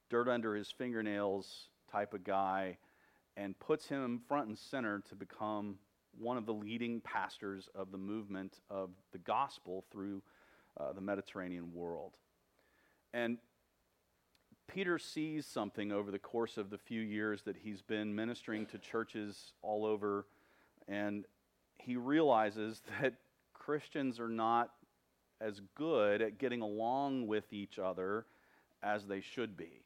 dirt 0.09 0.27
under 0.27 0.55
his 0.55 0.71
fingernails 0.71 1.67
type 1.91 2.13
of 2.13 2.23
guy 2.23 2.77
and 3.35 3.57
puts 3.59 3.87
him 3.87 4.21
front 4.27 4.47
and 4.47 4.57
center 4.57 5.01
to 5.09 5.15
become 5.15 5.77
one 6.19 6.37
of 6.37 6.45
the 6.45 6.53
leading 6.53 7.01
pastors 7.01 7.67
of 7.73 7.91
the 7.91 7.97
movement 7.97 8.59
of 8.69 8.91
the 9.11 9.17
gospel 9.17 9.83
through 9.91 10.21
uh, 10.79 10.93
the 10.93 11.01
Mediterranean 11.01 11.73
world. 11.73 12.13
And 13.13 13.37
Peter 14.73 14.97
sees 14.97 15.45
something 15.45 15.91
over 15.91 16.09
the 16.09 16.17
course 16.17 16.57
of 16.57 16.71
the 16.71 16.79
few 16.79 16.99
years 16.99 17.43
that 17.43 17.55
he's 17.55 17.83
been 17.83 18.15
ministering 18.15 18.65
to 18.65 18.79
churches 18.79 19.53
all 19.61 19.85
over, 19.85 20.25
and 20.87 21.25
he 21.77 21.95
realizes 21.95 22.81
that 23.01 23.13
Christians 23.53 24.19
are 24.19 24.29
not 24.29 24.71
as 25.39 25.61
good 25.75 26.23
at 26.23 26.39
getting 26.39 26.61
along 26.61 27.27
with 27.27 27.53
each 27.53 27.77
other 27.77 28.25
as 28.81 29.05
they 29.05 29.21
should 29.21 29.55
be, 29.55 29.83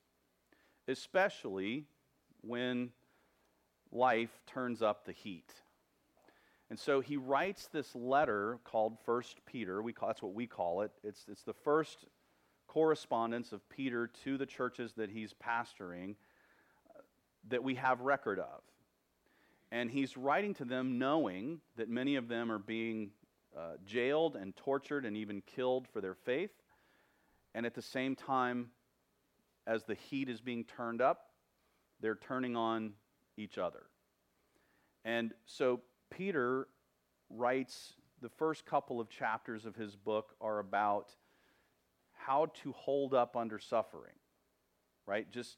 especially 0.87 1.83
when 2.41 2.89
life 3.91 4.39
turns 4.47 4.81
up 4.81 5.05
the 5.05 5.11
heat. 5.11 5.51
And 6.69 6.79
so 6.79 7.01
he 7.01 7.17
writes 7.17 7.67
this 7.67 7.93
letter 7.93 8.59
called 8.63 8.97
First 9.05 9.39
Peter. 9.45 9.81
We 9.81 9.91
call, 9.91 10.07
that's 10.07 10.21
what 10.21 10.33
we 10.33 10.47
call 10.47 10.81
it. 10.81 10.91
It's, 11.03 11.25
it's 11.29 11.43
the 11.43 11.53
first 11.53 12.05
correspondence 12.77 13.53
of 13.53 13.67
Peter 13.69 14.05
to 14.23 14.37
the 14.37 14.45
churches 14.45 14.93
that 14.97 15.09
he's 15.09 15.33
pastoring 15.33 16.11
uh, 16.91 17.01
that 17.49 17.63
we 17.63 17.73
have 17.73 18.01
record 18.01 18.37
of. 18.37 18.61
And 19.71 19.89
he's 19.89 20.15
writing 20.15 20.53
to 20.53 20.63
them 20.63 20.99
knowing 20.99 21.59
that 21.77 21.89
many 21.89 22.17
of 22.17 22.27
them 22.27 22.51
are 22.51 22.59
being 22.59 23.09
uh, 23.57 23.77
jailed 23.83 24.35
and 24.35 24.55
tortured 24.55 25.05
and 25.05 25.17
even 25.17 25.41
killed 25.41 25.87
for 25.87 26.01
their 26.01 26.13
faith. 26.13 26.51
And 27.55 27.65
at 27.65 27.73
the 27.73 27.81
same 27.81 28.15
time, 28.15 28.67
as 29.65 29.83
the 29.83 29.95
heat 29.95 30.29
is 30.29 30.39
being 30.39 30.63
turned 30.63 31.01
up, 31.01 31.31
they're 31.99 32.13
turning 32.13 32.55
on 32.55 32.93
each 33.37 33.57
other. 33.57 33.85
And 35.03 35.33
so 35.47 35.81
Peter 36.11 36.67
writes 37.31 37.93
the 38.21 38.29
first 38.29 38.67
couple 38.67 39.01
of 39.01 39.09
chapters 39.09 39.65
of 39.65 39.75
his 39.75 39.95
book 39.95 40.35
are 40.39 40.59
about 40.59 41.15
how 42.27 42.47
to 42.61 42.73
hold 42.73 43.13
up 43.13 43.37
under 43.37 43.57
suffering, 43.57 44.15
right? 45.05 45.31
Just 45.31 45.55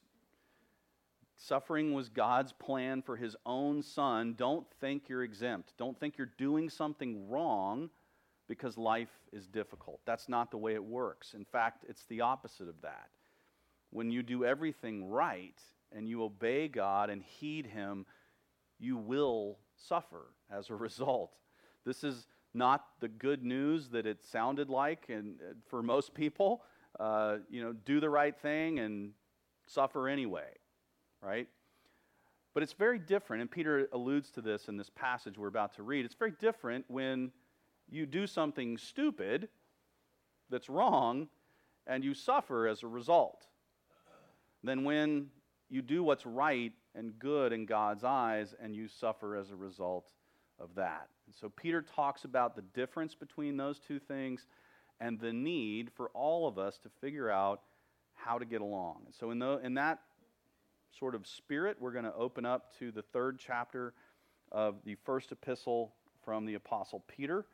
suffering 1.35 1.93
was 1.95 2.09
God's 2.09 2.53
plan 2.53 3.01
for 3.01 3.17
his 3.17 3.35
own 3.43 3.81
son. 3.81 4.35
Don't 4.37 4.67
think 4.79 5.09
you're 5.09 5.23
exempt. 5.23 5.73
Don't 5.79 5.99
think 5.99 6.15
you're 6.19 6.31
doing 6.37 6.69
something 6.69 7.27
wrong 7.27 7.89
because 8.47 8.77
life 8.77 9.09
is 9.33 9.47
difficult. 9.47 9.99
That's 10.05 10.29
not 10.29 10.51
the 10.51 10.57
way 10.57 10.75
it 10.75 10.83
works. 10.83 11.33
In 11.33 11.43
fact, 11.43 11.85
it's 11.89 12.05
the 12.05 12.21
opposite 12.21 12.67
of 12.67 12.79
that. 12.83 13.09
When 13.89 14.11
you 14.11 14.21
do 14.21 14.45
everything 14.45 15.09
right 15.09 15.59
and 15.91 16.07
you 16.07 16.23
obey 16.23 16.67
God 16.67 17.09
and 17.09 17.23
heed 17.23 17.65
him, 17.65 18.05
you 18.77 18.95
will 18.95 19.57
suffer 19.75 20.27
as 20.51 20.69
a 20.69 20.75
result. 20.75 21.35
This 21.83 22.03
is 22.03 22.27
not 22.53 22.85
the 22.99 23.07
good 23.07 23.43
news 23.43 23.89
that 23.89 24.05
it 24.05 24.23
sounded 24.23 24.69
like 24.69 25.05
and 25.09 25.35
uh, 25.41 25.53
for 25.67 25.83
most 25.83 26.13
people. 26.13 26.63
Uh, 26.99 27.37
you 27.49 27.61
know, 27.63 27.73
do 27.85 27.99
the 27.99 28.09
right 28.09 28.37
thing 28.39 28.79
and 28.79 29.11
suffer 29.67 30.07
anyway, 30.09 30.49
right? 31.21 31.47
But 32.53 32.63
it's 32.63 32.73
very 32.73 32.99
different, 32.99 33.41
and 33.41 33.51
Peter 33.51 33.87
alludes 33.93 34.31
to 34.31 34.41
this 34.41 34.67
in 34.67 34.75
this 34.75 34.89
passage 34.89 35.37
we're 35.37 35.47
about 35.47 35.75
to 35.75 35.83
read. 35.83 36.03
It's 36.03 36.15
very 36.15 36.33
different 36.39 36.85
when 36.87 37.31
you 37.89 38.05
do 38.05 38.27
something 38.27 38.77
stupid 38.77 39.49
that's 40.49 40.69
wrong 40.69 41.27
and 41.87 42.03
you 42.03 42.13
suffer 42.13 42.67
as 42.67 42.83
a 42.83 42.87
result 42.87 43.45
than 44.63 44.83
when 44.83 45.27
you 45.69 45.81
do 45.81 46.03
what's 46.03 46.25
right 46.25 46.73
and 46.95 47.17
good 47.19 47.53
in 47.53 47.65
God's 47.65 48.03
eyes 48.03 48.55
and 48.61 48.75
you 48.75 48.87
suffer 48.87 49.35
as 49.35 49.51
a 49.51 49.55
result 49.55 50.11
of 50.59 50.75
that. 50.75 51.07
And 51.29 51.35
so 51.39 51.47
Peter 51.47 51.83
talks 51.83 52.23
about 52.23 52.55
the 52.55 52.63
difference 52.73 53.13
between 53.13 53.55
those 53.55 53.77
two 53.77 53.99
things 53.99 54.47
and 54.99 55.19
the 55.19 55.31
need 55.31 55.91
for 55.95 56.09
all 56.15 56.47
of 56.47 56.57
us 56.57 56.79
to 56.79 56.89
figure 57.01 57.29
out 57.29 57.61
how 58.15 58.39
to 58.39 58.45
get 58.45 58.61
along. 58.61 59.03
And 59.05 59.13
so 59.13 59.29
in, 59.29 59.37
the, 59.37 59.59
in 59.59 59.75
that 59.75 59.99
sort 60.97 61.13
of 61.13 61.27
spirit, 61.27 61.77
we're 61.79 61.91
going 61.91 62.05
to 62.05 62.15
open 62.15 62.47
up 62.47 62.75
to 62.79 62.91
the 62.91 63.03
third 63.03 63.37
chapter 63.37 63.93
of 64.51 64.77
the 64.83 64.95
first 65.05 65.31
epistle 65.31 65.93
from 66.25 66.47
the 66.47 66.55
Apostle 66.55 67.03
Peter. 67.07 67.45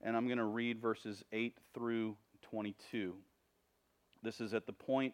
and 0.00 0.16
I'm 0.16 0.24
going 0.24 0.38
to 0.38 0.44
read 0.44 0.80
verses 0.80 1.22
8 1.30 1.54
through 1.74 2.16
22. 2.40 3.12
This 4.22 4.40
is 4.40 4.54
at 4.54 4.64
the 4.64 4.72
point 4.72 5.12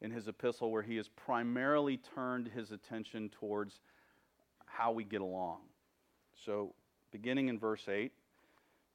in 0.00 0.12
his 0.12 0.28
epistle 0.28 0.70
where 0.70 0.82
he 0.82 0.94
has 0.94 1.08
primarily 1.08 1.98
turned 2.14 2.46
his 2.46 2.70
attention 2.70 3.30
towards 3.30 3.80
how 4.64 4.92
we 4.92 5.02
get 5.02 5.22
along. 5.22 5.58
So, 6.46 6.72
beginning 7.10 7.48
in 7.48 7.58
verse 7.58 7.88
8, 7.88 8.12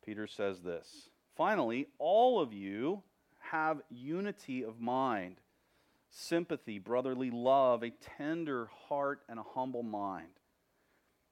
Peter 0.05 0.27
says 0.27 0.61
this 0.61 1.09
Finally, 1.35 1.87
all 1.99 2.39
of 2.39 2.53
you 2.53 3.01
have 3.51 3.81
unity 3.89 4.63
of 4.63 4.79
mind, 4.79 5.37
sympathy, 6.09 6.79
brotherly 6.79 7.31
love, 7.31 7.83
a 7.83 7.91
tender 8.17 8.69
heart, 8.87 9.21
and 9.29 9.39
a 9.39 9.43
humble 9.43 9.83
mind. 9.83 10.27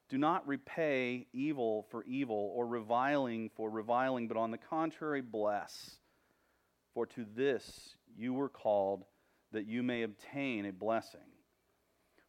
Do 0.10 0.18
not 0.18 0.46
repay 0.48 1.28
evil 1.32 1.88
for 1.90 2.04
evil 2.04 2.52
or 2.54 2.68
reviling 2.68 3.50
for 3.56 3.70
reviling, 3.70 4.28
but 4.28 4.36
on 4.36 4.52
the 4.52 4.58
contrary, 4.58 5.22
bless. 5.22 5.98
For 6.94 7.06
to 7.06 7.26
this 7.34 7.96
you 8.18 8.34
were 8.34 8.50
called, 8.50 9.06
that 9.54 9.68
you 9.68 9.84
may 9.84 10.04
obtain 10.04 10.66
a 10.66 10.74
blessing. 10.74 11.22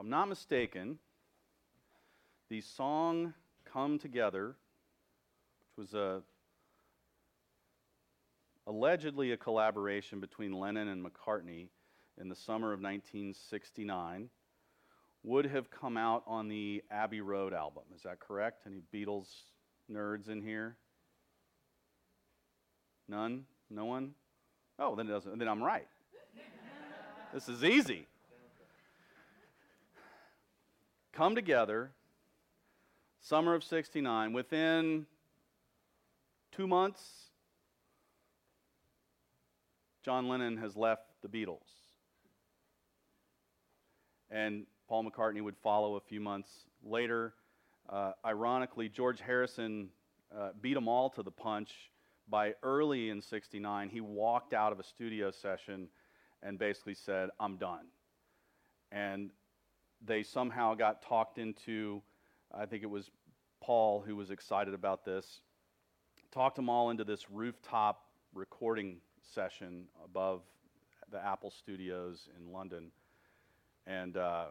I'm 0.00 0.08
not 0.08 0.30
mistaken, 0.30 0.98
the 2.48 2.62
song 2.62 3.34
Come 3.70 3.98
Together, 3.98 4.56
which 5.76 5.92
was 5.92 5.92
a 5.92 6.22
allegedly 8.66 9.32
a 9.32 9.36
collaboration 9.36 10.18
between 10.18 10.54
Lennon 10.54 10.88
and 10.88 11.04
McCartney 11.04 11.68
in 12.18 12.30
the 12.30 12.34
summer 12.34 12.72
of 12.72 12.80
1969, 12.80 14.30
would 15.22 15.44
have 15.44 15.70
come 15.70 15.98
out 15.98 16.22
on 16.26 16.48
the 16.48 16.82
Abbey 16.90 17.20
Road 17.20 17.52
album. 17.52 17.82
Is 17.94 18.04
that 18.04 18.20
correct? 18.20 18.62
Any 18.66 18.80
Beatles 18.94 19.28
nerds 19.92 20.30
in 20.30 20.40
here? 20.40 20.76
None? 23.06 23.44
No 23.68 23.84
one? 23.84 24.12
Oh, 24.78 24.94
then 24.96 25.08
it 25.08 25.10
doesn't. 25.10 25.38
Then 25.38 25.48
I'm 25.48 25.62
right. 25.62 25.88
this 27.34 27.50
is 27.50 27.62
easy. 27.62 28.06
Come 31.12 31.34
together, 31.34 31.90
summer 33.20 33.54
of 33.54 33.64
69, 33.64 34.32
within 34.32 35.06
two 36.52 36.68
months, 36.68 37.02
John 40.04 40.28
Lennon 40.28 40.56
has 40.58 40.76
left 40.76 41.02
the 41.22 41.28
Beatles. 41.28 41.58
And 44.30 44.66
Paul 44.88 45.04
McCartney 45.04 45.42
would 45.42 45.56
follow 45.62 45.96
a 45.96 46.00
few 46.00 46.20
months 46.20 46.50
later. 46.84 47.34
Uh, 47.88 48.12
ironically, 48.24 48.88
George 48.88 49.20
Harrison 49.20 49.88
uh, 50.36 50.50
beat 50.60 50.74
them 50.74 50.88
all 50.88 51.10
to 51.10 51.22
the 51.22 51.30
punch. 51.30 51.72
By 52.28 52.54
early 52.62 53.10
in 53.10 53.20
69, 53.20 53.88
he 53.88 54.00
walked 54.00 54.54
out 54.54 54.72
of 54.72 54.78
a 54.78 54.84
studio 54.84 55.32
session 55.32 55.88
and 56.42 56.56
basically 56.56 56.94
said, 56.94 57.30
I'm 57.40 57.56
done. 57.56 57.86
And 58.92 59.30
they 60.04 60.22
somehow 60.22 60.74
got 60.74 61.02
talked 61.02 61.38
into, 61.38 62.02
I 62.52 62.66
think 62.66 62.82
it 62.82 62.90
was 62.90 63.10
Paul 63.60 64.02
who 64.06 64.16
was 64.16 64.30
excited 64.30 64.74
about 64.74 65.04
this, 65.04 65.40
talked 66.32 66.56
them 66.56 66.68
all 66.68 66.90
into 66.90 67.04
this 67.04 67.30
rooftop 67.30 68.02
recording 68.34 68.98
session 69.34 69.84
above 70.04 70.42
the 71.10 71.24
Apple 71.24 71.50
studios 71.50 72.28
in 72.38 72.52
London. 72.52 72.90
And 73.86 74.16
uh, 74.16 74.46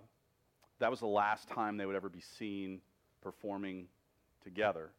that 0.79 0.91
was 0.91 0.99
the 0.99 1.07
last 1.07 1.47
time 1.47 1.77
they 1.77 1.85
would 1.85 1.95
ever 1.95 2.09
be 2.09 2.21
seen 2.21 2.81
performing 3.21 3.87
together. 4.43 4.91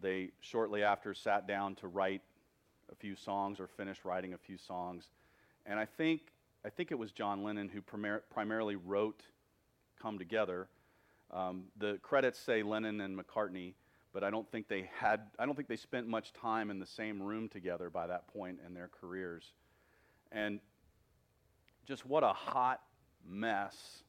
They 0.00 0.30
shortly 0.40 0.82
after 0.82 1.14
sat 1.14 1.46
down 1.46 1.74
to 1.76 1.88
write 1.88 2.22
a 2.90 2.94
few 2.94 3.16
songs 3.16 3.58
or 3.60 3.66
finish 3.66 4.04
writing 4.04 4.34
a 4.34 4.38
few 4.38 4.56
songs. 4.56 5.08
And 5.66 5.78
I 5.78 5.84
think, 5.84 6.22
I 6.64 6.70
think 6.70 6.90
it 6.90 6.98
was 6.98 7.12
John 7.12 7.42
Lennon 7.42 7.68
who 7.68 7.80
primar- 7.82 8.22
primarily 8.30 8.76
wrote 8.76 9.22
Come 10.02 10.18
Together. 10.18 10.68
Um, 11.30 11.64
the 11.78 11.98
credits 12.02 12.38
say 12.38 12.62
Lennon 12.62 13.00
and 13.00 13.18
McCartney, 13.18 13.74
but 14.12 14.22
I 14.24 14.30
don't 14.30 14.50
think 14.50 14.68
they 14.68 14.90
had 14.98 15.20
I 15.38 15.46
don't 15.46 15.54
think 15.54 15.68
they 15.68 15.76
spent 15.76 16.08
much 16.08 16.32
time 16.32 16.70
in 16.70 16.78
the 16.78 16.86
same 16.86 17.22
room 17.22 17.48
together 17.48 17.88
by 17.88 18.08
that 18.08 18.26
point 18.28 18.58
in 18.66 18.74
their 18.74 18.88
careers. 18.88 19.44
And 20.30 20.60
just 21.86 22.04
what 22.04 22.22
a 22.22 22.32
hot 22.32 22.82
mess 23.26 24.02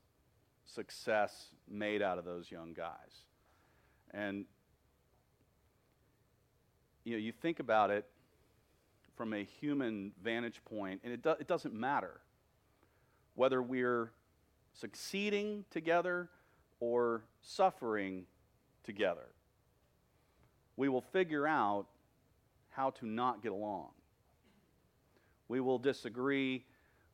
success 0.65 1.47
made 1.69 2.01
out 2.01 2.17
of 2.17 2.25
those 2.25 2.49
young 2.51 2.73
guys. 2.73 3.25
And 4.11 4.45
you 7.03 7.13
know, 7.13 7.19
you 7.19 7.31
think 7.31 7.59
about 7.59 7.89
it 7.91 8.05
from 9.15 9.33
a 9.33 9.43
human 9.43 10.11
vantage 10.23 10.61
point, 10.65 11.01
and 11.03 11.13
it, 11.13 11.21
do, 11.21 11.31
it 11.39 11.47
doesn't 11.47 11.73
matter 11.73 12.21
whether 13.35 13.61
we're 13.61 14.11
succeeding 14.73 15.65
together 15.71 16.29
or 16.79 17.23
suffering 17.41 18.25
together 18.83 19.29
we 20.75 20.89
will 20.89 21.01
figure 21.01 21.47
out 21.47 21.85
how 22.69 22.89
to 22.91 23.05
not 23.05 23.43
get 23.43 23.51
along. 23.51 23.89
We 25.47 25.59
will 25.59 25.77
disagree. 25.77 26.65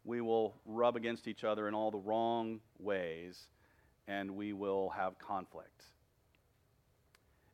We 0.05 0.22
will 0.22 0.55
rub 0.66 0.95
against 0.95 1.28
each 1.28 1.43
other 1.43 1.68
in 1.68 1.74
all 1.74 1.91
the 1.91 1.97
wrong 1.97 2.62
ways, 2.80 3.47
and 4.07 4.32
we 4.32 4.53
will 4.53 4.89
have 4.89 5.20
conflict. 5.20 5.84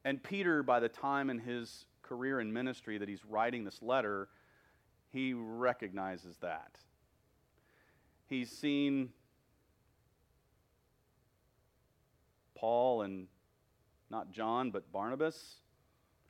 And 0.03 0.22
Peter, 0.22 0.62
by 0.62 0.80
the 0.80 0.89
time 0.89 1.32
in 1.32 1.39
his 1.39 1.86
career 2.03 2.39
in 2.39 2.53
ministry 2.53 2.99
that 2.99 3.10
he's 3.10 3.26
writing 3.26 3.64
this 3.64 3.82
letter, 3.82 4.30
he 5.12 5.34
recognizes 5.34 6.38
that. 6.38 6.78
He's 8.28 8.51
seen 8.51 9.10
Paul 12.56 13.03
and 13.03 13.28
not 14.10 14.32
John, 14.32 14.72
but 14.72 14.91
Barnabas 14.91 15.56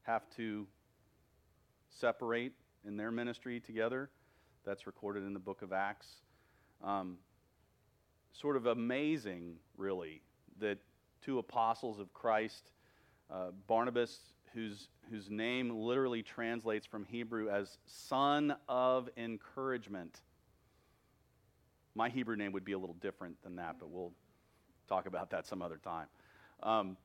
have 0.04 0.24
to 0.38 0.68
separate 1.90 2.54
in 2.86 2.98
their 2.98 3.12
ministry 3.12 3.60
together. 3.60 4.10
That's 4.66 4.88
recorded 4.88 5.24
in 5.24 5.34
the 5.34 5.40
book 5.40 5.62
of 5.62 5.74
Acts. 5.74 6.08
Um, 6.84 7.18
sort 8.34 8.58
of 8.58 8.66
amazing, 8.66 9.56
really, 9.78 10.22
that 10.60 10.78
two 11.24 11.40
apostles 11.40 12.00
of 12.00 12.14
Christ, 12.14 12.72
uh, 13.32 13.52
Barnabas, 13.68 14.20
whose, 14.54 14.90
whose 15.10 15.30
name 15.30 15.70
literally 15.70 16.24
translates 16.24 16.86
from 16.86 17.04
Hebrew 17.06 17.50
as 17.50 17.78
son 17.86 18.56
of 18.68 19.10
encouragement. 19.18 20.22
My 21.94 22.10
Hebrew 22.10 22.36
name 22.36 22.52
would 22.52 22.66
be 22.66 22.74
a 22.74 22.80
little 22.80 22.96
different 23.02 23.42
than 23.44 23.56
that, 23.58 23.78
but 23.80 23.90
we'll 23.90 24.14
talk 24.88 25.08
about 25.08 25.30
that 25.32 25.48
some 25.48 25.62
other 25.62 25.80
time. 25.84 26.08
Um, 26.64 26.98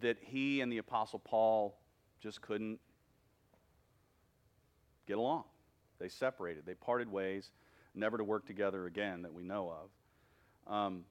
that 0.00 0.18
he 0.20 0.60
and 0.60 0.70
the 0.70 0.78
Apostle 0.78 1.18
Paul 1.18 1.78
just 2.20 2.40
couldn't 2.40 2.78
get 5.06 5.16
along. 5.16 5.44
They 5.98 6.08
separated, 6.08 6.66
they 6.66 6.74
parted 6.74 7.10
ways, 7.10 7.50
never 7.94 8.18
to 8.18 8.24
work 8.24 8.46
together 8.46 8.86
again 8.86 9.22
that 9.22 9.32
we 9.32 9.44
know 9.44 9.72
of. 10.66 10.72
Um, 10.72 11.04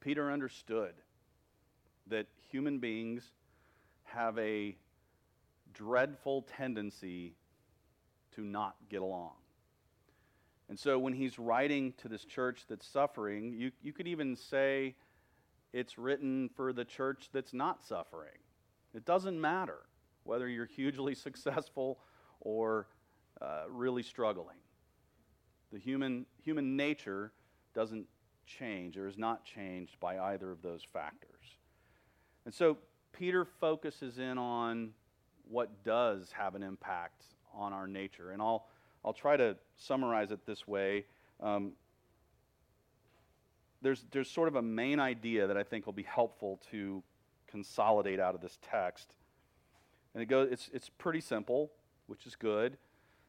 Peter 0.00 0.30
understood 0.30 0.94
that 2.08 2.26
human 2.50 2.78
beings 2.78 3.32
have 4.04 4.38
a 4.38 4.76
dreadful 5.74 6.42
tendency 6.56 7.34
to 8.34 8.42
not 8.42 8.76
get 8.88 9.02
along. 9.02 9.32
And 10.68 10.78
so 10.78 10.98
when 10.98 11.14
he's 11.14 11.38
writing 11.38 11.94
to 11.98 12.08
this 12.08 12.24
church 12.24 12.64
that's 12.68 12.86
suffering, 12.86 13.52
you, 13.52 13.72
you 13.82 13.92
could 13.92 14.06
even 14.06 14.36
say 14.36 14.94
it's 15.72 15.98
written 15.98 16.50
for 16.54 16.72
the 16.72 16.84
church 16.84 17.28
that's 17.32 17.54
not 17.54 17.82
suffering. 17.82 18.36
It 18.94 19.04
doesn't 19.04 19.40
matter 19.40 19.78
whether 20.24 20.48
you're 20.48 20.66
hugely 20.66 21.14
successful 21.26 22.00
or 22.40 22.88
uh, 23.40 23.64
really 23.68 24.02
struggling. 24.02 24.56
The 25.72 25.78
human, 25.78 26.26
human 26.42 26.76
nature 26.76 27.32
doesn't 27.74 28.06
change 28.46 28.96
or 28.96 29.06
is 29.06 29.18
not 29.18 29.44
changed 29.44 30.00
by 30.00 30.18
either 30.18 30.50
of 30.50 30.62
those 30.62 30.82
factors. 30.92 31.58
And 32.44 32.54
so 32.54 32.78
Peter 33.12 33.44
focuses 33.44 34.18
in 34.18 34.38
on 34.38 34.90
what 35.48 35.84
does 35.84 36.32
have 36.32 36.54
an 36.54 36.62
impact 36.62 37.24
on 37.54 37.72
our 37.72 37.86
nature. 37.86 38.30
And 38.30 38.40
I'll, 38.40 38.68
I'll 39.04 39.12
try 39.12 39.36
to 39.36 39.56
summarize 39.76 40.30
it 40.30 40.44
this 40.46 40.66
way. 40.66 41.04
Um, 41.40 41.72
there's, 43.80 44.04
there's 44.10 44.30
sort 44.30 44.48
of 44.48 44.56
a 44.56 44.62
main 44.62 44.98
idea 44.98 45.46
that 45.46 45.56
I 45.56 45.62
think 45.62 45.86
will 45.86 45.92
be 45.92 46.02
helpful 46.02 46.60
to 46.70 47.02
consolidate 47.46 48.20
out 48.20 48.34
of 48.34 48.40
this 48.40 48.58
text. 48.70 49.14
And 50.14 50.22
it 50.22 50.26
goes, 50.26 50.48
it's, 50.50 50.70
it's 50.72 50.88
pretty 50.88 51.20
simple, 51.20 51.70
which 52.06 52.26
is 52.26 52.34
good. 52.34 52.76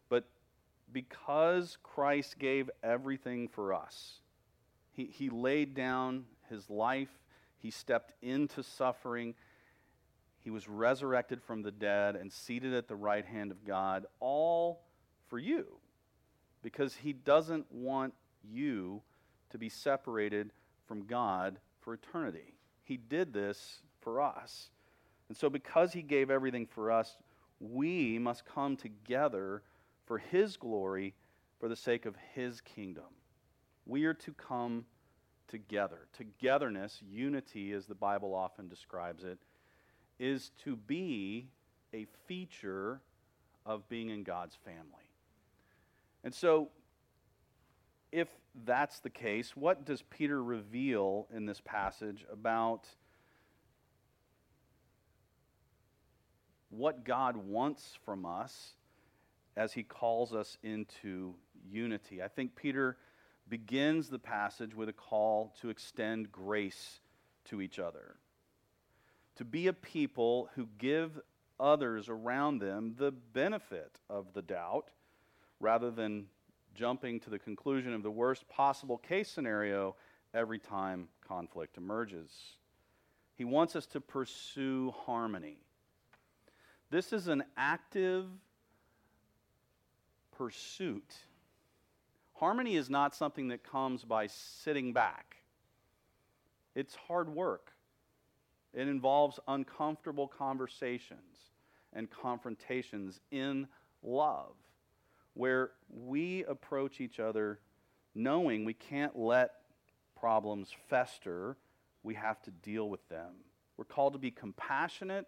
But 0.10 0.26
because 0.92 1.78
Christ 1.84 2.40
gave 2.40 2.70
everything 2.84 3.48
for 3.48 3.74
us, 3.74 4.20
he, 4.92 5.06
he 5.06 5.30
laid 5.30 5.76
down 5.76 6.26
his 6.50 6.70
life, 6.70 7.12
he 7.60 7.70
stepped 7.70 8.14
into 8.24 8.64
suffering, 8.64 9.36
he 10.42 10.50
was 10.50 10.68
resurrected 10.68 11.42
from 11.44 11.62
the 11.62 11.72
dead 11.72 12.16
and 12.16 12.32
seated 12.32 12.74
at 12.74 12.88
the 12.88 12.96
right 12.96 13.26
hand 13.26 13.52
of 13.52 13.66
God, 13.66 14.06
all 14.20 14.82
for 15.30 15.40
you. 15.40 15.66
Because 16.62 16.96
he 16.96 17.14
doesn't 17.14 17.72
want 17.72 18.14
you 18.44 19.02
to 19.52 19.58
be 19.58 19.70
separated 19.70 20.52
from 20.88 21.06
God 21.06 21.58
for 21.82 21.94
eternity. 21.94 22.54
He 22.84 22.98
did 22.98 23.34
this 23.34 23.82
for 24.02 24.22
us. 24.22 24.70
And 25.28 25.38
so, 25.38 25.50
because 25.50 25.94
He 25.94 26.02
gave 26.02 26.32
everything 26.32 26.66
for 26.66 26.92
us, 26.92 27.16
we 27.60 28.18
must 28.18 28.46
come 28.46 28.76
together 28.76 29.62
for 30.06 30.18
His 30.18 30.58
glory 30.58 31.14
for 31.60 31.70
the 31.70 31.76
sake 31.76 32.06
of 32.06 32.16
His 32.34 32.62
kingdom. 32.62 33.04
We 33.86 34.06
are 34.06 34.14
to 34.16 34.34
come 34.34 34.86
together. 35.48 36.08
Togetherness, 36.14 37.00
unity, 37.08 37.74
as 37.74 37.86
the 37.86 37.96
Bible 37.96 38.34
often 38.34 38.68
describes 38.68 39.24
it, 39.24 39.38
is 40.20 40.52
to 40.64 40.76
be 40.76 41.48
a 41.94 42.06
feature 42.28 43.02
of 43.66 43.88
being 43.88 44.10
in 44.10 44.24
God's 44.24 44.58
family. 44.66 45.09
And 46.24 46.34
so, 46.34 46.70
if 48.12 48.28
that's 48.66 49.00
the 49.00 49.10
case, 49.10 49.56
what 49.56 49.86
does 49.86 50.02
Peter 50.02 50.42
reveal 50.44 51.28
in 51.34 51.46
this 51.46 51.62
passage 51.64 52.26
about 52.32 52.88
what 56.70 57.04
God 57.04 57.38
wants 57.38 57.98
from 58.04 58.26
us 58.26 58.74
as 59.56 59.74
he 59.74 59.84
calls 59.84 60.34
us 60.34 60.58
into 60.64 61.36
unity? 61.70 62.22
I 62.22 62.28
think 62.28 62.56
Peter 62.56 62.98
begins 63.48 64.10
the 64.10 64.20
passage 64.20 64.76
with 64.76 64.90
a 64.90 64.94
call 64.94 65.56
to 65.62 65.70
extend 65.70 66.32
grace 66.32 67.00
to 67.46 67.62
each 67.62 67.80
other, 67.80 68.18
to 69.36 69.46
be 69.46 69.68
a 69.68 69.74
people 69.74 70.50
who 70.56 70.68
give 70.78 71.20
others 71.60 72.10
around 72.10 72.60
them 72.60 72.96
the 72.98 73.12
benefit 73.12 74.00
of 74.10 74.34
the 74.34 74.42
doubt 74.42 74.90
rather 75.60 75.92
than 75.92 76.26
jumping 76.76 77.20
to 77.20 77.30
the 77.30 77.40
conclusion 77.40 77.94
of 77.94 78.04
the 78.04 78.12
worst 78.12 78.48
possible 78.48 78.98
case 78.98 79.30
scenario 79.30 79.96
every 80.34 80.60
time 80.60 81.08
conflict 81.28 81.78
emerges. 81.78 82.32
He 83.36 83.46
wants 83.46 83.76
us 83.76 83.86
to 83.88 84.02
pursue 84.02 84.94
harmony. 85.06 85.58
This 86.90 87.14
is 87.14 87.28
an 87.28 87.44
active 87.58 88.26
pursuit. 90.38 91.14
Harmony 92.34 92.76
is 92.76 92.90
not 92.90 93.16
something 93.16 93.50
that 93.50 93.64
comes 93.64 94.04
by 94.04 94.28
sitting 94.28 94.94
back, 94.94 95.38
it's 96.76 96.96
hard 96.96 97.30
work. 97.30 97.74
It 98.72 98.88
involves 98.88 99.40
uncomfortable 99.48 100.28
conversations 100.28 101.50
and 101.92 102.08
confrontations 102.08 103.20
in 103.32 103.68
love 104.04 104.54
where 105.40 105.72
we 105.90 106.44
approach 106.50 107.00
each 107.00 107.18
other 107.18 107.62
knowing 108.14 108.66
we 108.66 108.74
can't 108.74 109.18
let 109.18 109.52
problems 110.20 110.68
fester, 110.90 111.56
we 112.04 112.14
have 112.14 112.42
to 112.42 112.52
deal 112.52 112.90
with 112.90 113.08
them. 113.08 113.32
We're 113.78 113.86
called 113.86 114.12
to 114.12 114.20
be 114.20 114.32
compassionate, 114.32 115.26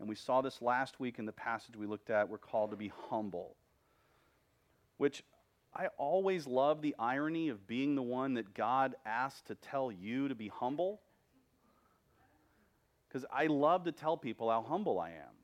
and 0.00 0.08
we 0.08 0.16
saw 0.16 0.40
this 0.40 0.60
last 0.60 0.98
week 0.98 1.20
in 1.20 1.24
the 1.24 1.30
passage 1.30 1.76
we 1.76 1.86
looked 1.86 2.10
at. 2.10 2.28
We're 2.28 2.38
called 2.38 2.72
to 2.72 2.76
be 2.76 2.90
humble, 3.10 3.54
which 4.96 5.22
I 5.72 5.86
always 5.98 6.48
love 6.48 6.82
the 6.82 6.96
irony 6.98 7.48
of 7.48 7.64
being 7.68 7.94
the 7.94 8.02
one 8.02 8.34
that 8.34 8.54
God 8.54 8.96
asked 9.06 9.46
to 9.46 9.54
tell 9.54 9.92
you 9.92 10.26
to 10.26 10.34
be 10.34 10.48
humble. 10.48 11.00
Because 13.06 13.24
I 13.32 13.46
love 13.46 13.84
to 13.84 13.92
tell 13.92 14.16
people 14.16 14.50
how 14.50 14.62
humble 14.62 14.98
I 14.98 15.10
am. 15.10 15.36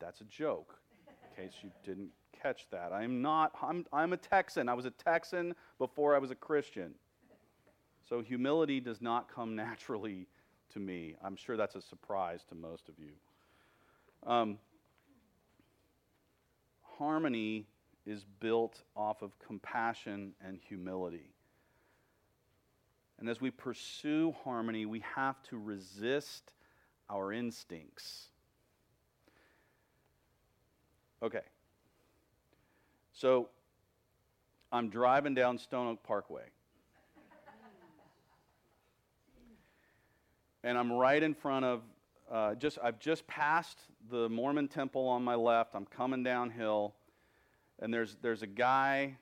That's 0.00 0.20
a 0.20 0.24
joke, 0.24 0.80
in 1.06 1.44
case 1.44 1.54
you 1.62 1.70
didn't 1.84 2.10
catch 2.42 2.66
that. 2.70 2.92
I'm 2.92 3.22
not, 3.22 3.52
I'm, 3.62 3.84
I'm 3.92 4.12
a 4.12 4.16
Texan. 4.16 4.68
I 4.68 4.74
was 4.74 4.86
a 4.86 4.90
Texan 4.90 5.54
before 5.78 6.14
I 6.14 6.18
was 6.18 6.30
a 6.30 6.34
Christian. 6.34 6.94
So 8.08 8.22
humility 8.22 8.80
does 8.80 9.00
not 9.00 9.32
come 9.32 9.54
naturally 9.56 10.26
to 10.72 10.78
me. 10.78 11.14
I'm 11.22 11.36
sure 11.36 11.56
that's 11.56 11.74
a 11.74 11.82
surprise 11.82 12.44
to 12.48 12.54
most 12.54 12.88
of 12.88 12.94
you. 12.98 13.12
Um, 14.26 14.58
harmony 16.82 17.66
is 18.06 18.24
built 18.40 18.82
off 18.96 19.22
of 19.22 19.38
compassion 19.38 20.32
and 20.44 20.58
humility. 20.58 21.32
And 23.18 23.28
as 23.28 23.40
we 23.40 23.50
pursue 23.50 24.34
harmony, 24.44 24.86
we 24.86 25.02
have 25.14 25.42
to 25.44 25.58
resist 25.58 26.54
our 27.10 27.32
instincts. 27.32 28.28
Okay, 31.22 31.42
so 33.20 33.50
I'm 34.72 34.88
driving 34.88 35.34
down 35.34 35.58
Stone 35.58 35.88
Oak 35.88 36.02
Parkway. 36.02 36.44
and 40.64 40.78
I'm 40.78 40.90
right 40.90 41.22
in 41.22 41.34
front 41.34 41.66
of 41.66 41.82
uh, 42.32 42.54
just 42.54 42.78
I've 42.82 42.98
just 42.98 43.26
passed 43.26 43.78
the 44.10 44.28
Mormon 44.30 44.68
temple 44.68 45.06
on 45.06 45.22
my 45.22 45.34
left. 45.34 45.74
I'm 45.74 45.84
coming 45.84 46.22
downhill, 46.22 46.94
and 47.78 47.92
there's 47.92 48.16
there's 48.22 48.40
a 48.40 48.46
guy 48.46 49.18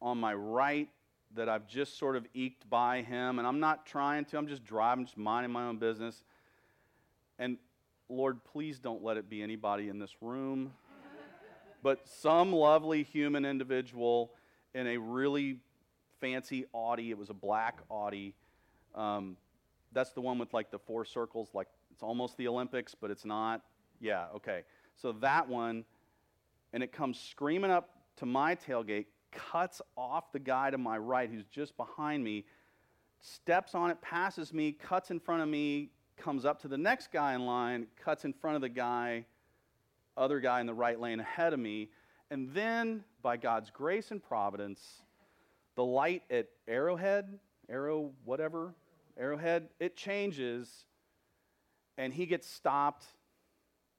on 0.00 0.18
my 0.18 0.34
right 0.34 0.88
that 1.34 1.48
I've 1.48 1.66
just 1.66 1.98
sort 1.98 2.14
of 2.14 2.26
eked 2.34 2.70
by 2.70 3.02
him, 3.02 3.40
and 3.40 3.48
I'm 3.48 3.58
not 3.58 3.84
trying 3.84 4.26
to. 4.26 4.38
I'm 4.38 4.46
just 4.46 4.64
driving, 4.64 5.06
just 5.06 5.18
minding 5.18 5.50
my 5.50 5.64
own 5.64 5.78
business. 5.78 6.22
And 7.40 7.56
Lord, 8.08 8.44
please 8.44 8.78
don't 8.78 9.02
let 9.02 9.16
it 9.16 9.28
be 9.28 9.42
anybody 9.42 9.88
in 9.88 9.98
this 9.98 10.14
room, 10.20 10.72
but 11.84 12.08
some 12.08 12.50
lovely 12.50 13.02
human 13.02 13.44
individual 13.44 14.32
in 14.74 14.86
a 14.86 14.96
really 14.96 15.58
fancy 16.18 16.64
Audi. 16.72 17.10
It 17.10 17.18
was 17.18 17.28
a 17.28 17.34
black 17.34 17.80
Audi. 17.90 18.34
Um, 18.94 19.36
that's 19.92 20.12
the 20.12 20.22
one 20.22 20.38
with 20.38 20.54
like 20.54 20.70
the 20.70 20.78
four 20.78 21.04
circles, 21.04 21.50
like 21.52 21.68
it's 21.92 22.02
almost 22.02 22.38
the 22.38 22.48
Olympics, 22.48 22.94
but 22.98 23.10
it's 23.10 23.26
not. 23.26 23.60
Yeah, 24.00 24.24
okay. 24.34 24.62
So 24.96 25.12
that 25.20 25.46
one, 25.46 25.84
and 26.72 26.82
it 26.82 26.90
comes 26.90 27.20
screaming 27.20 27.70
up 27.70 27.90
to 28.16 28.26
my 28.26 28.54
tailgate, 28.54 29.04
cuts 29.30 29.82
off 29.94 30.32
the 30.32 30.38
guy 30.38 30.70
to 30.70 30.78
my 30.78 30.96
right 30.96 31.28
who's 31.30 31.44
just 31.44 31.76
behind 31.76 32.24
me, 32.24 32.46
steps 33.20 33.74
on 33.74 33.90
it, 33.90 34.00
passes 34.00 34.54
me, 34.54 34.72
cuts 34.72 35.10
in 35.10 35.20
front 35.20 35.42
of 35.42 35.48
me, 35.48 35.90
comes 36.16 36.46
up 36.46 36.62
to 36.62 36.68
the 36.68 36.78
next 36.78 37.12
guy 37.12 37.34
in 37.34 37.44
line, 37.44 37.88
cuts 38.02 38.24
in 38.24 38.32
front 38.32 38.56
of 38.56 38.62
the 38.62 38.70
guy, 38.70 39.26
other 40.16 40.40
guy 40.40 40.60
in 40.60 40.66
the 40.66 40.74
right 40.74 40.98
lane 41.00 41.20
ahead 41.20 41.52
of 41.52 41.60
me, 41.60 41.90
and 42.30 42.50
then 42.52 43.04
by 43.22 43.36
God's 43.36 43.70
grace 43.70 44.10
and 44.10 44.22
providence, 44.22 44.80
the 45.76 45.84
light 45.84 46.22
at 46.30 46.46
Arrowhead, 46.68 47.38
Arrow 47.68 48.12
whatever, 48.24 48.74
Arrowhead, 49.18 49.68
it 49.78 49.96
changes 49.96 50.86
and 51.96 52.12
he 52.12 52.26
gets 52.26 52.48
stopped 52.48 53.04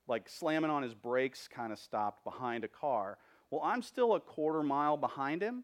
like 0.07 0.29
slamming 0.29 0.69
on 0.69 0.83
his 0.83 0.93
brakes 0.93 1.47
kind 1.47 1.73
of 1.73 1.79
stopped 1.79 2.23
behind 2.23 2.63
a 2.63 2.67
car. 2.67 3.17
Well, 3.49 3.61
I'm 3.63 3.81
still 3.81 4.13
a 4.13 4.19
quarter 4.19 4.61
mile 4.61 4.97
behind 4.97 5.41
him. 5.41 5.63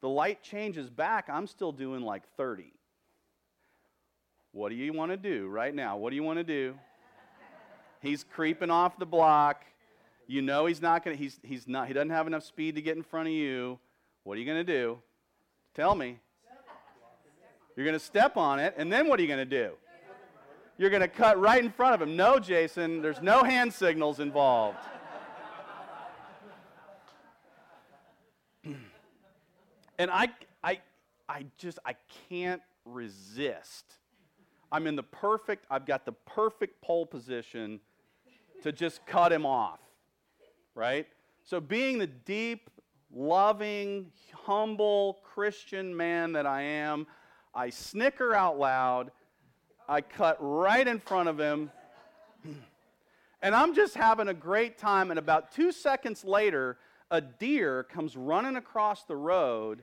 The 0.00 0.08
light 0.08 0.42
changes 0.42 0.88
back, 0.90 1.28
I'm 1.28 1.46
still 1.46 1.72
doing 1.72 2.02
like 2.02 2.22
30. 2.36 2.72
What 4.52 4.70
do 4.70 4.74
you 4.74 4.92
want 4.92 5.12
to 5.12 5.16
do 5.16 5.48
right 5.48 5.74
now? 5.74 5.96
What 5.96 6.10
do 6.10 6.16
you 6.16 6.22
want 6.22 6.38
to 6.38 6.44
do? 6.44 6.74
He's 8.02 8.24
creeping 8.24 8.68
off 8.68 8.98
the 8.98 9.06
block. 9.06 9.64
You 10.26 10.42
know 10.42 10.66
he's 10.66 10.82
not 10.82 11.04
going 11.04 11.16
to 11.16 11.22
he's 11.22 11.38
he's 11.42 11.68
not 11.68 11.86
he 11.86 11.94
doesn't 11.94 12.10
have 12.10 12.26
enough 12.26 12.42
speed 12.42 12.74
to 12.74 12.82
get 12.82 12.96
in 12.96 13.02
front 13.04 13.28
of 13.28 13.34
you. 13.34 13.78
What 14.24 14.36
are 14.36 14.40
you 14.40 14.46
going 14.46 14.64
to 14.64 14.72
do? 14.72 14.98
Tell 15.74 15.94
me. 15.94 16.18
You're 17.76 17.86
going 17.86 17.98
to 17.98 18.04
step 18.04 18.36
on 18.36 18.58
it 18.58 18.74
and 18.76 18.92
then 18.92 19.08
what 19.08 19.20
are 19.20 19.22
you 19.22 19.28
going 19.28 19.38
to 19.38 19.44
do? 19.44 19.72
You're 20.78 20.90
going 20.90 21.02
to 21.02 21.08
cut 21.08 21.40
right 21.40 21.62
in 21.62 21.70
front 21.70 21.94
of 21.94 22.02
him. 22.02 22.16
No, 22.16 22.40
Jason, 22.40 23.02
there's 23.02 23.22
no 23.22 23.44
hand 23.44 23.72
signals 23.72 24.18
involved. 24.18 24.78
and 28.64 30.10
I 30.10 30.28
I 30.64 30.80
I 31.28 31.46
just 31.56 31.78
I 31.86 31.94
can't 32.28 32.62
resist. 32.84 33.84
I'm 34.72 34.88
in 34.88 34.96
the 34.96 35.04
perfect 35.04 35.66
I've 35.70 35.86
got 35.86 36.04
the 36.04 36.12
perfect 36.12 36.82
pole 36.82 37.06
position 37.06 37.80
to 38.62 38.72
just 38.72 39.04
cut 39.06 39.32
him 39.32 39.46
off. 39.46 39.80
Right? 40.74 41.06
So 41.44 41.60
being 41.60 41.98
the 41.98 42.06
deep, 42.06 42.70
loving, 43.14 44.10
humble 44.32 45.18
Christian 45.22 45.96
man 45.96 46.32
that 46.32 46.46
I 46.46 46.62
am, 46.62 47.06
I 47.54 47.70
snicker 47.70 48.34
out 48.34 48.58
loud. 48.58 49.10
I 49.88 50.00
cut 50.00 50.38
right 50.40 50.86
in 50.86 50.98
front 50.98 51.28
of 51.28 51.38
him. 51.38 51.70
And 53.44 53.56
I'm 53.56 53.74
just 53.74 53.96
having 53.96 54.28
a 54.28 54.34
great 54.34 54.78
time. 54.78 55.10
And 55.10 55.18
about 55.18 55.50
two 55.50 55.72
seconds 55.72 56.24
later, 56.24 56.78
a 57.10 57.20
deer 57.20 57.82
comes 57.82 58.16
running 58.16 58.54
across 58.54 59.02
the 59.02 59.16
road 59.16 59.82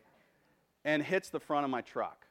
and 0.86 1.04
hits 1.04 1.30
the 1.30 1.42
front 1.42 1.66
of 1.66 1.70
my 1.70 1.82
truck. 1.82 2.26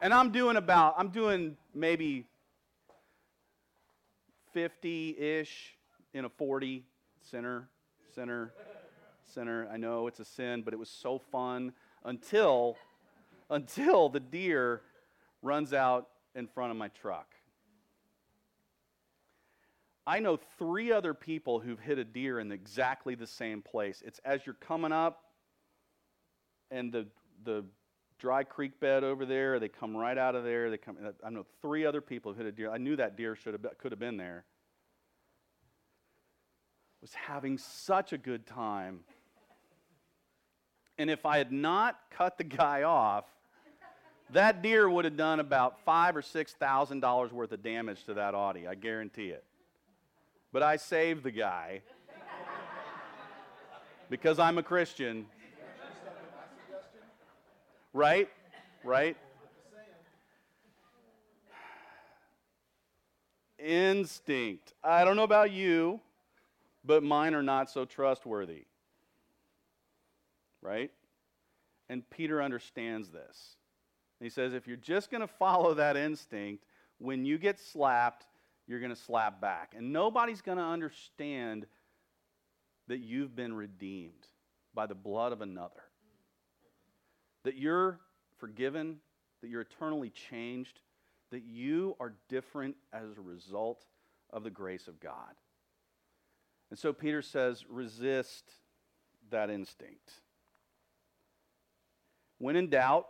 And 0.00 0.14
I'm 0.14 0.30
doing 0.30 0.56
about, 0.56 0.94
I'm 0.98 1.08
doing 1.08 1.56
maybe 1.74 2.26
50 4.54 5.18
ish 5.18 5.76
in 6.14 6.24
a 6.24 6.28
40 6.28 6.84
center, 7.20 7.68
center, 8.14 8.54
center. 9.34 9.68
I 9.70 9.76
know 9.76 10.06
it's 10.06 10.20
a 10.20 10.24
sin, 10.24 10.62
but 10.62 10.72
it 10.72 10.78
was 10.78 10.88
so 10.88 11.18
fun 11.18 11.72
until, 12.04 12.76
until 13.50 14.08
the 14.08 14.20
deer 14.20 14.80
runs 15.42 15.74
out 15.74 16.08
in 16.34 16.46
front 16.46 16.70
of 16.70 16.76
my 16.76 16.88
truck. 16.88 17.34
I 20.06 20.20
know 20.20 20.38
three 20.58 20.92
other 20.92 21.14
people 21.14 21.58
who've 21.60 21.80
hit 21.80 21.98
a 21.98 22.04
deer 22.04 22.38
in 22.38 22.52
exactly 22.52 23.14
the 23.14 23.26
same 23.26 23.60
place. 23.60 24.02
It's 24.06 24.20
as 24.24 24.46
you're 24.46 24.54
coming 24.54 24.92
up, 24.92 25.22
and 26.70 26.92
the 26.92 27.06
the 27.44 27.64
dry 28.18 28.44
creek 28.44 28.78
bed 28.80 29.04
over 29.04 29.26
there. 29.26 29.58
They 29.58 29.68
come 29.68 29.96
right 29.96 30.16
out 30.16 30.34
of 30.34 30.44
there. 30.44 30.70
They 30.70 30.78
come. 30.78 30.96
I 31.24 31.30
know 31.30 31.44
three 31.60 31.84
other 31.84 32.00
people 32.00 32.32
who 32.32 32.38
hit 32.38 32.46
a 32.46 32.52
deer. 32.52 32.70
I 32.70 32.78
knew 32.78 32.96
that 32.96 33.16
deer 33.16 33.36
should 33.36 33.54
have 33.54 33.66
could 33.78 33.92
have 33.92 33.98
been 33.98 34.16
there. 34.16 34.44
Was 37.00 37.14
having 37.14 37.58
such 37.58 38.12
a 38.12 38.18
good 38.18 38.46
time. 38.46 39.00
And 40.96 41.10
if 41.10 41.26
I 41.26 41.38
had 41.38 41.52
not 41.52 41.98
cut 42.10 42.38
the 42.38 42.44
guy 42.44 42.84
off, 42.84 43.24
that 44.30 44.62
deer 44.62 44.88
would 44.88 45.04
have 45.04 45.16
done 45.16 45.40
about 45.40 45.84
five 45.84 46.16
or 46.16 46.22
six 46.22 46.54
thousand 46.54 47.00
dollars 47.00 47.32
worth 47.32 47.52
of 47.52 47.62
damage 47.62 48.04
to 48.04 48.14
that 48.14 48.34
Audi. 48.34 48.66
I 48.66 48.74
guarantee 48.74 49.28
it. 49.28 49.44
But 50.52 50.62
I 50.62 50.76
saved 50.76 51.24
the 51.24 51.30
guy 51.30 51.82
because 54.08 54.38
I'm 54.38 54.56
a 54.56 54.62
Christian. 54.62 55.26
Right? 57.94 58.28
Right? 58.82 59.16
Instinct. 63.58 64.74
I 64.82 65.04
don't 65.04 65.16
know 65.16 65.22
about 65.22 65.52
you, 65.52 66.00
but 66.84 67.02
mine 67.02 67.34
are 67.34 67.42
not 67.42 67.70
so 67.70 67.86
trustworthy. 67.86 68.64
Right? 70.60 70.90
And 71.88 72.08
Peter 72.10 72.42
understands 72.42 73.10
this. 73.10 73.56
He 74.20 74.28
says, 74.28 74.54
if 74.54 74.66
you're 74.66 74.76
just 74.76 75.10
going 75.10 75.20
to 75.20 75.26
follow 75.26 75.74
that 75.74 75.96
instinct, 75.96 76.64
when 76.98 77.24
you 77.24 77.38
get 77.38 77.60
slapped, 77.60 78.26
you're 78.66 78.80
going 78.80 78.94
to 78.94 79.00
slap 79.00 79.40
back. 79.40 79.74
And 79.76 79.92
nobody's 79.92 80.40
going 80.40 80.58
to 80.58 80.64
understand 80.64 81.66
that 82.88 82.98
you've 82.98 83.36
been 83.36 83.54
redeemed 83.54 84.26
by 84.74 84.86
the 84.86 84.94
blood 84.94 85.32
of 85.32 85.42
another. 85.42 85.82
That 87.44 87.56
you're 87.56 88.00
forgiven, 88.38 88.98
that 89.40 89.48
you're 89.48 89.60
eternally 89.60 90.10
changed, 90.10 90.80
that 91.30 91.44
you 91.44 91.96
are 92.00 92.14
different 92.28 92.76
as 92.92 93.16
a 93.16 93.20
result 93.20 93.84
of 94.30 94.42
the 94.42 94.50
grace 94.50 94.88
of 94.88 95.00
God. 95.00 95.34
And 96.70 96.78
so 96.78 96.92
Peter 96.92 97.22
says, 97.22 97.64
resist 97.68 98.50
that 99.30 99.50
instinct. 99.50 100.10
When 102.38 102.56
in 102.56 102.68
doubt, 102.68 103.06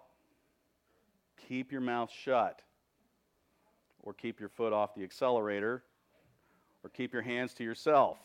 keep 1.49 1.72
your 1.72 1.80
mouth 1.80 2.11
shut 2.11 2.61
or 4.05 4.12
keep 4.12 4.39
your 4.39 4.51
foot 4.51 4.72
off 4.72 4.95
the 4.95 5.03
accelerator, 5.03 5.82
or 6.82 6.91
keep 6.91 7.14
your 7.14 7.22
hands 7.22 7.55
to 7.55 7.64
yourself. 7.64 8.18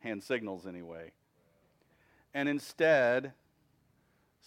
Hand 0.00 0.22
signals, 0.22 0.66
anyway. 0.66 1.10
And 2.34 2.50
instead, 2.50 3.32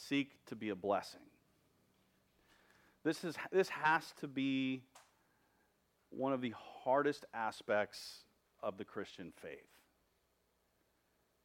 seek 0.08 0.32
to 0.45 0.56
be 0.56 0.70
a 0.70 0.76
blessing. 0.76 1.22
This, 3.04 3.24
is, 3.24 3.36
this 3.52 3.70
has 3.70 4.14
to 4.20 4.28
be 4.28 4.82
one 6.10 6.34
of 6.34 6.41
the 6.41 6.54
hardest 6.84 7.26
aspects 7.34 8.24
of 8.62 8.78
the 8.78 8.86
Christian 8.86 9.32
faith. 9.41 9.60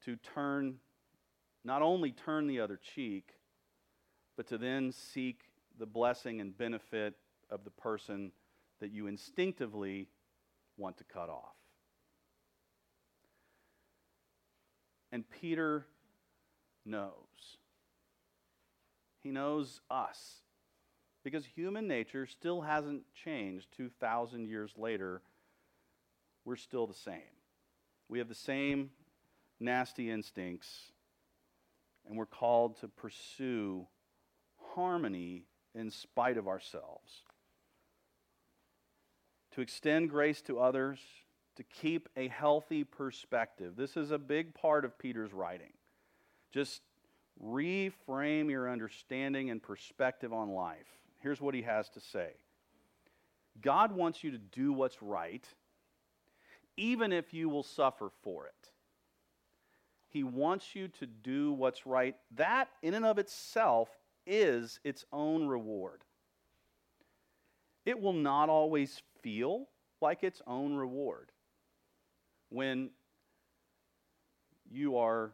To 0.04 0.16
turn, 0.16 0.76
not 1.64 1.82
only 1.82 2.12
turn 2.12 2.46
the 2.46 2.60
other 2.60 2.78
cheek, 2.94 3.34
but 4.36 4.46
to 4.48 4.58
then 4.58 4.92
seek 4.92 5.40
the 5.78 5.86
blessing 5.86 6.40
and 6.40 6.56
benefit 6.56 7.14
of 7.50 7.64
the 7.64 7.70
person 7.70 8.32
that 8.80 8.90
you 8.90 9.06
instinctively 9.06 10.08
want 10.76 10.96
to 10.98 11.04
cut 11.04 11.28
off. 11.28 11.54
And 15.12 15.24
Peter 15.30 15.86
knows. 16.84 17.58
He 19.24 19.32
knows 19.32 19.80
us. 19.90 20.42
Because 21.24 21.44
human 21.44 21.88
nature 21.88 22.26
still 22.26 22.60
hasn't 22.60 23.02
changed 23.24 23.66
2,000 23.76 24.46
years 24.46 24.72
later. 24.76 25.22
We're 26.44 26.54
still 26.54 26.86
the 26.86 26.94
same. 26.94 27.34
We 28.08 28.18
have 28.18 28.28
the 28.28 28.34
same 28.36 28.90
nasty 29.58 30.08
instincts, 30.08 30.92
and 32.06 32.16
we're 32.16 32.26
called 32.26 32.78
to 32.80 32.88
pursue 32.88 33.88
harmony 34.74 35.46
in 35.74 35.90
spite 35.90 36.36
of 36.36 36.46
ourselves 36.46 37.24
to 39.54 39.60
extend 39.60 40.10
grace 40.10 40.42
to 40.42 40.58
others, 40.58 40.98
to 41.56 41.62
keep 41.62 42.08
a 42.16 42.28
healthy 42.28 42.82
perspective. 42.82 43.76
This 43.76 43.96
is 43.96 44.10
a 44.10 44.18
big 44.18 44.54
part 44.54 44.84
of 44.84 44.98
Peter's 44.98 45.32
writing. 45.32 45.72
Just 46.52 46.82
reframe 47.42 48.50
your 48.50 48.70
understanding 48.70 49.50
and 49.50 49.62
perspective 49.62 50.32
on 50.32 50.50
life. 50.50 50.86
Here's 51.20 51.40
what 51.40 51.54
he 51.54 51.62
has 51.62 51.88
to 51.90 52.00
say 52.00 52.32
God 53.60 53.92
wants 53.92 54.22
you 54.22 54.30
to 54.30 54.38
do 54.38 54.72
what's 54.72 55.02
right, 55.02 55.46
even 56.76 57.12
if 57.12 57.32
you 57.32 57.48
will 57.48 57.62
suffer 57.62 58.10
for 58.22 58.46
it. 58.46 58.70
He 60.08 60.22
wants 60.22 60.76
you 60.76 60.88
to 61.00 61.06
do 61.06 61.52
what's 61.52 61.86
right. 61.86 62.14
That, 62.36 62.68
in 62.82 62.94
and 62.94 63.04
of 63.04 63.18
itself, 63.18 63.88
is 64.26 64.78
its 64.84 65.04
own 65.12 65.46
reward. 65.46 66.04
It 67.84 68.00
will 68.00 68.12
not 68.12 68.48
always 68.48 69.02
feel 69.22 69.68
like 70.00 70.22
its 70.22 70.40
own 70.46 70.74
reward. 70.74 71.32
When 72.48 72.90
you 74.70 74.98
are 74.98 75.32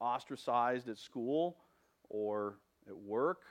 ostracized 0.00 0.88
at 0.88 0.98
school 0.98 1.56
or 2.08 2.58
at 2.88 2.96
work 2.96 3.42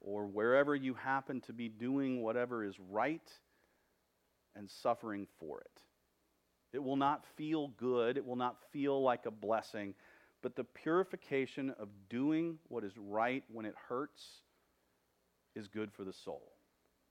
or 0.00 0.26
wherever 0.26 0.74
you 0.74 0.94
happen 0.94 1.40
to 1.42 1.52
be 1.52 1.68
doing 1.68 2.22
whatever 2.22 2.64
is 2.64 2.76
right 2.90 3.28
and 4.54 4.70
suffering 4.70 5.26
for 5.38 5.60
it. 5.60 5.80
It 6.72 6.82
will 6.82 6.96
not 6.96 7.24
feel 7.36 7.68
good, 7.78 8.16
it 8.16 8.26
will 8.26 8.36
not 8.36 8.56
feel 8.72 9.02
like 9.02 9.26
a 9.26 9.30
blessing, 9.30 9.94
but 10.42 10.56
the 10.56 10.64
purification 10.64 11.74
of 11.78 11.88
doing 12.08 12.58
what 12.68 12.84
is 12.84 12.92
right 12.98 13.42
when 13.50 13.64
it 13.66 13.74
hurts 13.88 14.42
is 15.54 15.68
good 15.68 15.90
for 15.92 16.04
the 16.04 16.12
soul. 16.12 16.52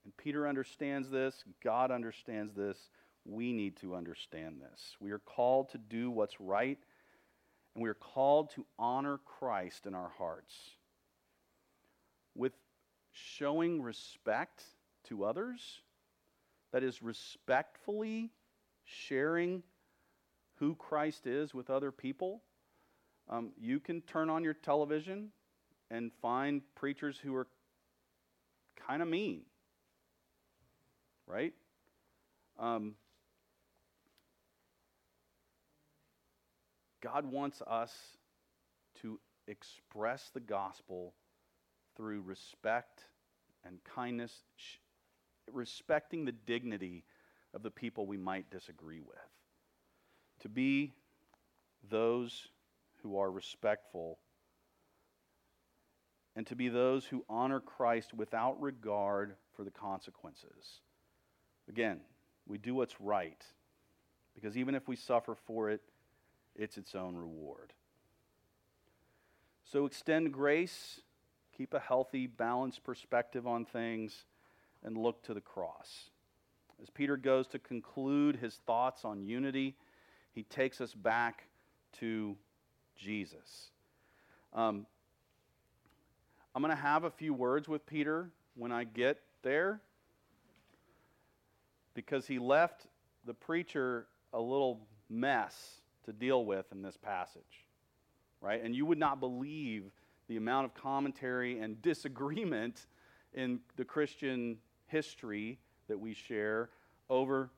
And 0.03 0.15
Peter 0.17 0.47
understands 0.47 1.09
this, 1.09 1.43
God 1.63 1.89
understands 1.89 2.53
this, 2.53 2.77
we 3.25 3.51
need 3.53 3.75
to 3.77 3.95
understand 3.95 4.61
this. 4.61 4.95
We 4.99 5.11
are 5.11 5.19
called 5.19 5.69
to 5.69 5.79
do 5.79 6.11
what's 6.11 6.39
right 6.39 6.77
and 7.75 7.83
we 7.83 7.89
are 7.89 7.93
called 7.93 8.51
to 8.51 8.65
honor 8.79 9.19
Christ 9.25 9.85
in 9.85 9.93
our 9.93 10.11
hearts 10.17 10.55
with 12.33 12.53
showing 13.11 13.81
respect 13.81 14.63
to 15.09 15.25
others, 15.25 15.81
that 16.71 16.83
is, 16.83 17.01
respectfully 17.01 18.31
sharing 18.85 19.61
who 20.55 20.75
Christ 20.75 21.27
is 21.27 21.53
with 21.53 21.69
other 21.69 21.91
people. 21.91 22.41
Um, 23.29 23.51
you 23.59 23.79
can 23.79 24.01
turn 24.01 24.29
on 24.29 24.43
your 24.43 24.53
television 24.53 25.29
and 25.91 26.11
find 26.21 26.61
preachers 26.75 27.17
who 27.17 27.35
are 27.35 27.47
kind 28.87 29.01
of 29.01 29.07
mean, 29.07 29.41
right? 31.27 31.53
Um, 32.59 32.95
God 37.05 37.31
wants 37.31 37.61
us 37.67 37.93
to 39.01 39.19
express 39.47 40.31
the 40.33 40.39
gospel 40.39 41.13
through 41.95 42.21
respect 42.21 43.03
and 43.63 43.77
kindness, 43.83 44.33
respecting 45.51 46.25
the 46.25 46.31
dignity 46.31 47.03
of 47.53 47.61
the 47.61 47.69
people 47.69 48.07
we 48.07 48.17
might 48.17 48.49
disagree 48.49 49.01
with. 49.01 49.17
To 50.39 50.49
be 50.49 50.93
those 51.91 52.47
who 53.03 53.19
are 53.19 53.29
respectful 53.29 54.17
and 56.35 56.47
to 56.47 56.55
be 56.55 56.69
those 56.69 57.05
who 57.05 57.23
honor 57.29 57.59
Christ 57.59 58.15
without 58.15 58.59
regard 58.59 59.35
for 59.55 59.63
the 59.63 59.69
consequences. 59.69 60.81
Again, 61.69 61.99
we 62.47 62.57
do 62.57 62.73
what's 62.73 62.99
right 62.99 63.43
because 64.33 64.57
even 64.57 64.73
if 64.73 64.87
we 64.87 64.95
suffer 64.95 65.35
for 65.45 65.69
it, 65.69 65.81
it's 66.55 66.77
its 66.77 66.95
own 66.95 67.15
reward. 67.15 67.73
So 69.63 69.85
extend 69.85 70.31
grace, 70.31 71.01
keep 71.57 71.73
a 71.73 71.79
healthy, 71.79 72.27
balanced 72.27 72.83
perspective 72.83 73.47
on 73.47 73.65
things, 73.65 74.25
and 74.83 74.97
look 74.97 75.23
to 75.23 75.33
the 75.33 75.41
cross. 75.41 76.09
As 76.81 76.89
Peter 76.89 77.17
goes 77.17 77.47
to 77.47 77.59
conclude 77.59 78.35
his 78.35 78.55
thoughts 78.67 79.05
on 79.05 79.23
unity, 79.23 79.75
he 80.33 80.43
takes 80.43 80.81
us 80.81 80.93
back 80.93 81.47
to 81.99 82.35
Jesus. 82.95 83.69
Um, 84.53 84.85
I'm 86.53 86.61
going 86.61 86.75
to 86.75 86.81
have 86.81 87.03
a 87.03 87.11
few 87.11 87.33
words 87.33 87.67
with 87.67 87.85
Peter 87.85 88.29
when 88.55 88.71
I 88.71 88.83
get 88.83 89.19
there 89.41 89.81
because 91.93 92.27
he 92.27 92.39
left 92.39 92.87
the 93.25 93.33
preacher 93.33 94.07
a 94.31 94.39
little 94.39 94.81
mess 95.09 95.81
to 96.05 96.13
deal 96.13 96.45
with 96.45 96.71
in 96.71 96.81
this 96.81 96.97
passage, 96.97 97.65
right? 98.41 98.63
And 98.63 98.75
you 98.75 98.85
would 98.85 98.97
not 98.97 99.19
believe 99.19 99.91
the 100.27 100.37
amount 100.37 100.65
of 100.65 100.73
commentary 100.73 101.59
and 101.59 101.81
disagreement 101.81 102.85
in 103.33 103.59
the 103.75 103.85
Christian 103.85 104.57
history 104.87 105.59
that 105.87 105.99
we 105.99 106.13
share 106.13 106.69
over 107.09 107.49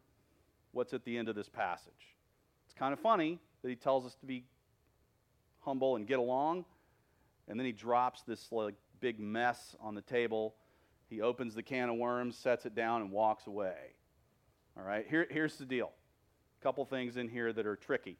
what's 0.72 0.94
at 0.94 1.04
the 1.06 1.18
end 1.18 1.30
of 1.30 1.36
this 1.36 1.50
passage. 1.50 2.16
It's 2.66 2.74
kind 2.74 2.94
of 2.94 3.00
funny 3.00 3.40
that 3.62 3.70
he 3.70 3.76
tells 3.76 4.06
us 4.06 4.16
to 4.16 4.26
be 4.26 4.44
humble 5.62 5.96
and 5.96 6.08
get 6.08 6.20
along, 6.20 6.66
and 7.48 7.60
then 7.60 7.66
he 7.66 7.72
drops 7.72 8.24
this 8.24 8.52
like 8.52 8.76
big 9.00 9.20
mess 9.20 9.76
on 9.80 9.96
the 9.96 10.02
table. 10.02 10.56
He 11.10 11.22
opens 11.22 11.56
the 11.56 11.64
can 11.64 11.90
of 11.90 11.96
worms, 11.96 12.38
sets 12.38 12.66
it 12.66 12.76
down, 12.76 13.02
and 13.02 13.12
walks 13.12 13.48
away. 13.48 13.76
All 14.78 14.84
right, 14.84 15.06
Here, 15.10 15.26
here's 15.30 15.58
the 15.58 15.66
deal. 15.66 15.92
A 16.60 16.64
couple 16.64 16.86
things 16.86 17.18
in 17.18 17.28
here 17.28 17.52
that 17.54 17.66
are 17.66 17.76
tricky. 17.76 18.18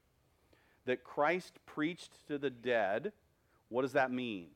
That 0.88 1.04
Christ 1.04 1.60
preached 1.66 2.28
to 2.28 2.38
the 2.38 2.50
dead, 2.50 3.14
what 3.70 3.84
does 3.84 3.94
that 3.94 4.12
mean? 4.12 4.48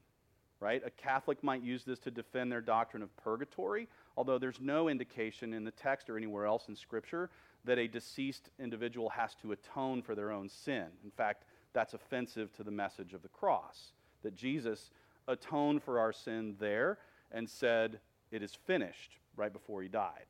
Right? 0.60 0.82
A 0.86 0.90
Catholic 0.90 1.44
might 1.44 1.62
use 1.62 1.84
this 1.84 2.00
to 2.00 2.12
defend 2.12 2.52
their 2.52 2.62
doctrine 2.62 3.04
of 3.04 3.16
purgatory, 3.18 3.88
although 4.16 4.38
there's 4.38 4.60
no 4.60 4.90
indication 4.90 5.54
in 5.54 5.64
the 5.64 5.72
text 5.72 6.10
or 6.10 6.18
anywhere 6.18 6.46
else 6.46 6.68
in 6.68 6.76
Scripture 6.76 7.30
that 7.66 7.78
a 7.78 7.88
deceased 7.88 8.50
individual 8.60 9.10
has 9.10 9.36
to 9.36 9.52
atone 9.52 10.02
for 10.02 10.16
their 10.16 10.32
own 10.32 10.50
sin. 10.50 10.86
In 11.04 11.12
fact, 11.12 11.46
that's 11.74 11.94
offensive 11.94 12.52
to 12.54 12.64
the 12.64 12.72
message 12.72 13.14
of 13.14 13.22
the 13.22 13.30
cross. 13.30 13.94
That 14.24 14.36
Jesus 14.36 14.92
atoned 15.28 15.84
for 15.84 16.00
our 16.00 16.12
sin 16.14 16.56
there 16.60 16.98
and 17.32 17.50
said, 17.50 18.00
It 18.32 18.44
is 18.44 18.54
finished, 18.54 19.18
right 19.36 19.54
before 19.54 19.82
he 19.82 19.88
died. 19.88 20.26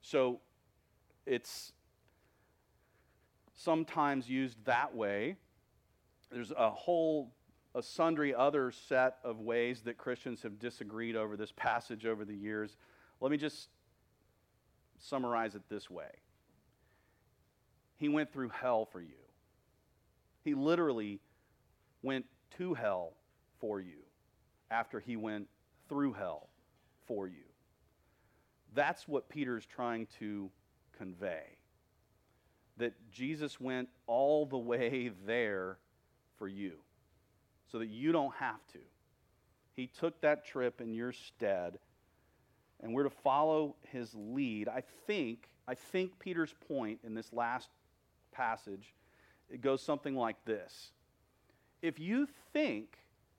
So 0.00 0.40
it's 1.26 1.72
sometimes 3.54 4.28
used 4.28 4.64
that 4.64 4.94
way. 4.94 5.36
There's 6.36 6.52
a 6.54 6.68
whole, 6.68 7.32
a 7.74 7.82
sundry 7.82 8.34
other 8.34 8.70
set 8.70 9.16
of 9.24 9.40
ways 9.40 9.80
that 9.84 9.96
Christians 9.96 10.42
have 10.42 10.58
disagreed 10.58 11.16
over 11.16 11.34
this 11.34 11.50
passage 11.50 12.04
over 12.04 12.26
the 12.26 12.34
years. 12.34 12.76
Let 13.22 13.30
me 13.30 13.38
just 13.38 13.70
summarize 14.98 15.54
it 15.54 15.62
this 15.70 15.88
way 15.88 16.10
He 17.94 18.10
went 18.10 18.34
through 18.34 18.50
hell 18.50 18.84
for 18.84 19.00
you, 19.00 19.16
He 20.44 20.52
literally 20.52 21.20
went 22.02 22.26
to 22.58 22.74
hell 22.74 23.14
for 23.58 23.80
you 23.80 24.02
after 24.70 25.00
He 25.00 25.16
went 25.16 25.48
through 25.88 26.12
hell 26.12 26.50
for 27.06 27.26
you. 27.26 27.46
That's 28.74 29.08
what 29.08 29.30
Peter's 29.30 29.64
trying 29.64 30.06
to 30.18 30.50
convey. 30.98 31.56
That 32.76 32.92
Jesus 33.10 33.58
went 33.58 33.88
all 34.06 34.44
the 34.44 34.58
way 34.58 35.10
there 35.24 35.78
for 36.38 36.48
you 36.48 36.72
so 37.70 37.78
that 37.78 37.88
you 37.88 38.12
don't 38.12 38.34
have 38.36 38.66
to. 38.72 38.78
He 39.74 39.86
took 39.86 40.20
that 40.22 40.46
trip 40.46 40.80
in 40.80 40.94
your 40.94 41.12
stead, 41.12 41.78
and 42.80 42.94
we're 42.94 43.04
to 43.04 43.10
follow 43.10 43.76
his 43.92 44.14
lead. 44.14 44.68
I 44.68 44.82
think, 45.06 45.48
I 45.68 45.74
think 45.74 46.18
Peter's 46.18 46.54
point 46.68 47.00
in 47.04 47.14
this 47.14 47.32
last 47.32 47.68
passage, 48.32 48.94
it 49.50 49.60
goes 49.60 49.82
something 49.82 50.16
like 50.16 50.36
this. 50.44 50.92
If 51.82 51.98
you 51.98 52.26
think 52.52 52.96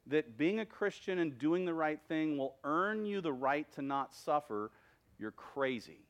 that 0.07 0.37
being 0.37 0.59
a 0.59 0.65
Christian 0.65 1.19
and 1.19 1.37
doing 1.37 1.65
the 1.65 1.73
right 1.73 1.99
thing 2.07 2.37
will 2.37 2.55
earn 2.63 3.05
you 3.05 3.19
the 3.19 3.33
right 3.33 3.69
to 3.73 3.81
not 3.81 4.13
suffer, 4.13 4.71
you're 5.19 5.31
crazy. 5.31 6.05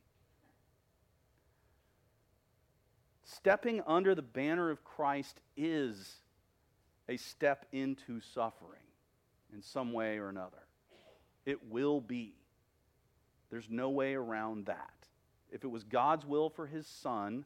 Stepping 3.24 3.82
under 3.86 4.14
the 4.14 4.22
banner 4.22 4.70
of 4.70 4.84
Christ 4.84 5.40
is 5.56 6.16
a 7.08 7.16
step 7.16 7.66
into 7.72 8.20
suffering 8.20 8.80
in 9.52 9.62
some 9.62 9.92
way 9.92 10.18
or 10.18 10.28
another. 10.28 10.66
It 11.46 11.70
will 11.70 12.00
be. 12.00 12.34
There's 13.50 13.68
no 13.70 13.90
way 13.90 14.14
around 14.14 14.66
that. 14.66 14.90
If 15.50 15.64
it 15.64 15.68
was 15.68 15.84
God's 15.84 16.26
will 16.26 16.50
for 16.50 16.66
his 16.66 16.86
son 16.86 17.44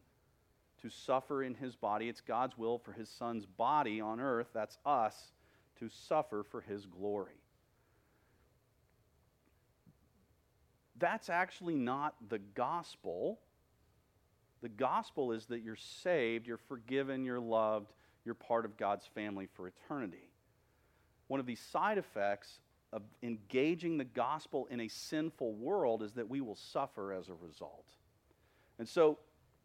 to 0.81 0.91
suffer 0.91 1.45
in 1.45 1.55
his 1.55 1.77
body, 1.77 2.09
it's 2.09 2.21
God's 2.21 2.59
will 2.59 2.79
for 2.79 2.93
his 2.93 3.09
son's 3.09 3.47
body 3.47 4.01
on 4.01 4.19
earth, 4.21 4.49
that's 4.53 4.79
us, 4.85 5.33
to 5.79 5.89
suffer 5.89 6.45
for 6.51 6.61
his 6.61 6.87
glory. 6.87 7.41
That's 10.99 11.31
actually 11.31 11.77
not 11.77 12.15
the 12.29 12.39
gospel 12.39 13.39
The 14.63 14.69
gospel 14.69 15.33
is 15.33 15.47
that 15.47 15.63
you're 15.63 15.77
saved, 15.77 16.47
you're 16.47 16.57
forgiven, 16.57 17.25
you're 17.25 17.41
loved, 17.41 17.93
you're 18.25 18.35
part 18.35 18.65
of 18.65 18.77
God's 18.77 19.07
family 19.07 19.49
for 19.55 19.69
eternity. 19.69 20.31
One 21.29 21.41
of 21.41 21.47
the 21.47 21.57
side 21.57 21.99
effects 21.99 22.61
of 22.93 23.03
engaging 23.23 23.97
the 23.97 24.05
gospel 24.05 24.69
in 24.71 24.81
a 24.81 24.89
sinful 24.89 25.55
world 25.55 26.03
is 26.03 26.13
that 26.13 26.29
we 26.29 26.41
will 26.41 26.57
suffer 26.57 27.13
as 27.13 27.29
a 27.29 27.35
result. 27.35 27.87
And 28.79 28.89
so 28.89 29.19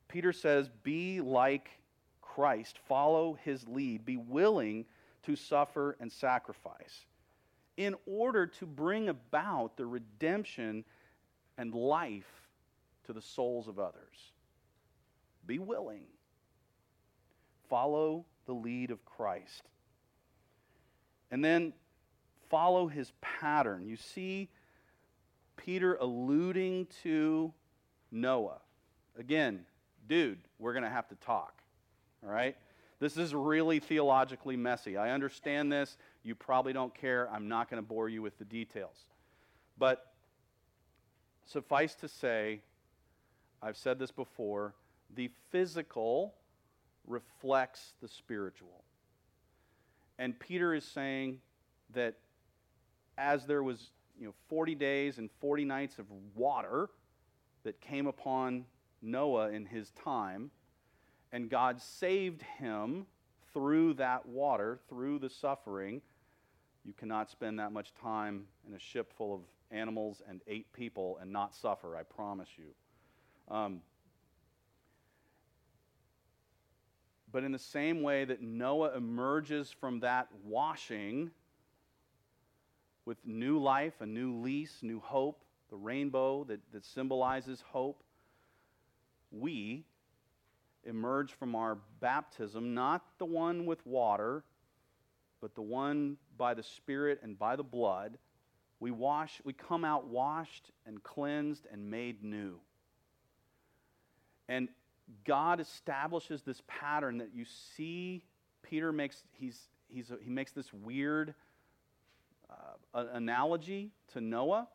Peter 0.07 0.31
says, 0.31 0.69
Be 0.83 1.19
like 1.19 1.69
Christ, 2.21 2.79
follow 2.87 3.37
his 3.43 3.67
lead, 3.67 4.05
be 4.05 4.17
willing 4.17 4.85
to 5.23 5.35
suffer 5.35 5.97
and 5.99 6.11
sacrifice 6.11 7.05
in 7.75 7.95
order 8.05 8.47
to 8.47 8.65
bring 8.65 9.09
about 9.09 9.77
the 9.77 9.85
redemption 9.85 10.83
and 11.57 11.73
life 11.73 12.47
to 13.05 13.13
the 13.13 13.21
souls 13.21 13.67
of 13.67 13.79
others. 13.79 14.31
Be 15.45 15.59
willing. 15.59 16.03
Follow 17.69 18.25
the 18.47 18.53
lead 18.53 18.89
of 18.89 19.05
Christ. 19.05 19.63
And 21.29 21.43
then 21.43 21.73
follow 22.49 22.87
his 22.87 23.11
pattern. 23.21 23.85
You 23.85 23.97
see 23.97 24.49
Peter 25.57 25.95
alluding 25.95 26.87
to 27.03 27.53
Noah. 28.11 28.61
Again, 29.19 29.65
dude, 30.07 30.39
we're 30.57 30.73
going 30.73 30.83
to 30.83 30.89
have 30.89 31.07
to 31.09 31.15
talk. 31.15 31.61
All 32.23 32.31
right? 32.31 32.55
This 32.99 33.17
is 33.17 33.35
really 33.35 33.79
theologically 33.79 34.55
messy. 34.55 34.97
I 34.97 35.11
understand 35.11 35.71
this. 35.71 35.97
You 36.23 36.33
probably 36.33 36.73
don't 36.73 36.95
care. 36.95 37.29
I'm 37.31 37.47
not 37.47 37.69
going 37.69 37.81
to 37.81 37.87
bore 37.87 38.09
you 38.09 38.21
with 38.21 38.37
the 38.39 38.45
details. 38.45 39.05
But 39.77 40.13
suffice 41.45 41.93
to 41.95 42.07
say, 42.07 42.61
I've 43.61 43.77
said 43.77 43.99
this 43.99 44.11
before, 44.11 44.73
the 45.13 45.29
physical 45.51 46.33
reflects 47.07 47.93
the 48.01 48.07
spiritual. 48.07 48.83
And 50.19 50.37
Peter 50.39 50.73
is 50.73 50.83
saying 50.83 51.39
that 51.93 52.15
as 53.17 53.45
there 53.45 53.63
was, 53.63 53.91
you 54.19 54.27
know, 54.27 54.33
40 54.49 54.75
days 54.75 55.17
and 55.17 55.29
40 55.39 55.65
nights 55.65 55.99
of 55.99 56.05
water 56.35 56.89
that 57.63 57.79
came 57.81 58.07
upon 58.07 58.65
Noah 59.01 59.49
in 59.49 59.65
his 59.65 59.91
time, 59.91 60.51
and 61.31 61.49
God 61.49 61.81
saved 61.81 62.41
him 62.41 63.05
through 63.53 63.95
that 63.95 64.25
water, 64.25 64.79
through 64.89 65.19
the 65.19 65.29
suffering, 65.29 66.01
you 66.85 66.93
cannot 66.93 67.29
spend 67.29 67.59
that 67.59 67.71
much 67.71 67.93
time 68.01 68.45
in 68.67 68.73
a 68.73 68.79
ship 68.79 69.11
full 69.17 69.33
of 69.33 69.41
animals 69.71 70.21
and 70.27 70.41
eight 70.47 70.71
people 70.73 71.17
and 71.21 71.31
not 71.31 71.53
suffer, 71.53 71.97
I 71.97 72.03
promise 72.03 72.49
you. 72.57 73.53
Um, 73.53 73.81
but 77.37 77.43
in 77.43 77.51
the 77.51 77.59
same 77.59 78.01
way 78.01 78.25
that 78.25 78.41
Noah 78.41 78.97
emerges 78.97 79.69
from 79.69 79.99
that 79.99 80.27
washing 80.43 81.29
with 83.05 83.19
new 83.27 83.59
life, 83.59 83.93
a 83.99 84.07
new 84.07 84.37
lease, 84.37 84.79
new 84.81 84.99
hope, 84.99 85.43
the 85.69 85.75
rainbow 85.75 86.45
that, 86.45 86.59
that 86.73 86.83
symbolizes 86.83 87.63
hope, 87.67 88.01
we 89.29 89.83
emerge 90.83 91.31
from 91.31 91.53
our 91.53 91.77
baptism, 91.99 92.73
not 92.73 93.03
the 93.19 93.25
one 93.25 93.67
with 93.67 93.85
water, 93.85 94.43
but 95.39 95.53
the 95.53 95.61
one 95.61 96.17
by 96.39 96.55
the 96.55 96.63
Spirit 96.63 97.19
and 97.21 97.37
by 97.37 97.55
the 97.55 97.61
blood. 97.61 98.17
We 98.79 98.89
wash, 98.89 99.41
we 99.43 99.53
come 99.53 99.85
out 99.85 100.07
washed 100.07 100.71
and 100.87 101.03
cleansed 101.03 101.67
and 101.71 101.91
made 101.91 102.23
new. 102.23 102.59
And 104.49 104.69
God 105.25 105.59
establishes 105.59 106.41
this 106.41 106.61
pattern 106.67 107.17
that 107.19 107.29
you 107.33 107.45
see 107.45 108.23
Peter 108.61 108.91
makes 108.91 109.23
he's, 109.31 109.69
he's 109.87 110.11
he 110.21 110.29
makes 110.29 110.51
this 110.51 110.73
weird 110.73 111.33
uh, 112.49 113.05
analogy 113.13 113.91
to 114.13 114.21
Noah 114.21 114.67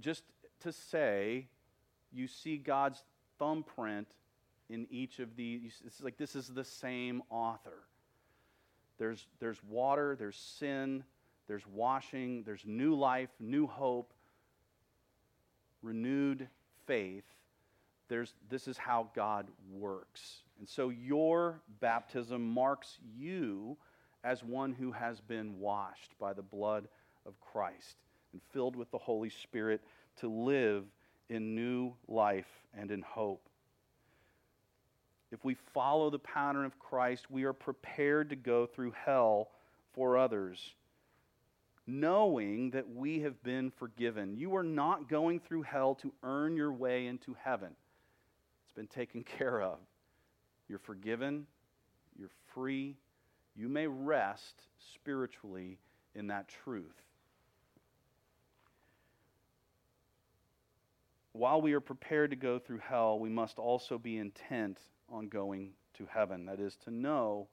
just 0.00 0.22
to 0.60 0.72
say 0.72 1.46
you 2.12 2.26
see 2.28 2.56
God's 2.56 3.02
thumbprint 3.38 4.08
in 4.68 4.86
each 4.90 5.18
of 5.18 5.36
these. 5.36 5.82
It's 5.84 6.02
like 6.02 6.16
this 6.16 6.34
is 6.34 6.48
the 6.48 6.64
same 6.64 7.22
author. 7.30 7.84
There's, 8.98 9.26
there's 9.40 9.62
water, 9.62 10.16
there's 10.18 10.36
sin, 10.36 11.04
there's 11.46 11.66
washing, 11.66 12.42
there's 12.44 12.64
new 12.64 12.94
life, 12.94 13.28
new 13.38 13.66
hope, 13.66 14.12
renewed 15.82 16.48
faith. 16.86 17.24
There's, 18.08 18.34
this 18.48 18.68
is 18.68 18.76
how 18.78 19.10
God 19.14 19.48
works. 19.72 20.42
And 20.58 20.68
so 20.68 20.90
your 20.90 21.60
baptism 21.80 22.42
marks 22.48 22.98
you 23.16 23.76
as 24.24 24.42
one 24.42 24.72
who 24.72 24.92
has 24.92 25.20
been 25.20 25.58
washed 25.58 26.18
by 26.18 26.32
the 26.32 26.42
blood 26.42 26.88
of 27.26 27.40
Christ 27.40 27.96
and 28.32 28.40
filled 28.52 28.76
with 28.76 28.90
the 28.90 28.98
Holy 28.98 29.30
Spirit 29.30 29.80
to 30.20 30.28
live 30.28 30.84
in 31.28 31.54
new 31.54 31.92
life 32.08 32.48
and 32.76 32.90
in 32.90 33.02
hope. 33.02 33.48
If 35.32 35.44
we 35.44 35.54
follow 35.74 36.08
the 36.10 36.18
pattern 36.18 36.64
of 36.64 36.78
Christ, 36.78 37.30
we 37.30 37.44
are 37.44 37.52
prepared 37.52 38.30
to 38.30 38.36
go 38.36 38.66
through 38.66 38.92
hell 39.04 39.50
for 39.92 40.16
others, 40.16 40.74
knowing 41.86 42.70
that 42.70 42.88
we 42.88 43.20
have 43.20 43.42
been 43.42 43.70
forgiven. 43.70 44.36
You 44.36 44.54
are 44.56 44.62
not 44.62 45.08
going 45.08 45.40
through 45.40 45.62
hell 45.62 45.94
to 45.96 46.12
earn 46.22 46.56
your 46.56 46.72
way 46.72 47.06
into 47.06 47.36
heaven, 47.42 47.70
been 48.76 48.86
taken 48.86 49.24
care 49.38 49.60
of. 49.60 49.78
You're 50.68 50.78
forgiven, 50.78 51.46
you're 52.18 52.30
free, 52.54 52.96
you 53.56 53.68
may 53.68 53.86
rest 53.86 54.62
spiritually 54.94 55.78
in 56.14 56.28
that 56.28 56.48
truth. 56.48 57.02
While 61.32 61.60
we 61.60 61.72
are 61.74 61.80
prepared 61.80 62.30
to 62.30 62.36
go 62.36 62.58
through 62.58 62.78
hell, 62.78 63.18
we 63.18 63.28
must 63.28 63.58
also 63.58 63.98
be 63.98 64.16
intent 64.18 64.78
on 65.10 65.28
going 65.28 65.72
to 65.94 66.06
heaven. 66.06 66.46
That 66.46 66.60
is, 66.60 66.76
to 66.84 66.90
know 66.90 67.48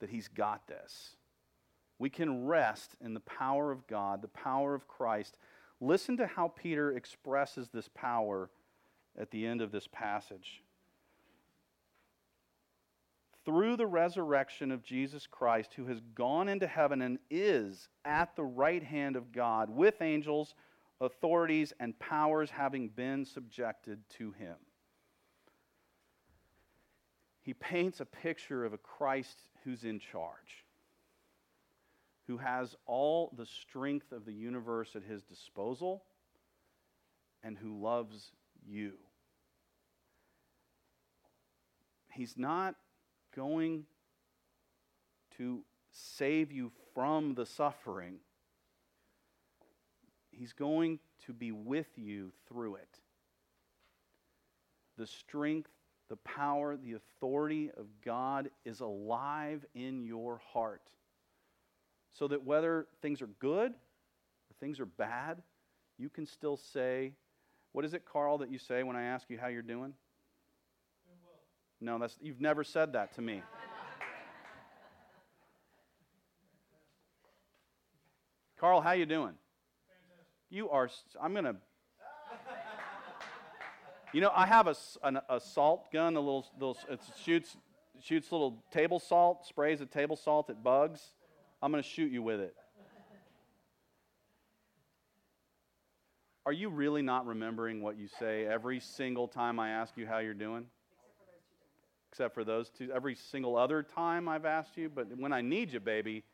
that 0.00 0.08
He's 0.10 0.28
got 0.28 0.66
this. 0.66 1.16
We 1.98 2.10
can 2.10 2.46
rest 2.46 2.96
in 3.02 3.14
the 3.14 3.20
power 3.20 3.70
of 3.70 3.86
God, 3.86 4.22
the 4.22 4.28
power 4.28 4.74
of 4.74 4.88
Christ. 4.88 5.38
Listen 5.80 6.16
to 6.16 6.26
how 6.26 6.48
Peter 6.48 6.96
expresses 6.96 7.68
this 7.68 7.88
power 7.94 8.50
at 9.18 9.30
the 9.30 9.46
end 9.46 9.60
of 9.60 9.72
this 9.72 9.88
passage. 9.90 10.62
Through 13.44 13.76
the 13.76 13.86
resurrection 13.86 14.72
of 14.72 14.82
Jesus 14.82 15.26
Christ, 15.26 15.74
who 15.74 15.86
has 15.86 16.00
gone 16.14 16.48
into 16.48 16.66
heaven 16.66 17.02
and 17.02 17.18
is 17.30 17.88
at 18.04 18.34
the 18.34 18.44
right 18.44 18.82
hand 18.82 19.14
of 19.14 19.30
God 19.30 19.70
with 19.70 20.02
angels, 20.02 20.54
authorities, 21.00 21.72
and 21.78 21.96
powers 21.98 22.50
having 22.50 22.88
been 22.88 23.24
subjected 23.24 24.00
to 24.18 24.32
him 24.32 24.56
he 27.46 27.54
paints 27.54 28.00
a 28.00 28.04
picture 28.04 28.64
of 28.64 28.72
a 28.72 28.78
Christ 28.78 29.38
who's 29.62 29.84
in 29.84 30.00
charge, 30.00 30.64
who 32.26 32.38
has 32.38 32.74
all 32.86 33.32
the 33.38 33.46
strength 33.46 34.10
of 34.10 34.24
the 34.24 34.32
universe 34.32 34.96
at 34.96 35.04
his 35.04 35.22
disposal, 35.22 36.02
and 37.44 37.56
who 37.56 37.80
loves 37.80 38.32
you. 38.66 38.94
He's 42.16 42.36
not 42.36 42.74
going 43.34 43.84
to 45.38 45.62
save 45.92 46.52
you 46.52 46.72
from 46.94 47.34
the 47.34 47.46
suffering. 47.46 48.16
He's 50.30 50.52
going 50.52 50.98
to 51.26 51.32
be 51.32 51.52
with 51.52 51.88
you 51.96 52.32
through 52.48 52.76
it. 52.76 53.00
The 54.96 55.06
strength 55.06 55.70
the 56.08 56.16
power, 56.16 56.76
the 56.76 56.94
authority 56.94 57.70
of 57.76 57.86
God 58.04 58.50
is 58.64 58.80
alive 58.80 59.64
in 59.74 60.04
your 60.04 60.40
heart. 60.52 60.82
So 62.12 62.28
that 62.28 62.44
whether 62.44 62.86
things 63.02 63.20
are 63.22 63.28
good 63.40 63.72
or 63.72 64.54
things 64.60 64.80
are 64.80 64.86
bad, 64.86 65.42
you 65.98 66.08
can 66.08 66.26
still 66.26 66.56
say, 66.56 67.12
What 67.72 67.84
is 67.84 67.94
it, 67.94 68.04
Carl, 68.04 68.38
that 68.38 68.50
you 68.50 68.58
say 68.58 68.82
when 68.82 68.96
I 68.96 69.04
ask 69.04 69.28
you 69.28 69.38
how 69.38 69.48
you're 69.48 69.62
doing? 69.62 69.94
No, 71.80 71.98
that's, 71.98 72.16
you've 72.20 72.40
never 72.40 72.64
said 72.64 72.94
that 72.94 73.14
to 73.14 73.22
me. 73.22 73.42
Carl, 78.58 78.80
how 78.80 78.92
you 78.92 79.04
doing? 79.04 79.34
You 80.48 80.70
are. 80.70 80.88
I'm 81.20 81.32
going 81.32 81.44
to 81.44 81.56
you 84.12 84.22
know, 84.22 84.32
I 84.34 84.46
have 84.46 84.66
a, 84.66 84.74
an, 85.02 85.20
a 85.28 85.38
salt 85.38 85.92
gun, 85.92 86.16
a 86.16 86.20
little, 86.20 86.46
little 86.54 86.78
it 86.88 87.00
shoots, 87.22 87.54
shoots 88.00 88.32
little 88.32 88.62
table 88.70 88.98
salt, 88.98 89.44
sprays 89.46 89.82
a 89.82 89.86
table 89.86 90.16
salt 90.16 90.48
at 90.48 90.62
bugs. 90.62 91.02
I'm 91.60 91.70
going 91.70 91.82
to 91.82 91.88
shoot 91.88 92.10
you 92.10 92.22
with 92.22 92.40
it. 92.40 92.54
Are 96.46 96.52
you 96.52 96.70
really 96.70 97.02
not 97.02 97.26
remembering 97.26 97.82
what 97.82 97.98
you 97.98 98.06
say 98.06 98.46
every 98.46 98.80
single 98.80 99.28
time 99.28 99.58
I 99.58 99.70
ask 99.70 99.96
you 99.96 100.06
how 100.06 100.18
you're 100.18 100.32
doing? 100.32 100.66
Except 102.10 102.34
for 102.34 102.44
those 102.44 102.70
two. 102.70 102.90
Every 102.94 103.14
single 103.14 103.56
other 103.56 103.82
time 103.82 104.28
I've 104.28 104.46
asked 104.46 104.76
you, 104.76 104.88
but 104.88 105.08
when 105.18 105.32
I 105.32 105.42
need 105.42 105.72
you, 105.72 105.80
baby, 105.80 106.24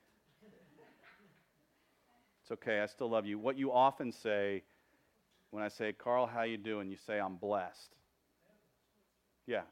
it's 2.42 2.52
okay. 2.52 2.80
I 2.80 2.86
still 2.86 3.10
love 3.10 3.26
you. 3.26 3.38
What 3.38 3.56
you 3.56 3.72
often 3.72 4.12
say 4.12 4.62
when 5.50 5.62
I 5.62 5.68
say, 5.68 5.92
Carl, 5.92 6.26
how 6.26 6.42
you 6.42 6.56
doing? 6.56 6.90
You 6.90 6.96
say, 6.96 7.18
I'm 7.18 7.36
blessed. 7.36 7.94
Yeah. 9.46 9.62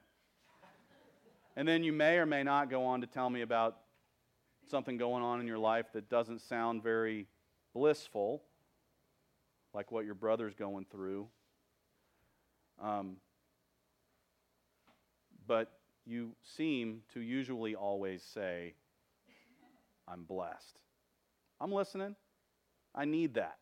And 1.57 1.67
then 1.67 1.83
you 1.83 1.93
may 1.93 2.17
or 2.17 2.27
may 2.27 2.43
not 2.43 2.71
go 2.71 2.85
on 2.85 3.01
to 3.01 3.07
tell 3.07 3.29
me 3.29 3.43
about 3.43 3.79
something 4.71 4.97
going 4.97 5.23
on 5.23 5.41
in 5.41 5.47
your 5.47 5.59
life 5.59 5.87
that 5.95 6.09
doesn't 6.09 6.41
sound 6.43 6.83
very 6.83 7.27
blissful, 7.75 8.43
like 9.75 9.91
what 9.91 10.05
your 10.05 10.15
brother's 10.15 10.55
going 10.55 10.87
through. 10.91 11.27
Um, 12.81 13.17
but 15.47 15.80
you 16.11 16.33
seem 16.57 17.03
to 17.15 17.21
usually 17.21 17.75
always 17.75 18.23
say, 18.23 18.75
I'm 20.09 20.25
blessed. 20.25 20.79
I'm 21.61 21.71
listening. 21.73 22.17
I 22.95 23.05
need 23.05 23.35
that. 23.35 23.59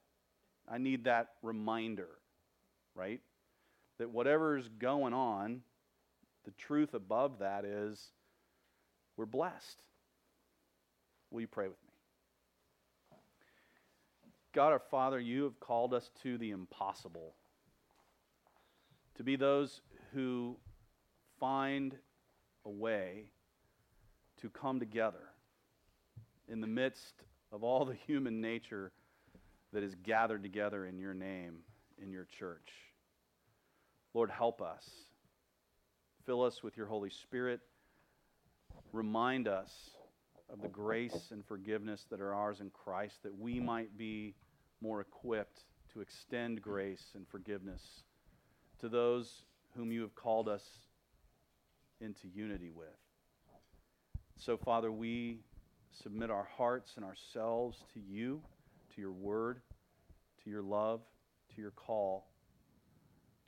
I 0.67 0.79
need 0.79 1.05
that 1.05 1.29
reminder, 1.43 2.09
right? 2.95 3.21
That 3.99 4.11
whatever's 4.11 4.69
going 4.79 5.13
on, 5.13 5.61
the 6.45 6.53
truth 6.53 6.95
above 6.95 7.41
that 7.41 7.65
is 7.65 8.13
we're 9.17 9.27
blessed. 9.27 9.83
Will 11.31 11.43
you 11.43 11.47
pray 11.47 11.69
with 11.69 11.77
me? 11.83 13.19
God 14.55 14.73
our 14.73 14.83
Father, 14.91 15.21
you 15.21 15.45
have 15.45 15.61
called 15.61 15.93
us 15.93 16.11
to 16.23 16.39
the 16.39 16.51
impossible, 16.51 17.35
to 19.17 19.23
be 19.23 19.37
those 19.37 19.83
who 20.15 20.57
find 21.39 21.95
a 22.69 22.71
way 22.71 23.25
to 24.43 24.51
come 24.51 24.79
together 24.79 25.31
in 26.49 26.61
the 26.61 26.67
midst 26.67 27.15
of 27.51 27.65
all 27.65 27.87
the 27.87 27.97
human 28.07 28.41
nature 28.43 28.93
that 29.73 29.83
is 29.83 29.95
gathered 30.03 30.43
together 30.43 30.85
in 30.85 30.99
your 30.99 31.15
name, 31.15 31.61
in 32.03 32.13
your 32.13 32.27
church. 32.39 32.69
Lord, 34.13 34.31
help 34.31 34.61
us. 34.61 34.89
Fill 36.27 36.43
us 36.43 36.63
with 36.63 36.77
your 36.77 36.87
Holy 36.87 37.11
Spirit. 37.11 37.61
Remind 38.93 39.49
us 39.49 39.91
of 40.51 40.61
the 40.61 40.69
grace 40.69 41.29
and 41.31 41.45
forgiveness 41.45 42.07
that 42.11 42.21
are 42.21 42.35
ours 42.35 42.61
in 42.61 42.71
Christ, 42.71 43.23
that 43.23 43.39
we 43.39 43.61
might 43.61 43.97
be 43.97 44.35
more 44.83 45.01
equipped 45.01 45.65
to 45.93 46.01
extend 46.01 46.61
grace 46.61 47.13
and 47.15 47.27
forgiveness 47.29 48.03
to 48.81 48.89
those 48.89 49.43
whom 49.75 49.91
you 49.91 50.03
have 50.03 50.15
called 50.15 50.49
us 50.49 50.65
into 52.01 52.29
unity 52.35 52.71
with. 52.71 52.89
So, 54.37 54.57
Father, 54.57 54.93
we 54.93 55.41
submit 56.03 56.31
our 56.31 56.49
hearts 56.57 56.93
and 56.97 57.05
ourselves 57.05 57.85
to 57.95 58.01
you, 58.01 58.41
to 58.95 59.01
your 59.01 59.13
word, 59.13 59.61
to 60.45 60.51
your 60.51 60.63
love, 60.63 61.01
to 61.55 61.61
your 61.61 61.73
call 61.73 62.29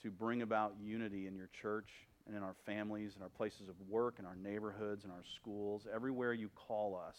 to 0.02 0.10
bring 0.10 0.42
about 0.42 0.74
unity 0.82 1.26
in 1.26 1.34
your 1.34 1.50
church 1.60 1.90
and 2.26 2.36
in 2.36 2.42
our 2.42 2.54
families, 2.64 3.14
and 3.14 3.22
our 3.22 3.28
places 3.28 3.68
of 3.68 3.74
work, 3.88 4.16
and 4.18 4.26
our 4.26 4.36
neighborhoods, 4.36 5.04
and 5.04 5.12
our 5.12 5.24
schools, 5.36 5.86
everywhere 5.92 6.32
you 6.32 6.48
call 6.54 7.00
us. 7.08 7.18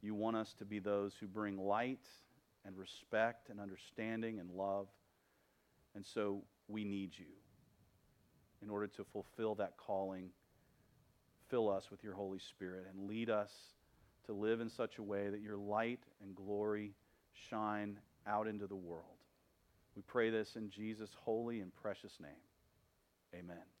You 0.00 0.14
want 0.14 0.36
us 0.36 0.54
to 0.58 0.64
be 0.64 0.78
those 0.78 1.14
who 1.18 1.26
bring 1.26 1.58
light 1.58 2.06
and 2.64 2.76
respect 2.76 3.48
and 3.48 3.58
understanding 3.58 4.38
and 4.38 4.50
love. 4.50 4.86
And 5.94 6.04
so 6.04 6.42
we 6.68 6.84
need 6.84 7.12
you 7.16 7.26
in 8.62 8.70
order 8.70 8.86
to 8.86 9.04
fulfill 9.04 9.54
that 9.56 9.76
calling. 9.76 10.30
Fill 11.48 11.70
us 11.70 11.90
with 11.90 12.02
your 12.02 12.14
Holy 12.14 12.38
Spirit 12.38 12.86
and 12.90 13.08
lead 13.08 13.30
us 13.30 13.52
to 14.26 14.32
live 14.32 14.60
in 14.60 14.68
such 14.68 14.98
a 14.98 15.02
way 15.02 15.30
that 15.30 15.40
your 15.40 15.56
light 15.56 16.00
and 16.22 16.34
glory 16.34 16.94
shine 17.48 17.98
out 18.26 18.46
into 18.46 18.66
the 18.66 18.76
world. 18.76 19.04
We 19.94 20.02
pray 20.02 20.30
this 20.30 20.56
in 20.56 20.68
Jesus' 20.68 21.10
holy 21.24 21.60
and 21.60 21.74
precious 21.74 22.18
name. 22.20 22.30
Amen. 23.34 23.75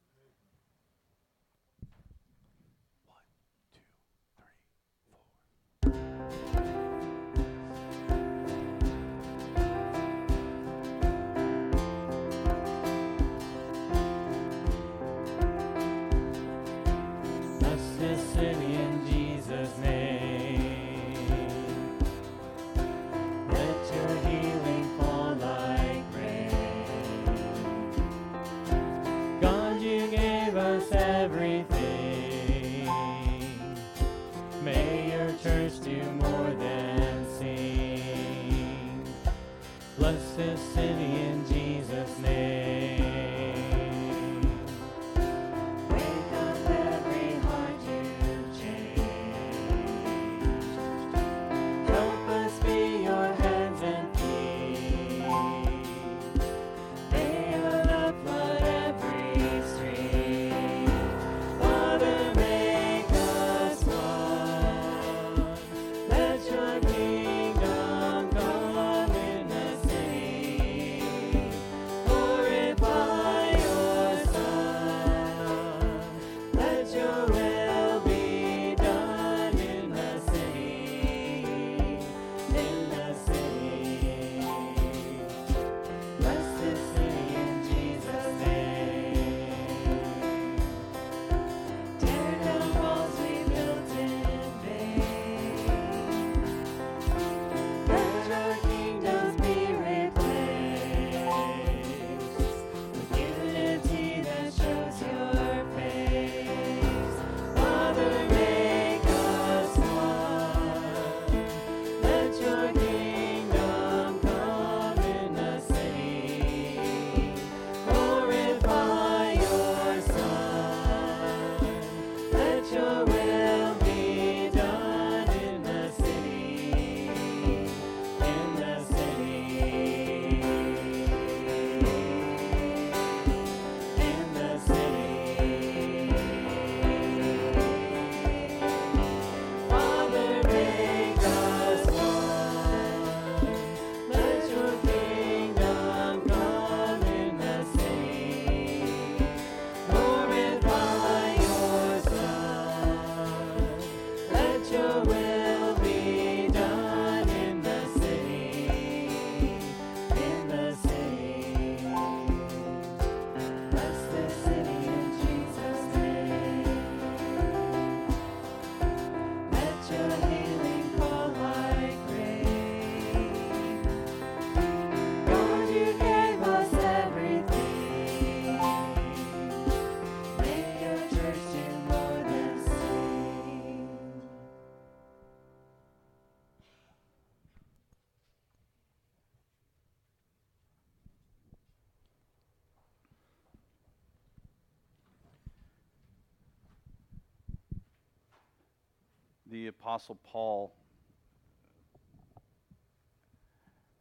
Apostle 199.96 200.18
Paul 200.24 200.74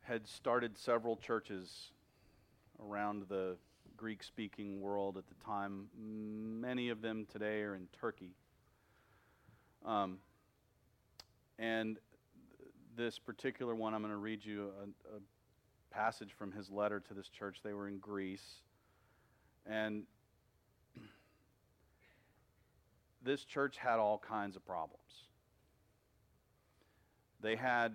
had 0.02 0.28
started 0.28 0.78
several 0.78 1.16
churches 1.16 1.92
around 2.84 3.24
the 3.30 3.56
Greek 3.96 4.22
speaking 4.22 4.82
world 4.82 5.16
at 5.16 5.24
the 5.26 5.36
time. 5.46 5.88
Many 5.98 6.90
of 6.90 7.02
them 7.02 7.26
today 7.32 7.62
are 7.62 7.76
in 7.76 7.88
Turkey. 7.98 8.32
Um, 9.86 10.18
and 11.60 11.98
this 12.98 13.18
particular 13.18 13.74
one, 13.74 13.94
I'm 13.94 14.02
going 14.02 14.12
to 14.12 14.18
read 14.18 14.44
you 14.44 14.72
a, 14.84 15.16
a 15.16 15.20
passage 15.92 16.34
from 16.38 16.52
his 16.52 16.70
letter 16.70 17.00
to 17.00 17.14
this 17.14 17.30
church. 17.30 17.60
They 17.64 17.72
were 17.72 17.88
in 17.88 18.00
Greece. 18.00 18.56
And 19.66 20.04
this 23.24 23.46
church 23.46 23.78
had 23.78 23.98
all 23.98 24.18
kinds 24.18 24.58
of 24.58 24.66
problems. 24.66 25.30
They 27.46 27.56
had 27.56 27.94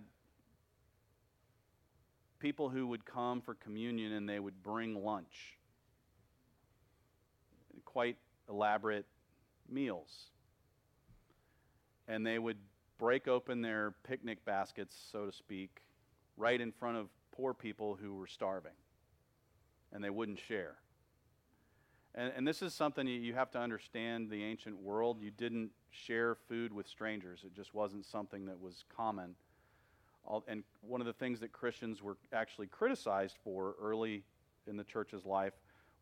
people 2.38 2.68
who 2.68 2.86
would 2.86 3.04
come 3.04 3.40
for 3.40 3.54
communion 3.54 4.12
and 4.12 4.28
they 4.28 4.38
would 4.38 4.62
bring 4.62 5.04
lunch. 5.04 5.58
Quite 7.84 8.16
elaborate 8.48 9.06
meals. 9.68 10.26
And 12.06 12.24
they 12.24 12.38
would 12.38 12.58
break 12.96 13.26
open 13.26 13.60
their 13.60 13.94
picnic 14.04 14.44
baskets, 14.44 14.94
so 15.10 15.26
to 15.26 15.32
speak, 15.32 15.80
right 16.36 16.60
in 16.60 16.70
front 16.70 16.98
of 16.98 17.08
poor 17.32 17.52
people 17.52 17.98
who 18.00 18.14
were 18.14 18.28
starving. 18.28 18.78
And 19.92 20.04
they 20.04 20.10
wouldn't 20.10 20.38
share. 20.38 20.76
And, 22.14 22.32
and 22.36 22.46
this 22.46 22.62
is 22.62 22.72
something 22.72 23.04
you, 23.08 23.34
have 23.34 23.50
to 23.50 23.58
understand 23.58 24.30
the 24.30 24.44
ancient 24.44 24.80
world. 24.80 25.20
You 25.20 25.32
didn't 25.32 25.72
share 25.90 26.36
food 26.48 26.72
with 26.72 26.86
strangers, 26.86 27.40
it 27.44 27.54
just 27.54 27.74
wasn't 27.74 28.06
something 28.06 28.46
that 28.46 28.60
was 28.60 28.84
common. 28.94 29.34
And 30.46 30.62
one 30.82 31.00
of 31.00 31.06
the 31.06 31.12
things 31.12 31.40
that 31.40 31.52
Christians 31.52 32.02
were 32.02 32.16
actually 32.32 32.66
criticized 32.68 33.36
for 33.42 33.74
early 33.80 34.22
in 34.66 34.76
the 34.76 34.84
church's 34.84 35.24
life 35.24 35.54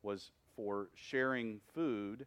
was 0.02 0.30
for 0.56 0.88
sharing 0.94 1.60
food 1.74 2.26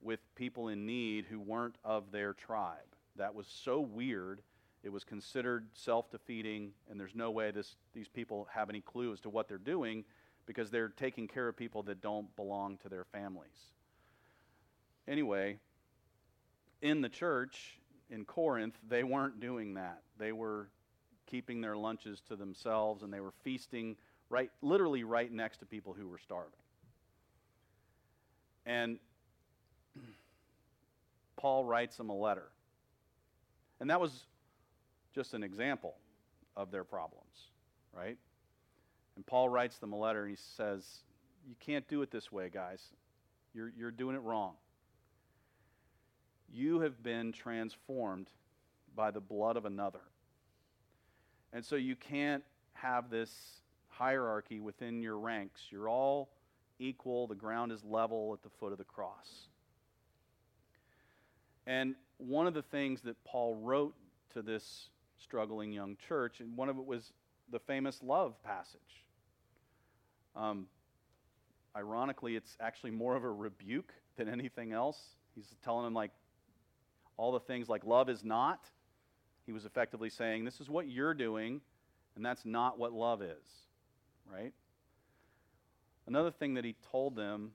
with 0.00 0.20
people 0.36 0.68
in 0.68 0.86
need 0.86 1.26
who 1.28 1.40
weren't 1.40 1.76
of 1.84 2.12
their 2.12 2.32
tribe. 2.32 2.78
That 3.16 3.34
was 3.34 3.46
so 3.48 3.80
weird. 3.80 4.42
It 4.84 4.90
was 4.90 5.04
considered 5.04 5.66
self 5.72 6.10
defeating, 6.10 6.70
and 6.88 6.98
there's 6.98 7.16
no 7.16 7.30
way 7.30 7.50
this, 7.50 7.74
these 7.94 8.08
people 8.08 8.46
have 8.52 8.70
any 8.70 8.80
clue 8.80 9.12
as 9.12 9.20
to 9.20 9.28
what 9.28 9.48
they're 9.48 9.58
doing 9.58 10.04
because 10.46 10.70
they're 10.70 10.88
taking 10.88 11.26
care 11.26 11.48
of 11.48 11.56
people 11.56 11.82
that 11.82 12.00
don't 12.00 12.34
belong 12.36 12.78
to 12.78 12.88
their 12.88 13.04
families. 13.04 13.72
Anyway, 15.06 15.58
in 16.82 17.00
the 17.00 17.08
church 17.08 17.78
in 18.10 18.24
Corinth, 18.24 18.74
they 18.88 19.04
weren't 19.04 19.40
doing 19.40 19.74
that. 19.74 20.02
They 20.18 20.32
were 20.32 20.68
keeping 21.26 21.60
their 21.60 21.76
lunches 21.76 22.20
to 22.28 22.36
themselves 22.36 23.02
and 23.02 23.12
they 23.12 23.20
were 23.20 23.34
feasting 23.44 23.96
right 24.30 24.50
literally 24.62 25.04
right 25.04 25.30
next 25.30 25.58
to 25.58 25.66
people 25.66 25.92
who 25.92 26.08
were 26.08 26.18
starving. 26.18 26.52
And 28.66 28.98
Paul 31.36 31.64
writes 31.64 31.96
them 31.96 32.10
a 32.10 32.16
letter. 32.16 32.48
And 33.80 33.90
that 33.90 34.00
was 34.00 34.24
just 35.14 35.34
an 35.34 35.42
example 35.42 35.94
of 36.56 36.70
their 36.70 36.84
problems, 36.84 37.50
right? 37.92 38.18
And 39.16 39.26
Paul 39.26 39.48
writes 39.48 39.78
them 39.78 39.92
a 39.92 39.96
letter 39.96 40.22
and 40.22 40.30
he 40.30 40.42
says, 40.56 40.84
You 41.46 41.54
can't 41.60 41.86
do 41.88 42.02
it 42.02 42.10
this 42.10 42.30
way, 42.30 42.50
guys. 42.52 42.82
You're, 43.54 43.72
you're 43.76 43.90
doing 43.90 44.16
it 44.16 44.22
wrong. 44.22 44.54
You 46.52 46.80
have 46.80 47.02
been 47.02 47.32
transformed 47.32 48.28
by 48.94 49.10
the 49.10 49.20
blood 49.20 49.56
of 49.56 49.64
another. 49.64 50.00
And 51.52 51.64
so 51.64 51.76
you 51.76 51.96
can't 51.96 52.42
have 52.72 53.10
this 53.10 53.60
hierarchy 53.88 54.60
within 54.60 55.02
your 55.02 55.18
ranks. 55.18 55.62
You're 55.70 55.88
all 55.88 56.30
equal, 56.78 57.26
the 57.26 57.34
ground 57.34 57.72
is 57.72 57.84
level 57.84 58.32
at 58.34 58.42
the 58.42 58.50
foot 58.58 58.72
of 58.72 58.78
the 58.78 58.84
cross. 58.84 59.48
And 61.66 61.94
one 62.18 62.46
of 62.46 62.54
the 62.54 62.62
things 62.62 63.02
that 63.02 63.22
Paul 63.24 63.56
wrote 63.56 63.94
to 64.32 64.42
this 64.42 64.88
struggling 65.18 65.72
young 65.72 65.96
church, 66.08 66.40
and 66.40 66.56
one 66.56 66.68
of 66.68 66.78
it 66.78 66.84
was 66.84 67.12
the 67.50 67.58
famous 67.58 68.02
love 68.02 68.42
passage. 68.42 69.04
Um, 70.36 70.66
ironically, 71.76 72.36
it's 72.36 72.56
actually 72.60 72.92
more 72.92 73.16
of 73.16 73.24
a 73.24 73.30
rebuke 73.30 73.92
than 74.16 74.28
anything 74.28 74.72
else. 74.72 74.98
He's 75.34 75.46
telling 75.62 75.84
them, 75.84 75.94
like, 75.94 76.12
all 77.18 77.32
the 77.32 77.40
things 77.40 77.68
like 77.68 77.84
love 77.84 78.08
is 78.08 78.24
not. 78.24 78.64
He 79.44 79.52
was 79.52 79.66
effectively 79.66 80.08
saying, 80.08 80.44
this 80.44 80.60
is 80.60 80.70
what 80.70 80.88
you're 80.88 81.14
doing, 81.14 81.60
and 82.16 82.24
that's 82.24 82.44
not 82.44 82.78
what 82.78 82.92
love 82.92 83.20
is, 83.20 83.66
right? 84.32 84.52
Another 86.06 86.30
thing 86.30 86.54
that 86.54 86.64
he 86.64 86.74
told 86.90 87.16
them 87.16 87.50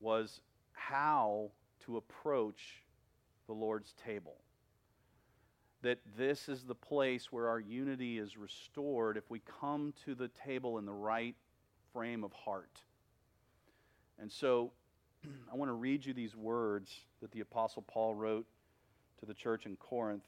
was 0.00 0.40
how 0.72 1.50
to 1.86 1.96
approach 1.96 2.82
the 3.46 3.52
Lord's 3.52 3.94
table. 4.04 4.36
That 5.82 5.98
this 6.18 6.48
is 6.48 6.64
the 6.64 6.74
place 6.74 7.30
where 7.30 7.48
our 7.48 7.60
unity 7.60 8.18
is 8.18 8.36
restored 8.36 9.16
if 9.16 9.30
we 9.30 9.40
come 9.60 9.94
to 10.04 10.14
the 10.14 10.30
table 10.44 10.78
in 10.78 10.84
the 10.84 10.92
right 10.92 11.36
frame 11.92 12.24
of 12.24 12.32
heart. 12.32 12.82
And 14.18 14.32
so 14.32 14.72
I 15.52 15.54
want 15.54 15.68
to 15.68 15.74
read 15.74 16.04
you 16.04 16.12
these 16.12 16.34
words 16.34 16.92
that 17.20 17.30
the 17.30 17.40
Apostle 17.40 17.82
Paul 17.82 18.14
wrote 18.14 18.46
to 19.20 19.26
the 19.26 19.34
church 19.34 19.66
in 19.66 19.76
Corinth 19.76 20.24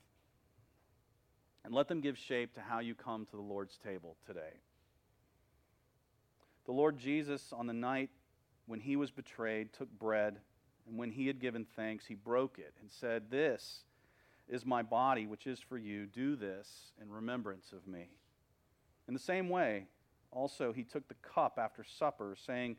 and 1.64 1.74
let 1.74 1.88
them 1.88 2.00
give 2.00 2.16
shape 2.16 2.54
to 2.54 2.60
how 2.60 2.78
you 2.78 2.94
come 2.94 3.26
to 3.26 3.36
the 3.36 3.42
Lord's 3.42 3.76
table 3.76 4.16
today. 4.26 4.60
The 6.66 6.72
Lord 6.72 6.98
Jesus, 6.98 7.52
on 7.52 7.66
the 7.66 7.72
night 7.72 8.10
when 8.66 8.80
he 8.80 8.96
was 8.96 9.10
betrayed, 9.10 9.72
took 9.72 9.90
bread, 9.98 10.38
and 10.86 10.98
when 10.98 11.10
he 11.10 11.26
had 11.26 11.40
given 11.40 11.66
thanks, 11.76 12.06
he 12.06 12.14
broke 12.14 12.58
it 12.58 12.74
and 12.80 12.90
said, 12.90 13.30
This 13.30 13.84
is 14.48 14.64
my 14.64 14.82
body, 14.82 15.26
which 15.26 15.46
is 15.46 15.60
for 15.60 15.78
you. 15.78 16.06
Do 16.06 16.36
this 16.36 16.92
in 17.00 17.10
remembrance 17.10 17.72
of 17.72 17.86
me. 17.86 18.08
In 19.06 19.14
the 19.14 19.20
same 19.20 19.48
way, 19.48 19.86
also, 20.30 20.72
he 20.72 20.84
took 20.84 21.08
the 21.08 21.14
cup 21.14 21.58
after 21.58 21.84
supper, 21.84 22.36
saying, 22.46 22.76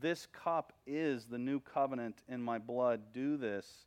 This 0.00 0.26
cup 0.26 0.72
is 0.86 1.26
the 1.26 1.38
new 1.38 1.60
covenant 1.60 2.22
in 2.28 2.40
my 2.42 2.58
blood. 2.58 3.00
Do 3.12 3.36
this 3.36 3.86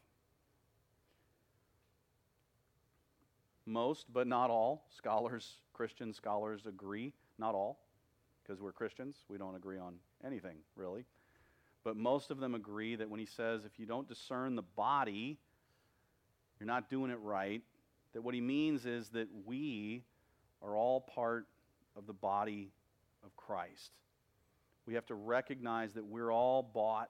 Most, 3.65 4.05
but 4.11 4.27
not 4.27 4.49
all, 4.49 4.85
scholars, 4.89 5.61
Christian 5.73 6.13
scholars 6.13 6.65
agree, 6.65 7.13
not 7.37 7.55
all, 7.55 7.79
because 8.41 8.61
we're 8.61 8.71
Christians, 8.71 9.17
we 9.29 9.37
don't 9.37 9.55
agree 9.55 9.77
on 9.77 9.95
anything, 10.25 10.57
really. 10.75 11.05
But 11.83 11.95
most 11.95 12.31
of 12.31 12.39
them 12.39 12.55
agree 12.55 12.95
that 12.95 13.09
when 13.09 13.19
he 13.19 13.25
says, 13.25 13.65
if 13.65 13.79
you 13.79 13.85
don't 13.85 14.07
discern 14.07 14.55
the 14.55 14.61
body, 14.61 15.37
you're 16.59 16.67
not 16.67 16.89
doing 16.89 17.11
it 17.11 17.19
right, 17.21 17.61
that 18.13 18.21
what 18.21 18.35
he 18.35 18.41
means 18.41 18.85
is 18.85 19.09
that 19.09 19.27
we 19.45 20.03
are 20.61 20.75
all 20.75 21.01
part 21.01 21.47
of 21.95 22.07
the 22.07 22.13
body 22.13 22.71
of 23.23 23.35
Christ. 23.35 23.91
We 24.85 24.95
have 24.95 25.05
to 25.07 25.15
recognize 25.15 25.93
that 25.93 26.05
we're 26.05 26.31
all 26.31 26.61
bought 26.63 27.09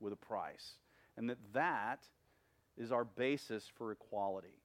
with 0.00 0.12
a 0.12 0.16
price, 0.16 0.76
and 1.16 1.28
that 1.30 1.38
that 1.52 2.00
is 2.76 2.92
our 2.92 3.04
basis 3.04 3.64
for 3.76 3.92
equality. 3.92 4.60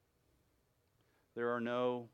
There 1.34 1.54
are 1.54 1.60
no 1.60 2.08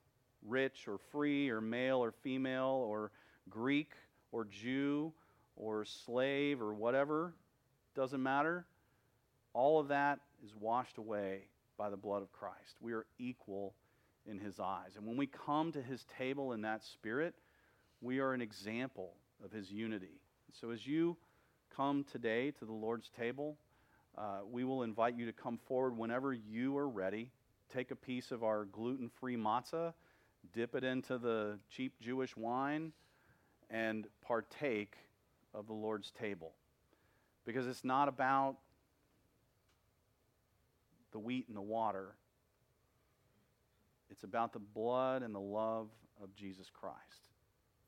rich 0.47 0.87
or 0.87 0.99
free 1.11 1.51
or 1.51 1.61
male 1.61 1.99
or 1.99 2.13
female 2.13 2.85
or 2.87 3.11
Greek 3.49 3.93
or 4.33 4.45
Jew 4.45 5.13
or 5.57 5.85
slave 5.85 6.63
or 6.63 6.73
whatever. 6.75 7.35
Doesn't 7.95 8.23
matter. 8.23 8.67
All 9.53 9.81
of 9.81 9.89
that 9.89 10.21
is 10.45 10.55
washed 10.55 10.99
away 10.99 11.49
by 11.77 11.91
the 11.91 11.97
blood 11.97 12.23
of 12.23 12.33
Christ. 12.33 12.77
We 12.81 12.93
are 12.93 13.07
equal 13.19 13.75
in 14.27 14.39
his 14.39 14.61
eyes. 14.61 14.97
And 14.97 15.07
when 15.07 15.17
we 15.17 15.27
come 15.27 15.73
to 15.73 15.83
his 15.83 16.05
table 16.17 16.53
in 16.53 16.63
that 16.63 16.85
spirit, 16.85 17.35
we 18.01 18.21
are 18.21 18.35
an 18.35 18.43
example 18.43 19.15
of 19.45 19.51
his 19.51 19.71
unity. 19.71 20.21
So 20.61 20.71
as 20.71 20.87
you 20.87 21.17
come 21.75 22.05
today 22.13 22.53
to 22.53 22.65
the 22.65 22.73
Lord's 22.73 23.11
table, 23.19 23.57
uh, 24.17 24.41
we 24.51 24.65
will 24.65 24.83
invite 24.83 25.17
you 25.17 25.27
to 25.27 25.33
come 25.33 25.59
forward 25.67 25.97
whenever 25.97 26.33
you 26.33 26.77
are 26.77 26.89
ready 26.89 27.31
take 27.73 27.91
a 27.91 27.97
piece 27.97 28.31
of 28.31 28.43
our 28.43 28.65
gluten 28.65 29.09
free 29.09 29.37
matzah, 29.37 29.93
dip 30.53 30.75
it 30.75 30.85
into 30.85 31.19
the 31.19 31.59
cheap 31.71 31.95
Jewish 32.01 32.37
wine, 32.37 32.93
and 33.71 34.07
partake 34.23 34.97
of 35.55 35.67
the 35.67 35.73
Lord's 35.73 36.11
table. 36.11 36.53
Because 37.45 37.67
it's 37.67 37.85
not 37.85 38.09
about 38.09 38.57
the 41.13 41.19
wheat 41.19 41.47
and 41.49 41.57
the 41.57 41.63
water, 41.63 42.15
it's 44.11 44.25
about 44.25 44.53
the 44.53 44.59
blood 44.59 45.23
and 45.23 45.35
the 45.35 45.41
love 45.41 45.89
of 46.23 46.35
Jesus 46.35 46.71
Christ 46.73 47.29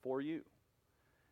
for 0.03 0.21
you. 0.21 0.43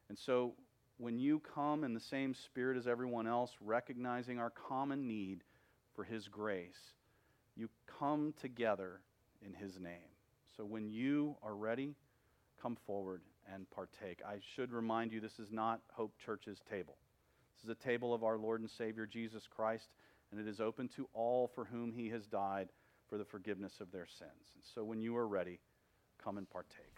And 0.09 0.19
so 0.19 0.55
when 0.99 1.19
you 1.19 1.41
come 1.41 1.85
in 1.85 1.95
the 1.95 2.01
same 2.01 2.35
spirit 2.35 2.77
as 2.77 2.87
everyone 2.87 3.27
else, 3.27 3.53
recognizing 3.61 4.39
our 4.39 4.51
common 4.51 5.07
need 5.07 5.45
for 5.95 6.05
His 6.05 6.29
grace, 6.29 6.93
you 7.59 7.69
come 7.99 8.33
together 8.41 9.01
in 9.45 9.53
His 9.53 9.79
name. 9.81 10.15
So 10.57 10.65
when 10.65 10.89
you 10.89 11.37
are 11.43 11.55
ready, 11.55 11.95
come 12.63 12.77
forward 12.87 13.23
and 13.53 13.69
partake. 13.71 14.21
I 14.27 14.39
should 14.55 14.73
remind 14.73 15.13
you 15.13 15.21
this 15.21 15.39
is 15.39 15.51
not 15.51 15.81
Hope 15.93 16.13
Church's 16.25 16.61
table. 16.71 16.97
This 17.57 17.65
is 17.65 17.71
a 17.71 17.85
table 17.87 18.15
of 18.15 18.23
our 18.23 18.39
Lord 18.39 18.61
and 18.61 18.71
Savior 18.71 19.07
Jesus 19.07 19.45
Christ, 19.49 19.89
and 20.31 20.41
it 20.41 20.49
is 20.49 20.61
open 20.61 20.89
to 20.97 21.09
all 21.13 21.51
for 21.55 21.65
whom 21.65 21.93
He 21.93 22.09
has 22.11 22.27
died 22.27 22.69
for 23.09 23.19
the 23.19 23.25
forgiveness 23.25 23.81
of 23.81 23.91
their 23.91 24.07
sins. 24.07 24.53
And 24.55 24.63
so 24.75 24.85
when 24.85 25.01
you 25.01 25.17
are 25.17 25.27
ready, 25.27 25.59
come 26.23 26.39
and 26.39 26.49
partake. 26.49 26.98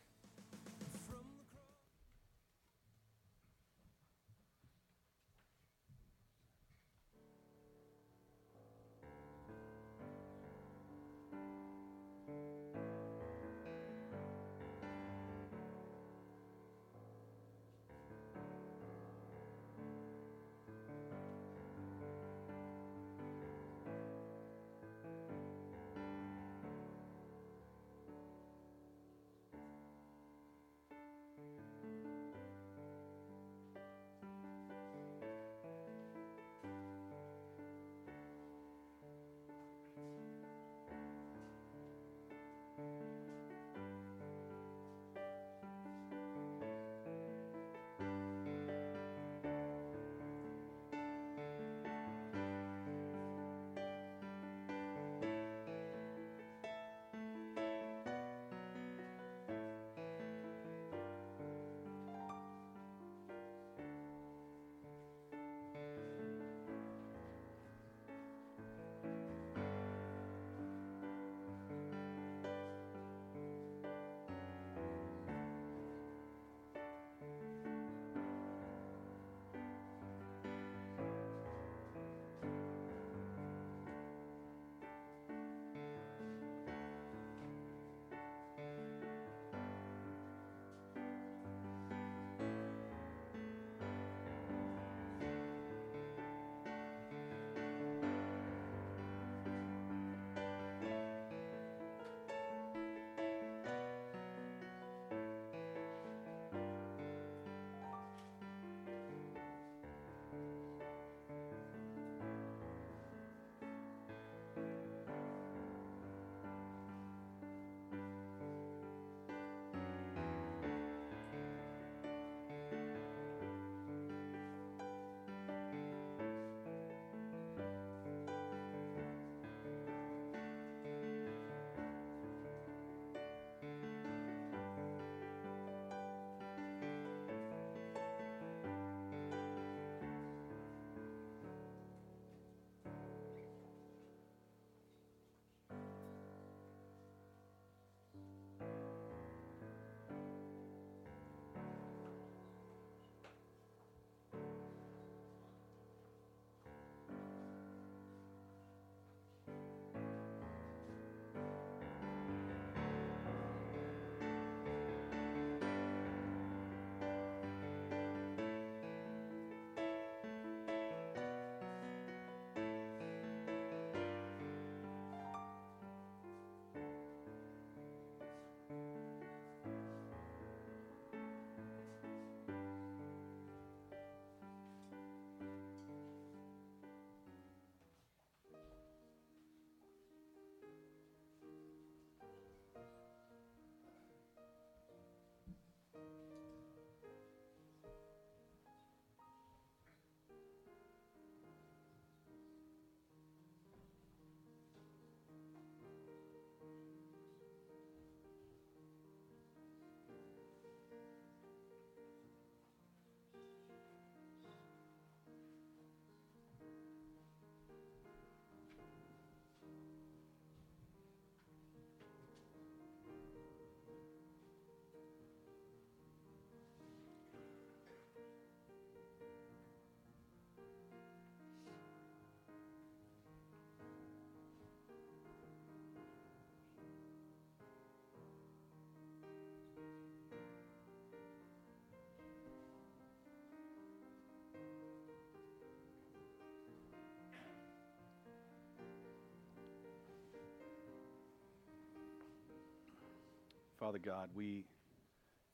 Father 253.80 253.98
God, 253.98 254.28
we 254.34 254.66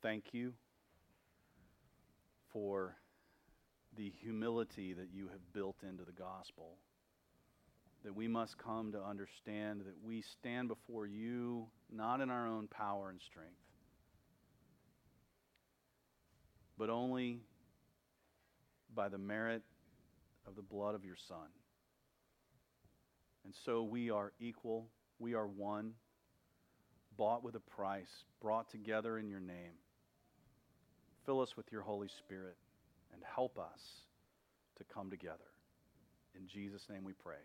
thank 0.02 0.24
you 0.32 0.52
for 2.52 2.96
the 3.96 4.12
humility 4.20 4.92
that 4.94 5.10
you 5.14 5.28
have 5.28 5.52
built 5.52 5.76
into 5.88 6.02
the 6.04 6.10
gospel. 6.10 6.72
That 8.02 8.16
we 8.16 8.26
must 8.26 8.58
come 8.58 8.90
to 8.92 9.00
understand 9.00 9.82
that 9.82 9.94
we 10.04 10.22
stand 10.22 10.66
before 10.66 11.06
you 11.06 11.68
not 11.88 12.20
in 12.20 12.28
our 12.28 12.48
own 12.48 12.66
power 12.66 13.10
and 13.10 13.20
strength, 13.20 13.54
but 16.76 16.90
only 16.90 17.38
by 18.92 19.08
the 19.08 19.18
merit 19.18 19.62
of 20.48 20.56
the 20.56 20.62
blood 20.62 20.96
of 20.96 21.04
your 21.04 21.16
Son. 21.28 21.46
And 23.44 23.54
so 23.64 23.84
we 23.84 24.10
are 24.10 24.32
equal, 24.40 24.88
we 25.20 25.34
are 25.34 25.46
one, 25.46 25.92
bought 27.16 27.42
with 27.42 27.54
a 27.54 27.60
price, 27.60 28.24
brought 28.40 28.68
together 28.70 29.18
in 29.18 29.28
your 29.28 29.40
name. 29.40 29.74
Fill 31.24 31.40
us 31.40 31.56
with 31.56 31.72
your 31.72 31.82
Holy 31.82 32.08
Spirit 32.08 32.56
and 33.12 33.22
help 33.34 33.58
us 33.58 34.04
to 34.76 34.84
come 34.84 35.10
together. 35.10 35.50
In 36.34 36.46
Jesus' 36.46 36.86
name 36.90 37.04
we 37.04 37.12
pray. 37.12 37.42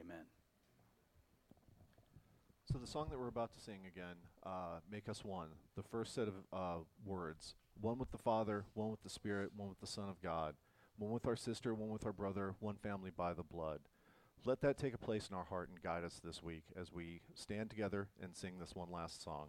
Amen. 0.00 0.24
So 2.72 2.78
the 2.78 2.86
song 2.86 3.08
that 3.10 3.18
we're 3.18 3.28
about 3.28 3.52
to 3.54 3.60
sing 3.60 3.80
again, 3.86 4.16
uh, 4.44 4.80
"Make 4.90 5.08
Us 5.08 5.24
One," 5.24 5.48
the 5.74 5.82
first 5.82 6.14
set 6.14 6.28
of 6.28 6.34
uh, 6.52 6.84
words, 7.04 7.54
one 7.80 7.98
with 7.98 8.10
the 8.10 8.18
Father, 8.18 8.66
one 8.74 8.90
with 8.90 9.02
the 9.02 9.10
Spirit, 9.10 9.52
one 9.56 9.70
with 9.70 9.80
the 9.80 9.86
Son 9.86 10.08
of 10.08 10.20
God, 10.20 10.54
one 10.98 11.10
with 11.10 11.26
our 11.26 11.36
sister, 11.36 11.74
one 11.74 11.88
with 11.88 12.04
our 12.04 12.12
brother, 12.12 12.54
one 12.60 12.76
family 12.76 13.10
by 13.10 13.32
the 13.32 13.42
blood. 13.42 13.80
Let 14.44 14.60
that 14.62 14.78
take 14.78 14.94
a 14.94 14.98
place 14.98 15.28
in 15.28 15.36
our 15.36 15.44
heart 15.44 15.68
and 15.68 15.82
guide 15.82 16.04
us 16.04 16.20
this 16.24 16.42
week 16.42 16.62
as 16.80 16.92
we 16.92 17.20
stand 17.34 17.70
together 17.70 18.08
and 18.22 18.34
sing 18.34 18.58
this 18.58 18.74
one 18.74 18.90
last 18.90 19.22
song. 19.22 19.48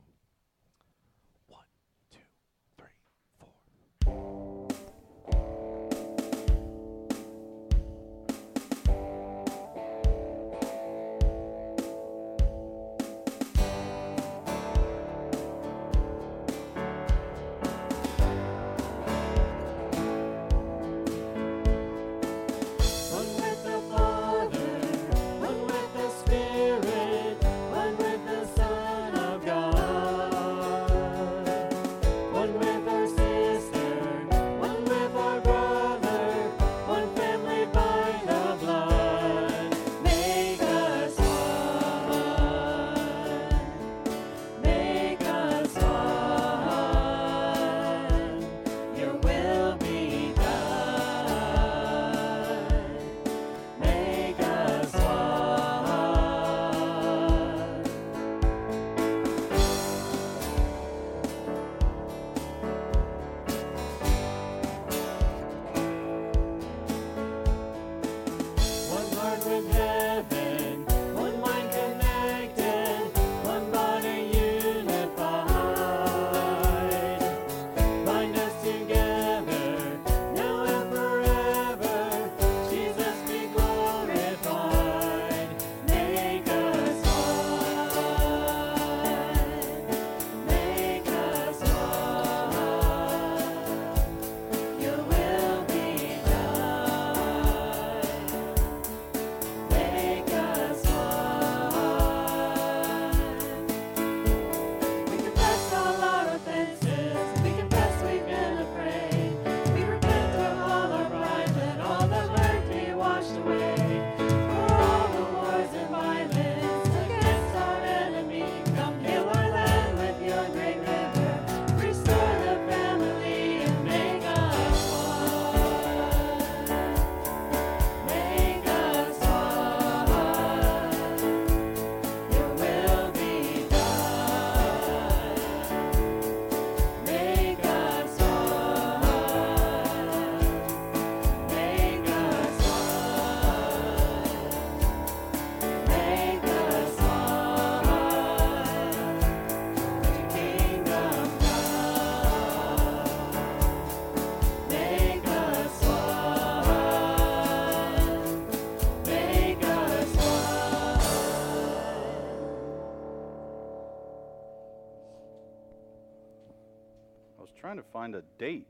Find 168.11 168.23
a 168.23 168.43
date 168.43 168.65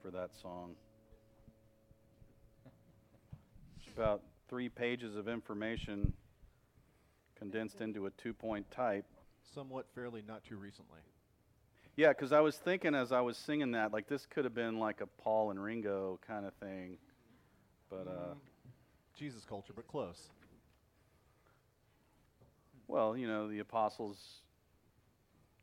for 0.00 0.10
that 0.10 0.30
song. 0.40 0.74
It's 3.78 3.88
about 3.96 4.22
three 4.48 4.68
pages 4.68 5.16
of 5.16 5.28
information 5.28 6.12
condensed 7.36 7.80
into 7.80 8.06
a 8.06 8.10
two 8.10 8.32
point 8.32 8.70
type. 8.70 9.04
Somewhat 9.54 9.86
fairly 9.94 10.22
not 10.26 10.44
too 10.44 10.56
recently. 10.56 11.00
Yeah, 11.96 12.08
because 12.10 12.32
I 12.32 12.40
was 12.40 12.56
thinking 12.56 12.94
as 12.94 13.10
I 13.10 13.20
was 13.20 13.36
singing 13.36 13.72
that, 13.72 13.92
like 13.92 14.06
this 14.06 14.24
could 14.26 14.44
have 14.44 14.54
been 14.54 14.78
like 14.78 15.00
a 15.00 15.06
Paul 15.06 15.50
and 15.50 15.60
Ringo 15.60 16.20
kind 16.26 16.46
of 16.46 16.54
thing. 16.54 16.96
But, 17.88 18.06
uh, 18.06 18.34
Jesus 19.18 19.44
culture, 19.44 19.72
but 19.74 19.88
close. 19.88 20.30
well, 22.86 23.16
you 23.16 23.26
know, 23.26 23.48
the 23.48 23.58
apostles, 23.58 24.42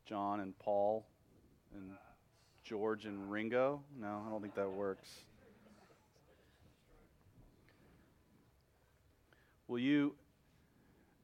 John 0.04 0.40
and 0.40 0.58
Paul, 0.58 1.06
and 1.74 1.90
George 2.68 3.06
and 3.06 3.30
Ringo. 3.30 3.80
No, 3.98 4.22
I 4.26 4.30
don't 4.30 4.42
think 4.42 4.54
that 4.56 4.70
works. 4.70 5.08
Will 9.68 9.78
you 9.78 10.14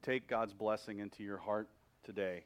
take 0.01 0.27
God's 0.27 0.53
blessing 0.53 0.99
into 0.99 1.23
your 1.23 1.37
heart 1.37 1.67
today? 2.03 2.45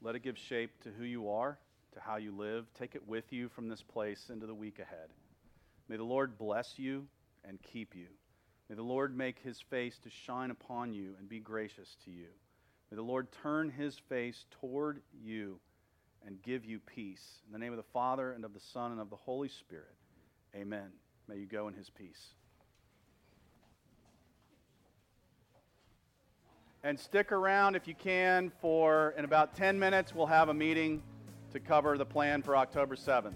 Let 0.00 0.14
it 0.14 0.22
give 0.22 0.38
shape 0.38 0.70
to 0.84 0.90
who 0.90 1.04
you 1.04 1.30
are, 1.30 1.58
to 1.92 2.00
how 2.00 2.16
you 2.16 2.34
live. 2.34 2.64
Take 2.78 2.94
it 2.94 3.06
with 3.06 3.30
you 3.30 3.50
from 3.50 3.68
this 3.68 3.82
place 3.82 4.30
into 4.30 4.46
the 4.46 4.54
week 4.54 4.78
ahead. 4.78 5.10
May 5.88 5.98
the 5.98 6.04
Lord 6.04 6.38
bless 6.38 6.78
you 6.78 7.06
and 7.44 7.58
keep 7.62 7.94
you. 7.94 8.06
May 8.70 8.76
the 8.76 8.82
Lord 8.82 9.14
make 9.14 9.38
his 9.40 9.60
face 9.68 9.98
to 10.04 10.08
shine 10.08 10.50
upon 10.50 10.94
you 10.94 11.14
and 11.18 11.28
be 11.28 11.40
gracious 11.40 11.96
to 12.06 12.10
you. 12.10 12.28
May 12.90 12.96
the 12.96 13.02
Lord 13.02 13.28
turn 13.42 13.68
his 13.68 13.98
face 14.08 14.46
toward 14.60 15.02
you 15.22 15.60
and 16.26 16.42
give 16.42 16.64
you 16.64 16.80
peace. 16.80 17.40
In 17.46 17.52
the 17.52 17.58
name 17.58 17.72
of 17.72 17.76
the 17.76 17.90
Father, 17.92 18.32
and 18.32 18.44
of 18.44 18.54
the 18.54 18.60
Son, 18.60 18.92
and 18.92 19.00
of 19.00 19.10
the 19.10 19.16
Holy 19.16 19.48
Spirit. 19.48 19.94
Amen. 20.54 20.90
May 21.28 21.36
you 21.36 21.46
go 21.46 21.68
in 21.68 21.74
his 21.74 21.90
peace. 21.90 22.34
And 26.82 26.98
stick 26.98 27.30
around 27.30 27.76
if 27.76 27.86
you 27.86 27.94
can 27.94 28.50
for, 28.60 29.14
in 29.18 29.24
about 29.24 29.54
10 29.54 29.78
minutes, 29.78 30.14
we'll 30.14 30.26
have 30.26 30.48
a 30.48 30.54
meeting 30.54 31.02
to 31.52 31.60
cover 31.60 31.98
the 31.98 32.06
plan 32.06 32.42
for 32.42 32.56
October 32.56 32.96
7th. 32.96 33.34